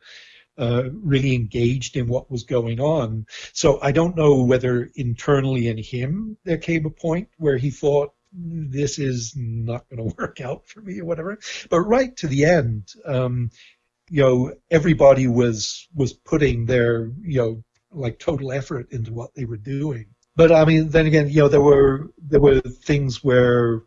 uh, 0.59 0.85
really 0.93 1.35
engaged 1.35 1.97
in 1.97 2.09
what 2.09 2.31
was 2.31 2.45
going 2.45 2.81
on. 2.81 3.27
So 3.53 3.79
I 3.81 3.93
don't 3.93 4.17
know 4.17 4.43
whether 4.43 4.91
internally 4.97 5.69
in 5.69 5.79
him 5.79 6.37
there 6.45 6.59
came 6.59 6.85
a 6.87 6.91
point 6.91 7.29
where 7.39 7.57
he 7.57 7.71
thought 7.71 8.13
this 8.33 8.99
is 8.99 9.35
not 9.37 9.89
going 9.89 10.09
to 10.11 10.17
work 10.17 10.41
out 10.41 10.69
for 10.69 10.81
me 10.81 11.01
or 11.01 11.05
whatever. 11.05 11.39
But 11.71 11.81
right 11.81 12.17
to 12.19 12.27
the 12.27 12.45
end, 12.45 12.89
um, 13.05 13.51
you 14.11 14.23
know, 14.23 14.55
everybody 14.71 15.27
was 15.27 15.87
was 15.95 16.13
putting 16.13 16.67
their 16.67 17.11
you 17.23 17.39
know 17.39 17.65
like 17.91 18.19
total 18.19 18.53
effort 18.53 18.93
into 18.93 19.13
what 19.13 19.35
they 19.35 19.45
were 19.45 19.57
doing. 19.57 20.07
But 20.37 20.53
I 20.53 20.65
mean, 20.65 20.91
then 20.91 21.07
again, 21.07 21.29
you 21.29 21.41
know, 21.41 21.49
there 21.49 21.61
were 21.61 22.11
there 22.19 22.41
were 22.41 22.61
things 22.61 23.23
where 23.23 23.83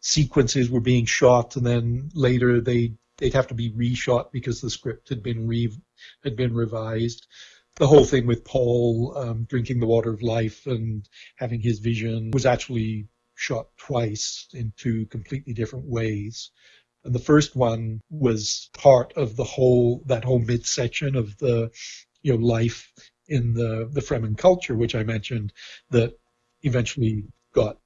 sequences 0.00 0.70
were 0.70 0.80
being 0.80 1.06
shot, 1.06 1.56
and 1.56 1.66
then 1.66 2.10
later 2.14 2.60
they 2.60 2.92
they'd 3.18 3.34
have 3.34 3.48
to 3.48 3.54
be 3.54 3.72
reshot 3.72 4.32
because 4.32 4.60
the 4.60 4.70
script 4.70 5.08
had 5.08 5.22
been 5.22 5.46
re 5.46 5.72
had 6.22 6.36
been 6.36 6.54
revised. 6.54 7.26
The 7.76 7.86
whole 7.86 8.04
thing 8.04 8.26
with 8.26 8.44
Paul 8.44 9.14
um, 9.16 9.44
drinking 9.44 9.80
the 9.80 9.86
water 9.86 10.12
of 10.12 10.22
life 10.22 10.66
and 10.66 11.08
having 11.36 11.60
his 11.60 11.80
vision 11.80 12.30
was 12.32 12.46
actually 12.46 13.08
shot 13.34 13.66
twice 13.76 14.46
in 14.52 14.72
two 14.76 15.06
completely 15.06 15.54
different 15.54 15.86
ways. 15.86 16.50
And 17.04 17.14
the 17.14 17.18
first 17.18 17.56
one 17.56 18.00
was 18.10 18.70
part 18.72 19.12
of 19.14 19.36
the 19.36 19.44
whole 19.44 20.02
that 20.06 20.24
whole 20.24 20.38
midsection 20.38 21.16
of 21.16 21.36
the 21.38 21.70
you 22.22 22.32
know 22.32 22.44
life 22.44 22.92
in 23.26 23.54
the 23.54 23.88
the 23.90 24.00
Fremen 24.00 24.36
culture, 24.36 24.76
which 24.76 24.94
I 24.94 25.02
mentioned, 25.02 25.52
that 25.90 26.18
eventually 26.62 27.24
got 27.52 27.78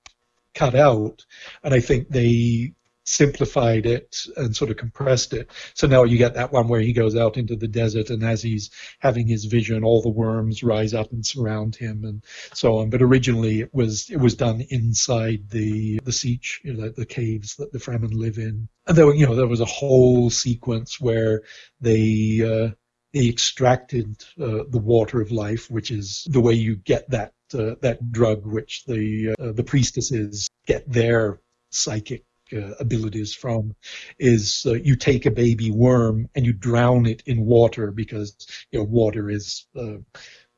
cut 0.55 0.75
out. 0.75 1.25
And 1.63 1.75
I 1.75 1.81
think 1.81 2.09
they 2.09 2.75
simplified 3.09 3.87
it 3.87 4.27
and 4.37 4.55
sort 4.55 4.71
of 4.71 4.77
compressed 4.77 5.33
it. 5.33 5.51
So 5.73 5.87
now 5.87 6.05
you 6.05 6.19
get 6.19 6.35
that 6.35 6.53
one 6.53 6.69
where 6.69 6.81
he 6.81 6.93
goes 6.93 7.17
out 7.17 7.39
into 7.39 7.57
the 7.57 7.67
desert 7.67 8.11
and 8.11 8.23
as 8.23 8.43
he's 8.43 8.71
having 8.99 9.27
his 9.27 9.47
vision, 9.47 9.83
all 9.83 10.03
the 10.03 10.11
worms 10.11 10.63
rise 10.63 10.93
up 10.93 11.11
and 11.11 11.25
surround 11.25 11.75
him 11.75 12.05
and 12.05 12.23
so 12.53 12.79
on. 12.79 12.91
But 12.91 13.01
originally 13.01 13.61
it 13.61 13.73
was 13.73 14.11
it 14.11 14.19
was 14.19 14.35
done 14.35 14.61
inside 14.69 15.49
the 15.49 16.01
the 16.05 16.11
sietch, 16.11 16.63
you 16.63 16.75
know, 16.75 16.91
the 16.91 17.07
caves 17.07 17.57
that 17.57 17.73
the 17.73 17.79
Fremen 17.79 18.13
live 18.13 18.37
in. 18.37 18.69
And 18.87 18.97
there, 18.97 19.15
you 19.15 19.27
know, 19.27 19.35
there 19.35 19.47
was 19.47 19.63
a 19.63 19.65
whole 19.65 20.29
sequence 20.29 21.01
where 21.01 21.43
they 21.81 22.43
uh, 22.45 22.75
they 23.15 23.29
extracted 23.29 24.23
uh, 24.39 24.65
the 24.69 24.83
water 24.85 25.23
of 25.23 25.33
life, 25.33 25.71
which 25.71 25.91
is 25.91 26.27
the 26.31 26.41
way 26.43 26.53
you 26.53 26.77
get 26.77 27.09
that 27.09 27.33
uh, 27.55 27.77
that 27.81 28.13
drug, 28.13 28.45
which 28.45 28.85
the 28.85 29.35
uh, 29.39 29.53
the 29.53 29.65
priestesses 29.65 30.49
get 30.67 30.91
their 30.93 31.41
psychic 31.71 32.25
uh, 32.53 32.75
abilities 32.81 33.35
from 33.35 33.75
is 34.19 34.65
uh, 34.67 34.75
you 34.75 34.97
take 34.97 35.27
a 35.27 35.31
baby 35.31 35.71
worm 35.71 36.29
and 36.35 36.47
you 36.47 36.53
drown 36.53 37.07
it 37.07 37.23
in 37.27 37.45
water 37.45 37.91
because 37.91 38.35
you 38.71 38.79
know 38.79 38.85
water 38.85 39.31
is 39.31 39.67
uh, 39.77 39.99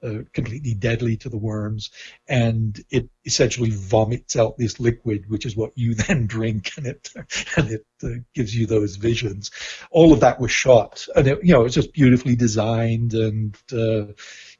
uh, 0.02 0.22
completely 0.32 0.72
deadly 0.72 1.16
to 1.18 1.28
the 1.28 1.36
worms, 1.36 1.90
and 2.26 2.82
it 2.90 3.10
essentially 3.26 3.68
vomits 3.68 4.34
out 4.34 4.56
this 4.56 4.80
liquid, 4.80 5.28
which 5.28 5.44
is 5.44 5.54
what 5.54 5.72
you 5.76 5.94
then 6.08 6.26
drink, 6.26 6.70
and 6.76 6.86
it 6.86 7.10
and 7.56 7.70
it 7.70 7.86
uh, 8.02 8.08
gives 8.34 8.56
you 8.56 8.66
those 8.66 8.96
visions. 8.96 9.50
All 9.90 10.12
of 10.12 10.20
that 10.20 10.40
was 10.40 10.50
shot, 10.50 11.06
and 11.14 11.26
it, 11.26 11.44
you 11.44 11.52
know 11.52 11.64
it's 11.64 11.74
just 11.74 11.92
beautifully 11.92 12.34
designed 12.34 13.12
and 13.12 13.54
uh, 13.72 14.06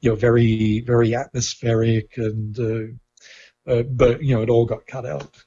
you 0.01 0.11
know 0.11 0.15
very 0.15 0.81
very 0.81 1.15
atmospheric, 1.15 2.19
and 2.19 2.99
but 3.65 4.23
you 4.23 4.35
know 4.35 4.43
it 4.43 4.51
all 4.51 4.67
got 4.67 4.87
cut 4.87 5.07
out 5.07 5.43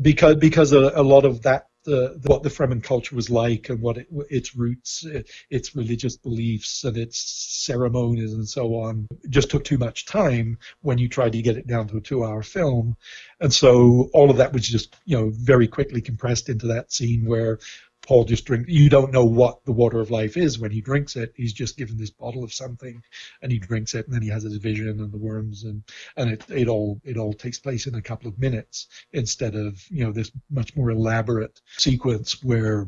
because 0.00 0.36
because 0.36 0.72
a, 0.72 0.92
a 0.94 1.02
lot 1.02 1.24
of 1.24 1.42
that 1.42 1.66
what 1.86 2.42
the 2.42 2.48
Fremen 2.48 2.82
culture 2.82 3.14
was 3.14 3.30
like 3.30 3.68
and 3.68 3.80
what 3.80 3.98
it, 3.98 4.08
its 4.28 4.56
roots, 4.56 5.06
its 5.50 5.76
religious 5.76 6.16
beliefs, 6.16 6.84
and 6.84 6.96
its 6.96 7.18
ceremonies 7.64 8.32
and 8.32 8.48
so 8.48 8.74
on. 8.74 9.06
Just 9.28 9.50
took 9.50 9.64
too 9.64 9.78
much 9.78 10.06
time 10.06 10.58
when 10.80 10.98
you 10.98 11.08
tried 11.08 11.32
to 11.32 11.42
get 11.42 11.56
it 11.56 11.66
down 11.66 11.88
to 11.88 11.98
a 11.98 12.00
two-hour 12.00 12.42
film, 12.42 12.96
and 13.40 13.52
so 13.52 14.10
all 14.12 14.30
of 14.30 14.38
that 14.38 14.52
was 14.52 14.66
just 14.66 14.96
you 15.04 15.16
know 15.16 15.30
very 15.32 15.68
quickly 15.68 16.00
compressed 16.00 16.48
into 16.48 16.66
that 16.66 16.92
scene 16.92 17.24
where 17.24 17.58
Paul 18.06 18.24
just 18.24 18.44
drink. 18.44 18.66
You 18.68 18.88
don't 18.88 19.12
know 19.12 19.24
what 19.24 19.64
the 19.64 19.72
water 19.72 20.00
of 20.00 20.10
life 20.10 20.36
is 20.36 20.58
when 20.58 20.70
he 20.70 20.80
drinks 20.80 21.16
it. 21.16 21.32
He's 21.36 21.52
just 21.52 21.76
given 21.76 21.96
this 21.96 22.10
bottle 22.10 22.44
of 22.44 22.52
something, 22.52 23.02
and 23.42 23.50
he 23.50 23.58
drinks 23.58 23.94
it, 23.94 24.06
and 24.06 24.14
then 24.14 24.22
he 24.22 24.28
has 24.28 24.44
his 24.44 24.56
vision 24.56 25.00
and 25.00 25.12
the 25.12 25.18
worms, 25.18 25.64
and 25.64 25.82
and 26.16 26.30
it, 26.30 26.44
it 26.48 26.68
all 26.68 27.00
it 27.04 27.16
all 27.16 27.32
takes 27.32 27.58
place 27.58 27.86
in 27.86 27.96
a 27.96 28.02
couple 28.02 28.28
of 28.28 28.38
minutes 28.38 28.86
instead 29.12 29.56
of 29.56 29.84
you 29.90 30.04
know 30.04 30.12
this 30.12 30.30
much 30.50 30.76
more 30.76 30.90
elaborate 30.90 31.60
sequence 31.76 32.42
where 32.44 32.86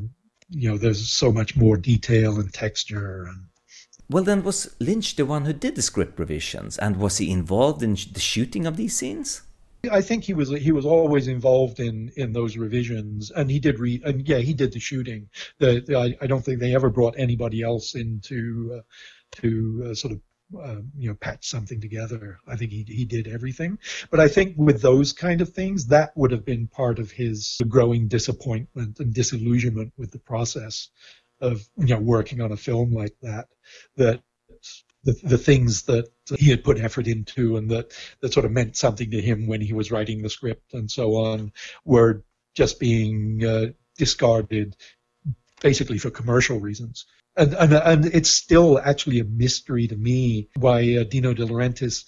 you 0.49 0.69
know 0.69 0.77
there's 0.77 1.11
so 1.11 1.31
much 1.31 1.55
more 1.55 1.77
detail 1.77 2.39
and 2.39 2.53
texture 2.53 3.25
and. 3.25 3.45
Well, 4.11 4.23
then, 4.23 4.43
was 4.43 4.75
Lynch 4.79 5.17
the 5.17 5.25
one 5.25 5.45
who 5.45 5.53
did 5.53 5.75
the 5.75 5.83
script 5.83 6.17
revisions, 6.17 6.79
and 6.79 6.97
was 6.97 7.19
he 7.19 7.29
involved 7.29 7.83
in 7.83 7.93
the 7.93 8.19
shooting 8.19 8.65
of 8.65 8.75
these 8.75 8.97
scenes? 8.97 9.43
I 9.91 10.01
think 10.01 10.23
he 10.23 10.33
was 10.33 10.49
he 10.49 10.71
was 10.71 10.85
always 10.85 11.27
involved 11.27 11.79
in, 11.79 12.11
in 12.17 12.33
those 12.33 12.57
revisions, 12.57 13.31
and 13.31 13.49
he 13.49 13.59
did 13.59 13.79
read 13.79 14.03
and 14.03 14.27
yeah 14.27 14.39
he 14.39 14.53
did 14.53 14.73
the 14.73 14.79
shooting. 14.79 15.29
The, 15.59 15.81
the 15.85 15.97
I, 15.97 16.17
I, 16.21 16.27
don't 16.27 16.43
think 16.43 16.59
they 16.59 16.75
ever 16.75 16.89
brought 16.89 17.15
anybody 17.17 17.61
else 17.61 17.95
in 17.95 18.19
to 18.25 18.79
uh, 18.79 18.81
to 19.37 19.89
uh, 19.89 19.93
sort 19.93 20.13
of 20.13 20.21
uh, 20.61 20.81
you 20.97 21.09
know 21.09 21.15
patch 21.15 21.47
something 21.47 21.79
together. 21.79 22.39
I 22.47 22.57
think 22.57 22.71
he 22.71 22.83
he 22.83 23.05
did 23.05 23.27
everything. 23.27 23.79
But 24.09 24.19
I 24.19 24.27
think 24.27 24.55
with 24.57 24.81
those 24.81 25.13
kind 25.13 25.39
of 25.39 25.49
things, 25.49 25.87
that 25.87 26.15
would 26.17 26.31
have 26.31 26.45
been 26.45 26.67
part 26.67 26.99
of 26.99 27.11
his 27.11 27.57
growing 27.67 28.07
disappointment 28.07 28.99
and 28.99 29.13
disillusionment 29.13 29.93
with 29.97 30.11
the 30.11 30.19
process 30.19 30.89
of 31.41 31.65
you 31.77 31.95
know 31.95 31.99
working 32.01 32.41
on 32.41 32.51
a 32.51 32.57
film 32.57 32.91
like 32.91 33.15
that. 33.21 33.47
That 33.95 34.21
the, 35.03 35.13
the 35.23 35.37
things 35.37 35.83
that 35.83 36.09
he 36.37 36.49
had 36.49 36.63
put 36.63 36.79
effort 36.79 37.07
into 37.07 37.57
and 37.57 37.71
that, 37.71 37.91
that 38.21 38.33
sort 38.33 38.45
of 38.45 38.51
meant 38.51 38.75
something 38.75 39.11
to 39.11 39.21
him 39.21 39.47
when 39.47 39.61
he 39.61 39.73
was 39.73 39.91
writing 39.91 40.21
the 40.21 40.29
script 40.29 40.73
and 40.73 40.91
so 40.91 41.15
on 41.15 41.51
were 41.85 42.23
just 42.55 42.79
being 42.79 43.43
uh, 43.45 43.67
discarded 43.97 44.75
basically 45.61 45.97
for 45.97 46.09
commercial 46.09 46.59
reasons. 46.59 47.05
And, 47.35 47.53
and, 47.53 47.73
and 47.73 48.05
it's 48.07 48.29
still 48.29 48.79
actually 48.79 49.19
a 49.19 49.25
mystery 49.25 49.87
to 49.87 49.95
me 49.95 50.49
why 50.55 50.97
uh, 50.97 51.03
Dino 51.03 51.33
De 51.33 51.45
Laurentiis 51.45 52.05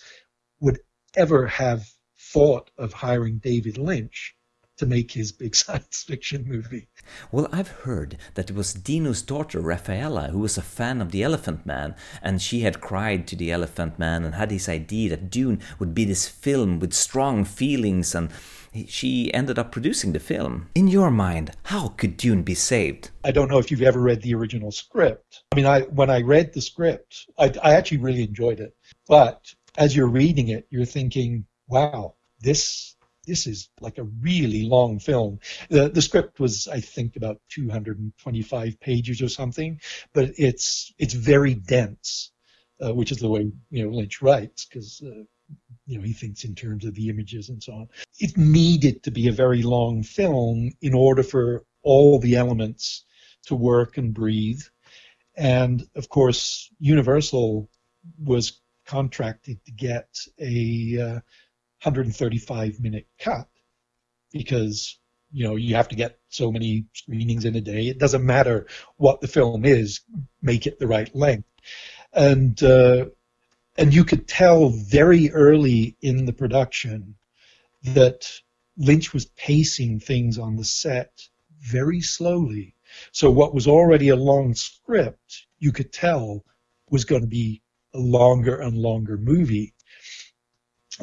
would 0.60 0.80
ever 1.16 1.48
have 1.48 1.88
thought 2.18 2.72
of 2.78 2.94
hiring 2.94 3.38
David 3.38 3.78
Lynch 3.78 4.36
to 4.82 4.88
make 4.88 5.12
his 5.12 5.32
big 5.32 5.56
science 5.64 6.04
fiction 6.04 6.44
movie. 6.48 6.88
Well, 7.32 7.48
I've 7.52 7.68
heard 7.68 8.18
that 8.34 8.50
it 8.50 8.56
was 8.56 8.74
Dino's 8.74 9.22
daughter, 9.22 9.62
Raffaella, 9.62 10.32
who 10.32 10.40
was 10.40 10.58
a 10.58 10.64
fan 10.64 11.02
of 11.02 11.12
The 11.12 11.22
Elephant 11.22 11.68
Man, 11.68 11.96
and 12.24 12.42
she 12.42 12.62
had 12.62 12.82
cried 12.82 13.28
to 13.28 13.36
The 13.36 13.52
Elephant 13.52 14.00
Man 14.00 14.26
and 14.26 14.34
had 14.34 14.50
this 14.50 14.68
idea 14.68 15.12
that 15.12 15.30
Dune 15.30 15.62
would 15.78 15.94
be 15.94 16.04
this 16.04 16.28
film 16.28 16.80
with 16.80 16.94
strong 16.94 17.46
feelings, 17.46 18.16
and 18.16 18.32
she 18.88 19.32
ended 19.36 19.60
up 19.60 19.72
producing 19.72 20.14
the 20.14 20.20
film. 20.20 20.70
In 20.74 20.88
your 20.88 21.12
mind, 21.12 21.52
how 21.66 21.90
could 21.90 22.18
Dune 22.18 22.42
be 22.42 22.56
saved? 22.56 23.12
I 23.24 23.32
don't 23.32 23.52
know 23.52 23.60
if 23.60 23.70
you've 23.70 23.84
ever 23.84 24.02
read 24.02 24.24
the 24.24 24.34
original 24.34 24.72
script. 24.72 25.44
I 25.52 25.56
mean, 25.56 25.68
I, 25.68 25.82
when 25.82 26.10
I 26.10 26.22
read 26.22 26.54
the 26.54 26.62
script, 26.62 27.28
I, 27.38 27.54
I 27.62 27.76
actually 27.76 28.00
really 28.00 28.24
enjoyed 28.24 28.60
it. 28.60 28.76
But 29.08 29.54
as 29.78 29.96
you're 29.96 30.08
reading 30.08 30.48
it, 30.48 30.66
you're 30.72 30.86
thinking, 30.86 31.46
wow, 31.68 32.16
this 32.40 32.96
this 33.26 33.48
is 33.48 33.70
like 33.80 33.98
a 33.98 34.04
really 34.04 34.64
long 34.64 35.00
film. 35.00 35.40
The 35.70 35.90
the 35.90 36.02
script 36.02 36.40
was 36.40 36.68
I 36.68 36.80
think 36.80 37.16
about 37.16 37.42
225 37.50 38.80
pages 38.80 39.22
or 39.22 39.30
something, 39.30 39.80
but 40.14 40.32
it's 40.38 40.94
it's 40.98 41.14
very 41.14 41.54
dense, 41.54 42.32
uh, 42.84 42.94
which 42.94 43.12
is 43.12 43.20
the 43.20 43.30
way 43.30 43.52
you 43.70 43.84
know 43.84 43.92
Lynch 43.92 44.22
writes 44.22 44.66
because. 44.66 45.02
Uh, 45.06 45.24
you 45.86 45.98
know, 45.98 46.04
he 46.06 46.14
thinks 46.14 46.46
in 46.46 46.56
terms 46.56 46.86
of 46.86 46.96
the 46.96 47.10
images 47.10 47.50
and 47.50 47.62
so 47.62 47.74
on. 47.74 47.90
It 48.20 48.38
needed 48.38 49.04
to 49.04 49.12
be 49.12 49.28
a 49.28 49.34
very 49.34 49.64
long 49.64 50.02
film 50.02 50.72
in 50.82 50.94
order 50.94 51.24
for 51.24 51.66
all 51.82 52.20
the 52.20 52.36
elements 52.36 53.04
to 53.48 53.56
work 53.56 53.98
and 53.98 54.14
breathe. 54.14 54.62
And 55.36 55.86
of 55.96 56.08
course, 56.08 56.70
Universal 56.80 57.70
was 58.18 58.62
contracted 58.86 59.64
to 59.66 59.72
get 59.72 60.08
a 60.40 61.00
uh, 61.02 61.20
135 61.84 62.80
minute 62.80 63.08
cut 63.20 63.48
because 64.32 64.98
you 65.32 65.44
know 65.44 65.56
you 65.56 65.76
have 65.76 65.90
to 65.90 65.96
get 65.96 66.20
so 66.30 66.52
many 66.52 66.86
screenings 66.94 67.46
in 67.46 67.56
a 67.56 67.62
day. 67.62 67.88
It 67.88 68.00
doesn't 68.00 68.26
matter 68.26 68.68
what 68.98 69.22
the 69.22 69.28
film 69.28 69.66
is, 69.66 70.02
make 70.42 70.68
it 70.68 70.80
the 70.80 70.88
right 70.88 71.14
length. 71.16 71.48
And 72.14 72.62
uh, 72.64 73.06
and 73.78 73.94
you 73.94 74.04
could 74.04 74.28
tell 74.28 74.70
very 74.70 75.32
early 75.32 75.96
in 76.02 76.26
the 76.26 76.34
production 76.34 77.16
that 77.84 78.30
Lynch 78.78 79.14
was 79.14 79.26
pacing 79.26 80.00
things 80.00 80.38
on 80.38 80.56
the 80.56 80.64
set 80.64 81.28
very 81.60 82.02
slowly. 82.02 82.76
So 83.12 83.32
what 83.32 83.54
was 83.54 83.68
already 83.68 84.10
a 84.10 84.16
long 84.16 84.54
script, 84.54 85.48
you 85.60 85.72
could 85.72 85.94
tell 85.94 86.44
was 86.90 87.06
going 87.06 87.22
to 87.22 87.28
be 87.28 87.62
a 87.94 88.00
longer 88.00 88.60
and 88.60 88.78
longer 88.78 89.18
movie. 89.18 89.74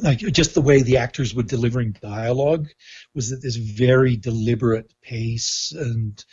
Like 0.02 0.18
just 0.18 0.54
the 0.54 0.60
way 0.60 0.82
the 0.82 0.98
actors 0.98 1.34
were 1.34 1.42
delivering 1.42 1.96
dialogue 2.00 2.68
was 3.14 3.32
at 3.32 3.42
this 3.42 3.56
very 3.56 4.16
deliberate 4.16 4.92
pace, 5.02 5.72
and 5.76 6.24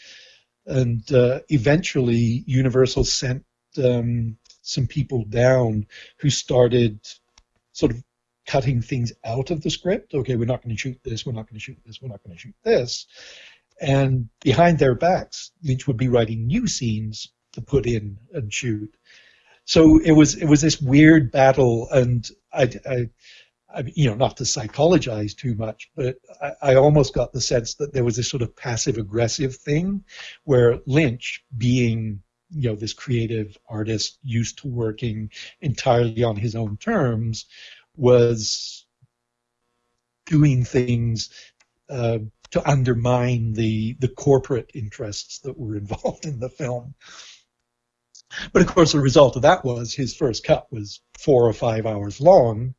and 0.66 1.11
uh, 1.11 1.41
eventually 1.49 2.43
Universal 2.45 3.05
sent 3.05 3.45
um, 3.84 4.38
some 4.61 4.88
people 4.88 5.26
down 5.26 5.86
who 6.20 6.30
started 6.30 6.99
sort 7.72 7.91
of 7.91 8.03
cutting 8.45 8.82
things 8.82 9.11
out 9.24 9.51
of 9.51 9.61
the 9.61 9.70
script. 9.70 10.13
Okay, 10.13 10.36
we're 10.36 10.45
not 10.45 10.63
going 10.63 10.76
to 10.76 10.80
shoot 10.80 10.99
this. 11.03 11.26
We're 11.26 11.34
not 11.34 11.47
going 11.49 11.55
to 11.55 11.63
shoot 11.63 11.78
this. 11.86 12.01
We're 12.01 12.09
not 12.09 12.24
going 12.24 12.36
to 12.36 12.41
shoot 12.41 12.55
this. 12.63 13.07
And 13.82 14.30
behind 14.41 14.80
their 14.80 14.95
backs, 14.95 15.51
Lynch 15.63 15.88
would 15.88 15.97
be 15.97 16.07
writing 16.07 16.47
new 16.47 16.68
scenes 16.68 17.32
to 17.53 17.61
put 17.61 17.86
in 17.86 18.18
and 18.34 18.53
shoot. 18.53 18.95
So 19.66 19.99
it 19.99 20.11
was 20.11 20.36
it 20.36 20.45
was 20.45 20.61
this 20.61 20.80
weird 20.80 21.32
battle, 21.32 21.89
and 21.89 22.28
I, 22.53 22.70
I, 22.88 23.09
I 23.74 23.82
mean, 23.82 23.93
you 23.95 24.09
know, 24.09 24.16
not 24.16 24.38
to 24.38 24.45
psychologize 24.45 25.34
too 25.34 25.55
much, 25.55 25.89
but 25.95 26.18
I, 26.41 26.51
I 26.61 26.76
almost 26.76 27.13
got 27.13 27.34
the 27.34 27.41
sense 27.41 27.76
that 27.76 27.93
there 27.93 28.03
was 28.03 28.16
this 28.16 28.30
sort 28.30 28.43
of 28.43 28.55
passive 28.55 28.97
aggressive 28.97 29.55
thing, 29.55 30.05
where 30.43 30.80
Lynch, 30.86 31.43
being 31.55 32.22
you 32.51 32.70
know 32.70 32.76
this 32.76 32.93
creative 32.93 33.57
artist 33.68 34.20
used 34.24 34.59
to 34.59 34.68
working 34.68 35.32
entirely 35.61 36.24
on 36.24 36.36
his 36.36 36.55
own 36.55 36.78
terms, 36.78 37.45
was 37.95 38.86
doing 40.26 40.63
things 40.63 41.30
uh, 41.89 42.20
to 42.51 42.70
undermine 42.70 43.53
the 43.53 43.95
the 43.99 44.07
corporate 44.07 44.72
interests 44.74 45.39
that 45.39 45.57
were 45.57 45.76
involved 45.84 46.26
in 46.26 46.39
the 46.39 46.49
film. 46.49 46.95
But 48.53 48.61
of 48.61 48.68
course, 48.68 48.91
the 48.91 48.99
result 48.99 49.36
of 49.36 49.43
that 49.43 49.63
was 49.63 49.93
his 49.93 50.16
first 50.16 50.43
cut 50.43 50.72
was 50.72 51.01
four 51.18 51.47
or 51.47 51.53
five 51.53 51.86
hours 51.86 52.20
long, 52.20 52.76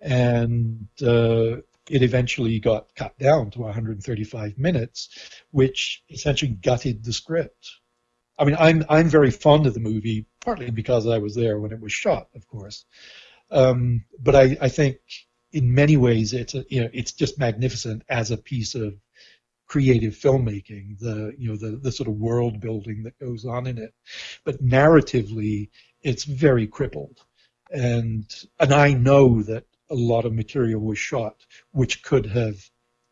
and 0.00 0.88
uh, 1.02 1.56
it 1.90 2.02
eventually 2.02 2.58
got 2.60 2.94
cut 2.94 3.18
down 3.18 3.50
to 3.50 3.60
135 3.60 4.58
minutes, 4.58 5.08
which 5.50 6.02
essentially 6.08 6.52
gutted 6.52 7.04
the 7.04 7.12
script. 7.12 7.70
I 8.38 8.44
mean, 8.44 8.56
I'm 8.58 8.84
I'm 8.88 9.08
very 9.08 9.30
fond 9.30 9.66
of 9.66 9.74
the 9.74 9.80
movie, 9.80 10.26
partly 10.40 10.70
because 10.70 11.06
I 11.06 11.18
was 11.18 11.34
there 11.34 11.58
when 11.58 11.72
it 11.72 11.80
was 11.80 11.92
shot, 11.92 12.28
of 12.34 12.46
course. 12.48 12.84
Um, 13.50 14.04
but 14.18 14.34
I, 14.34 14.56
I 14.60 14.68
think 14.68 14.98
in 15.52 15.74
many 15.74 15.96
ways 15.96 16.32
it's 16.32 16.54
a, 16.54 16.64
you 16.68 16.82
know 16.82 16.90
it's 16.92 17.12
just 17.12 17.38
magnificent 17.38 18.02
as 18.08 18.30
a 18.30 18.36
piece 18.36 18.74
of 18.74 18.94
creative 19.66 20.14
filmmaking, 20.14 20.98
the 20.98 21.34
you 21.38 21.50
know 21.50 21.56
the 21.56 21.76
the 21.76 21.92
sort 21.92 22.08
of 22.08 22.14
world 22.14 22.60
building 22.60 23.02
that 23.02 23.18
goes 23.18 23.44
on 23.44 23.66
in 23.66 23.78
it. 23.78 23.94
But 24.44 24.62
narratively, 24.62 25.70
it's 26.02 26.24
very 26.24 26.66
crippled, 26.66 27.18
and 27.70 28.24
and 28.58 28.72
I 28.72 28.92
know 28.94 29.42
that 29.42 29.64
a 29.90 29.94
lot 29.94 30.24
of 30.24 30.32
material 30.32 30.80
was 30.80 30.98
shot 30.98 31.36
which 31.72 32.02
could 32.02 32.26
have 32.26 32.56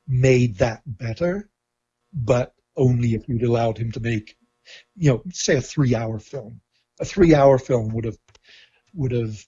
made 0.06 0.58
that 0.58 0.82
better, 0.86 1.50
but 2.12 2.54
only 2.76 3.14
if 3.14 3.28
you'd 3.28 3.42
allowed 3.42 3.78
him 3.78 3.92
to 3.92 4.00
make, 4.00 4.36
you 4.96 5.10
know, 5.10 5.22
say 5.30 5.56
a 5.56 5.60
three-hour 5.60 6.18
film. 6.18 6.60
A 7.00 7.04
three-hour 7.04 7.58
film 7.58 7.92
would 7.94 8.04
have 8.04 8.18
would 8.94 9.12
have 9.12 9.44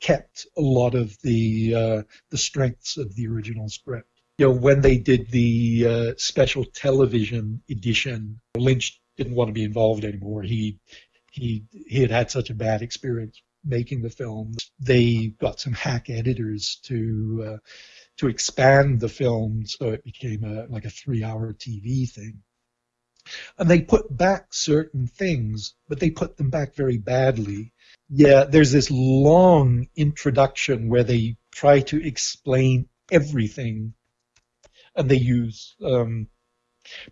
kept 0.00 0.46
a 0.56 0.60
lot 0.60 0.94
of 0.94 1.16
the 1.22 1.74
uh, 1.74 2.02
the 2.30 2.38
strengths 2.38 2.96
of 2.96 3.14
the 3.14 3.28
original 3.28 3.68
script 3.68 4.16
you 4.38 4.46
know, 4.46 4.52
when 4.52 4.80
they 4.82 4.98
did 4.98 5.30
the 5.30 5.86
uh, 5.86 6.12
special 6.18 6.64
television 6.64 7.62
edition, 7.70 8.40
Lynch 8.56 9.00
didn't 9.16 9.34
want 9.34 9.48
to 9.48 9.54
be 9.54 9.64
involved 9.64 10.04
anymore. 10.04 10.42
He 10.42 10.78
he 11.30 11.64
he 11.86 12.00
had 12.00 12.10
had 12.10 12.30
such 12.30 12.50
a 12.50 12.54
bad 12.54 12.82
experience 12.82 13.40
making 13.66 14.02
the 14.02 14.10
film. 14.10 14.54
They 14.80 15.34
got 15.38 15.60
some 15.60 15.72
hack 15.72 16.08
editors 16.10 16.76
to 16.84 17.46
uh, 17.48 17.56
to 18.18 18.28
expand 18.28 19.00
the 19.00 19.08
film 19.08 19.66
so 19.66 19.90
it 19.90 20.04
became 20.04 20.44
a 20.44 20.66
like 20.72 20.84
a 20.84 20.90
three-hour 20.90 21.54
TV 21.54 22.10
thing. 22.10 22.42
And 23.58 23.68
they 23.68 23.80
put 23.80 24.16
back 24.16 24.54
certain 24.54 25.08
things, 25.08 25.74
but 25.88 25.98
they 25.98 26.10
put 26.10 26.36
them 26.36 26.50
back 26.50 26.76
very 26.76 26.98
badly. 26.98 27.72
Yeah, 28.08 28.44
there's 28.44 28.70
this 28.70 28.90
long 28.90 29.88
introduction 29.96 30.88
where 30.88 31.02
they 31.02 31.36
try 31.50 31.80
to 31.80 32.00
explain 32.00 32.88
everything 33.10 33.94
and 34.94 35.08
they 35.08 35.16
use 35.16 35.74
um, 35.84 36.28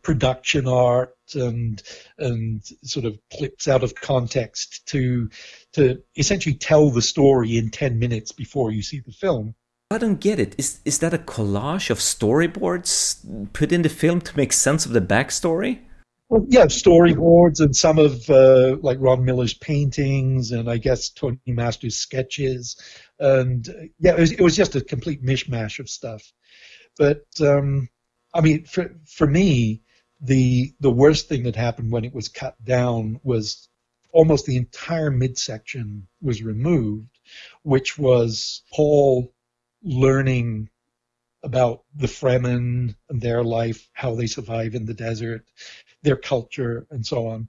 production 0.03 0.66
art 0.66 1.16
and 1.35 1.83
and 2.18 2.62
sort 2.83 3.07
of 3.07 3.18
clips 3.33 3.68
out 3.68 3.83
of 3.83 3.95
context 3.95 4.87
to 4.87 5.29
to 5.72 6.03
essentially 6.16 6.55
tell 6.55 6.91
the 6.91 7.03
story 7.03 7.57
in 7.57 7.70
10 7.70 7.99
minutes 7.99 8.33
before 8.33 8.70
you 8.70 8.83
see 8.83 9.01
the 9.01 9.12
film. 9.12 9.55
I 9.91 9.99
don't 9.99 10.20
get 10.20 10.39
it. 10.39 10.55
Is 10.59 10.81
is 10.85 10.99
that 10.99 11.14
a 11.14 11.18
collage 11.18 11.91
of 11.91 11.99
storyboards 11.99 13.53
put 13.53 13.72
in 13.72 13.83
the 13.83 13.89
film 13.89 14.20
to 14.22 14.37
make 14.37 14.53
sense 14.53 14.87
of 14.87 14.93
the 14.93 15.01
backstory? 15.01 15.81
Well, 16.31 16.47
yeah, 16.49 16.64
storyboards 16.64 17.61
and 17.61 17.77
some 17.77 17.99
of 17.99 18.29
uh, 18.31 18.77
like 18.83 18.99
Ron 19.01 19.25
Miller's 19.25 19.55
paintings 19.55 20.53
and 20.53 20.70
I 20.70 20.79
guess 20.79 21.11
Tony 21.11 21.39
Masters' 21.47 21.97
sketches, 21.97 22.77
and 23.20 23.68
yeah, 24.01 24.12
it 24.12 24.20
was, 24.20 24.33
it 24.33 24.41
was 24.41 24.57
just 24.57 24.75
a 24.75 24.81
complete 24.81 25.22
mishmash 25.22 25.79
of 25.79 25.89
stuff. 25.89 26.22
But 26.97 27.25
um, 27.41 27.89
I 28.35 28.41
mean, 28.41 28.64
for 28.64 28.95
for 29.07 29.26
me, 29.26 29.82
the 30.20 30.74
the 30.80 30.91
worst 30.91 31.28
thing 31.28 31.45
that 31.45 31.57
happened 31.57 31.93
when 31.93 32.05
it 32.05 32.14
was 32.14 32.28
cut 32.28 32.62
down 32.64 33.20
was 33.22 33.68
almost 34.12 34.47
the 34.47 34.57
entire 34.57 35.11
midsection 35.11 36.09
was 36.20 36.43
removed, 36.43 37.18
which 37.62 37.99
was 37.99 38.62
Paul 38.72 39.32
learning 39.82 40.68
about 41.43 41.85
the 41.95 42.07
Fremen 42.09 42.97
and 43.09 43.20
their 43.20 43.45
life, 43.45 43.89
how 43.93 44.14
they 44.14 44.26
survive 44.26 44.74
in 44.74 44.87
the 44.87 44.95
desert, 44.95 45.45
their 46.03 46.16
culture, 46.16 46.87
and 46.91 47.07
so 47.07 47.28
on, 47.28 47.49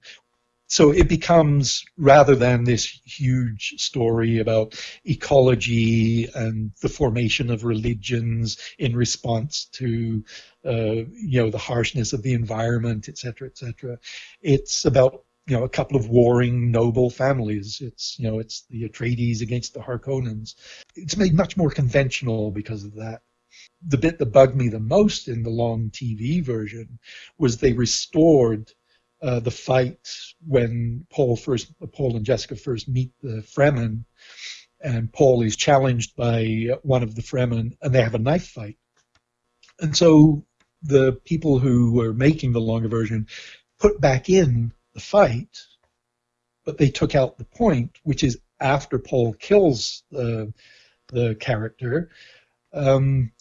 so 0.68 0.90
it 0.90 1.08
becomes 1.08 1.84
rather 1.96 2.34
than 2.34 2.64
this 2.64 2.84
huge 3.04 3.74
story 3.78 4.40
about 4.40 4.74
ecology 5.04 6.28
and 6.34 6.72
the 6.82 6.88
formation 6.88 7.50
of 7.50 7.64
religions 7.64 8.58
in 8.78 8.96
response 8.96 9.66
to 9.72 10.24
uh, 10.64 11.04
you 11.12 11.40
know 11.40 11.50
the 11.50 11.58
harshness 11.58 12.12
of 12.12 12.22
the 12.22 12.32
environment, 12.32 13.08
etc., 13.08 13.48
etc. 13.48 13.98
It's 14.42 14.84
about 14.84 15.24
you 15.46 15.56
know 15.56 15.62
a 15.62 15.68
couple 15.68 15.96
of 15.96 16.08
warring 16.08 16.72
noble 16.72 17.10
families. 17.10 17.80
It's 17.80 18.18
you 18.18 18.28
know 18.28 18.40
it's 18.40 18.64
the 18.68 18.88
Atreides 18.88 19.42
against 19.42 19.72
the 19.72 19.80
Harkonnens. 19.80 20.56
It's 20.96 21.16
made 21.16 21.34
much 21.34 21.56
more 21.56 21.70
conventional 21.70 22.50
because 22.50 22.84
of 22.84 22.94
that. 22.96 23.22
The 23.86 23.98
bit 23.98 24.18
that 24.18 24.26
bugged 24.26 24.56
me 24.56 24.68
the 24.68 24.80
most 24.80 25.28
in 25.28 25.44
the 25.44 25.50
long 25.50 25.90
TV 25.90 26.42
version 26.42 26.98
was 27.38 27.58
they 27.58 27.72
restored 27.72 28.72
uh, 29.26 29.40
the 29.40 29.50
fight 29.50 30.08
when 30.46 31.04
Paul 31.10 31.36
first, 31.36 31.72
Paul 31.92 32.16
and 32.16 32.24
Jessica 32.24 32.54
first 32.54 32.88
meet 32.88 33.12
the 33.20 33.42
Fremen, 33.42 34.04
and 34.80 35.12
Paul 35.12 35.42
is 35.42 35.56
challenged 35.56 36.14
by 36.14 36.68
one 36.82 37.02
of 37.02 37.14
the 37.16 37.22
Fremen, 37.22 37.76
and 37.82 37.92
they 37.92 38.02
have 38.02 38.14
a 38.14 38.20
knife 38.20 38.46
fight. 38.46 38.78
And 39.80 39.96
so 39.96 40.44
the 40.82 41.12
people 41.24 41.58
who 41.58 41.92
were 41.92 42.12
making 42.12 42.52
the 42.52 42.60
longer 42.60 42.88
version 42.88 43.26
put 43.80 44.00
back 44.00 44.30
in 44.30 44.72
the 44.94 45.00
fight, 45.00 45.58
but 46.64 46.78
they 46.78 46.90
took 46.90 47.16
out 47.16 47.36
the 47.36 47.44
point, 47.44 47.98
which 48.04 48.22
is 48.22 48.38
after 48.60 48.98
Paul 48.98 49.34
kills 49.34 50.04
the 50.10 50.52
the 51.08 51.34
character. 51.36 52.10
Um, 52.72 53.32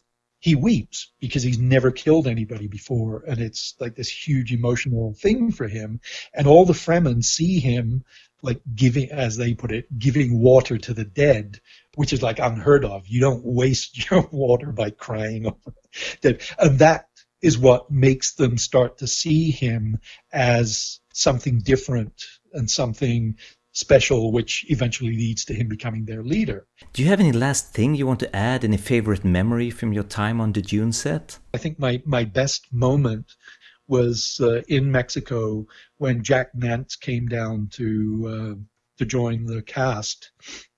he 0.46 0.54
weeps 0.54 1.12
because 1.20 1.42
he's 1.42 1.58
never 1.58 1.90
killed 1.90 2.28
anybody 2.28 2.68
before, 2.68 3.24
and 3.28 3.40
it's 3.40 3.74
like 3.80 3.96
this 3.96 4.28
huge 4.28 4.54
emotional 4.54 5.16
thing 5.16 5.52
for 5.52 5.68
him. 5.68 6.00
And 6.36 6.46
all 6.46 6.66
the 6.66 6.74
Fremen 6.74 7.24
see 7.24 7.60
him 7.60 8.04
like 8.44 8.62
giving, 8.76 9.10
as 9.10 9.38
they 9.38 9.56
put 9.56 9.72
it, 9.72 9.88
giving 9.98 10.40
water 10.40 10.78
to 10.78 10.94
the 10.94 11.04
dead, 11.04 11.60
which 11.96 12.14
is 12.14 12.22
like 12.22 12.38
unheard 12.38 12.86
of. 12.86 13.08
You 13.08 13.22
don't 13.22 13.44
waste 13.44 14.08
your 14.12 14.30
water 14.32 14.72
by 14.72 14.92
crying 14.92 15.48
over 15.48 15.74
dead, 16.22 16.44
and 16.60 16.78
that 16.78 17.08
is 17.42 17.58
what 17.58 17.90
makes 17.90 18.36
them 18.36 18.60
start 18.60 19.00
to 19.00 19.08
see 19.08 19.50
him 19.50 19.98
as 20.32 21.00
something 21.12 21.58
different 21.58 22.24
and 22.54 22.70
something 22.70 23.38
special, 23.76 24.32
which 24.32 24.66
eventually 24.70 25.16
leads 25.16 25.46
to 25.46 25.54
him 25.54 25.68
becoming 25.68 26.06
their 26.06 26.24
leader. 26.24 26.66
Do 26.94 27.04
you 27.04 27.10
have 27.10 27.20
any 27.20 27.32
last 27.32 27.74
thing 27.74 27.94
you 27.94 28.08
want 28.08 28.22
to 28.22 28.36
add? 28.36 28.64
Any 28.64 28.78
favorite 28.78 29.24
memory 29.24 29.70
from 29.70 29.94
your 29.94 30.04
time 30.04 30.42
on 30.42 30.54
the 30.54 30.62
Dune 30.62 30.94
set? 30.94 31.38
I 31.54 31.58
think 31.58 31.78
my, 31.78 32.02
my 32.06 32.24
best 32.24 32.74
moment 32.74 33.36
was 33.88 34.40
uh, 34.42 34.62
in 34.68 34.92
Mexico 34.92 35.68
when 35.98 36.24
Jack 36.24 36.56
Nance 36.56 36.96
came 36.96 37.28
down 37.28 37.68
to 37.74 37.86
uh, 38.28 38.56
to 38.98 39.06
join 39.06 39.46
the 39.46 39.62
cast. 39.62 40.32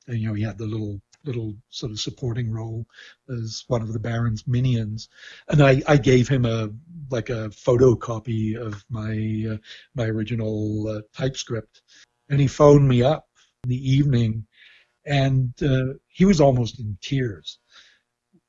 And, 0.08 0.18
you 0.18 0.28
know, 0.28 0.34
he 0.34 0.44
had 0.44 0.58
the 0.58 0.66
little 0.66 1.00
little 1.24 1.56
sort 1.70 1.92
of 1.92 2.00
supporting 2.00 2.52
role 2.52 2.86
as 3.30 3.64
one 3.68 3.82
of 3.82 3.94
the 3.94 4.00
Baron's 4.00 4.48
minions, 4.48 5.10
and 5.50 5.62
I, 5.62 5.82
I 5.88 5.98
gave 5.98 6.28
him 6.28 6.46
a 6.46 6.70
like 7.10 7.30
a 7.30 7.50
photocopy 7.50 8.56
of 8.56 8.84
my 8.90 9.54
uh, 9.54 9.58
my 9.94 10.06
original 10.06 10.88
uh, 10.88 11.02
typescript, 11.14 11.82
and 12.30 12.40
he 12.40 12.48
phoned 12.48 12.88
me 12.88 13.02
up 13.04 13.28
in 13.64 13.70
the 13.70 13.92
evening, 13.92 14.46
and 15.06 15.54
uh, 15.62 15.94
he 16.08 16.26
was 16.26 16.42
almost 16.42 16.80
in 16.80 16.98
tears. 17.02 17.60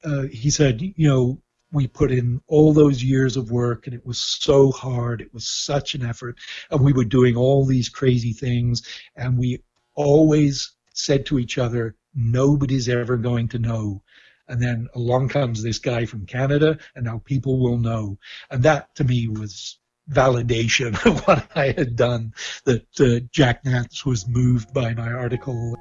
Uh, 0.04 0.22
he 0.22 0.50
said, 0.50 0.80
you 0.80 1.08
know, 1.08 1.40
we 1.72 1.86
put 1.86 2.10
in 2.10 2.40
all 2.46 2.72
those 2.72 3.02
years 3.02 3.36
of 3.36 3.50
work 3.50 3.86
and 3.86 3.94
it 3.94 4.06
was 4.06 4.18
so 4.18 4.70
hard 4.70 5.20
it 5.20 5.32
was 5.34 5.46
such 5.46 5.94
an 5.94 6.04
effort 6.04 6.38
and 6.70 6.80
we 6.80 6.92
were 6.92 7.04
doing 7.04 7.36
all 7.36 7.64
these 7.64 7.88
crazy 7.88 8.32
things 8.32 8.82
and 9.16 9.38
we 9.38 9.62
always 9.94 10.72
said 10.94 11.26
to 11.26 11.38
each 11.38 11.58
other 11.58 11.94
nobody's 12.14 12.88
ever 12.88 13.16
going 13.16 13.48
to 13.48 13.58
know 13.58 14.02
and 14.48 14.62
then 14.62 14.88
along 14.94 15.28
comes 15.28 15.62
this 15.62 15.78
guy 15.78 16.06
from 16.06 16.24
Canada 16.24 16.78
and 16.96 17.04
now 17.04 17.20
people 17.24 17.60
will 17.60 17.78
know 17.78 18.18
and 18.50 18.62
that 18.62 18.94
to 18.94 19.04
me 19.04 19.28
was 19.28 19.78
validation 20.08 20.94
of 21.06 21.20
what 21.26 21.44
I 21.54 21.74
had 21.76 21.96
done 21.96 22.32
that 22.64 23.00
uh, 23.00 23.20
Jack 23.32 23.64
Nance 23.64 24.04
was 24.06 24.26
moved 24.26 24.72
by 24.72 24.94
my 24.94 25.12
article. 25.12 25.76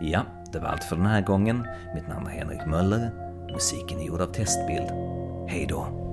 Ja, 0.00 0.26
det 0.52 0.58
var 0.58 0.68
allt 0.68 0.84
för 0.84 0.96
den 0.96 1.06
här 1.06 1.22
gången. 1.22 1.66
Mitt 1.94 2.08
namn 2.08 2.26
är 2.26 2.30
Henrik 2.30 2.66
Möller. 2.66 3.10
Musiken 3.52 4.00
är 4.00 4.04
gjord 4.04 4.20
av 4.20 4.32
Testbild. 4.32 4.88
Hej 5.48 5.66
då! 5.68 6.11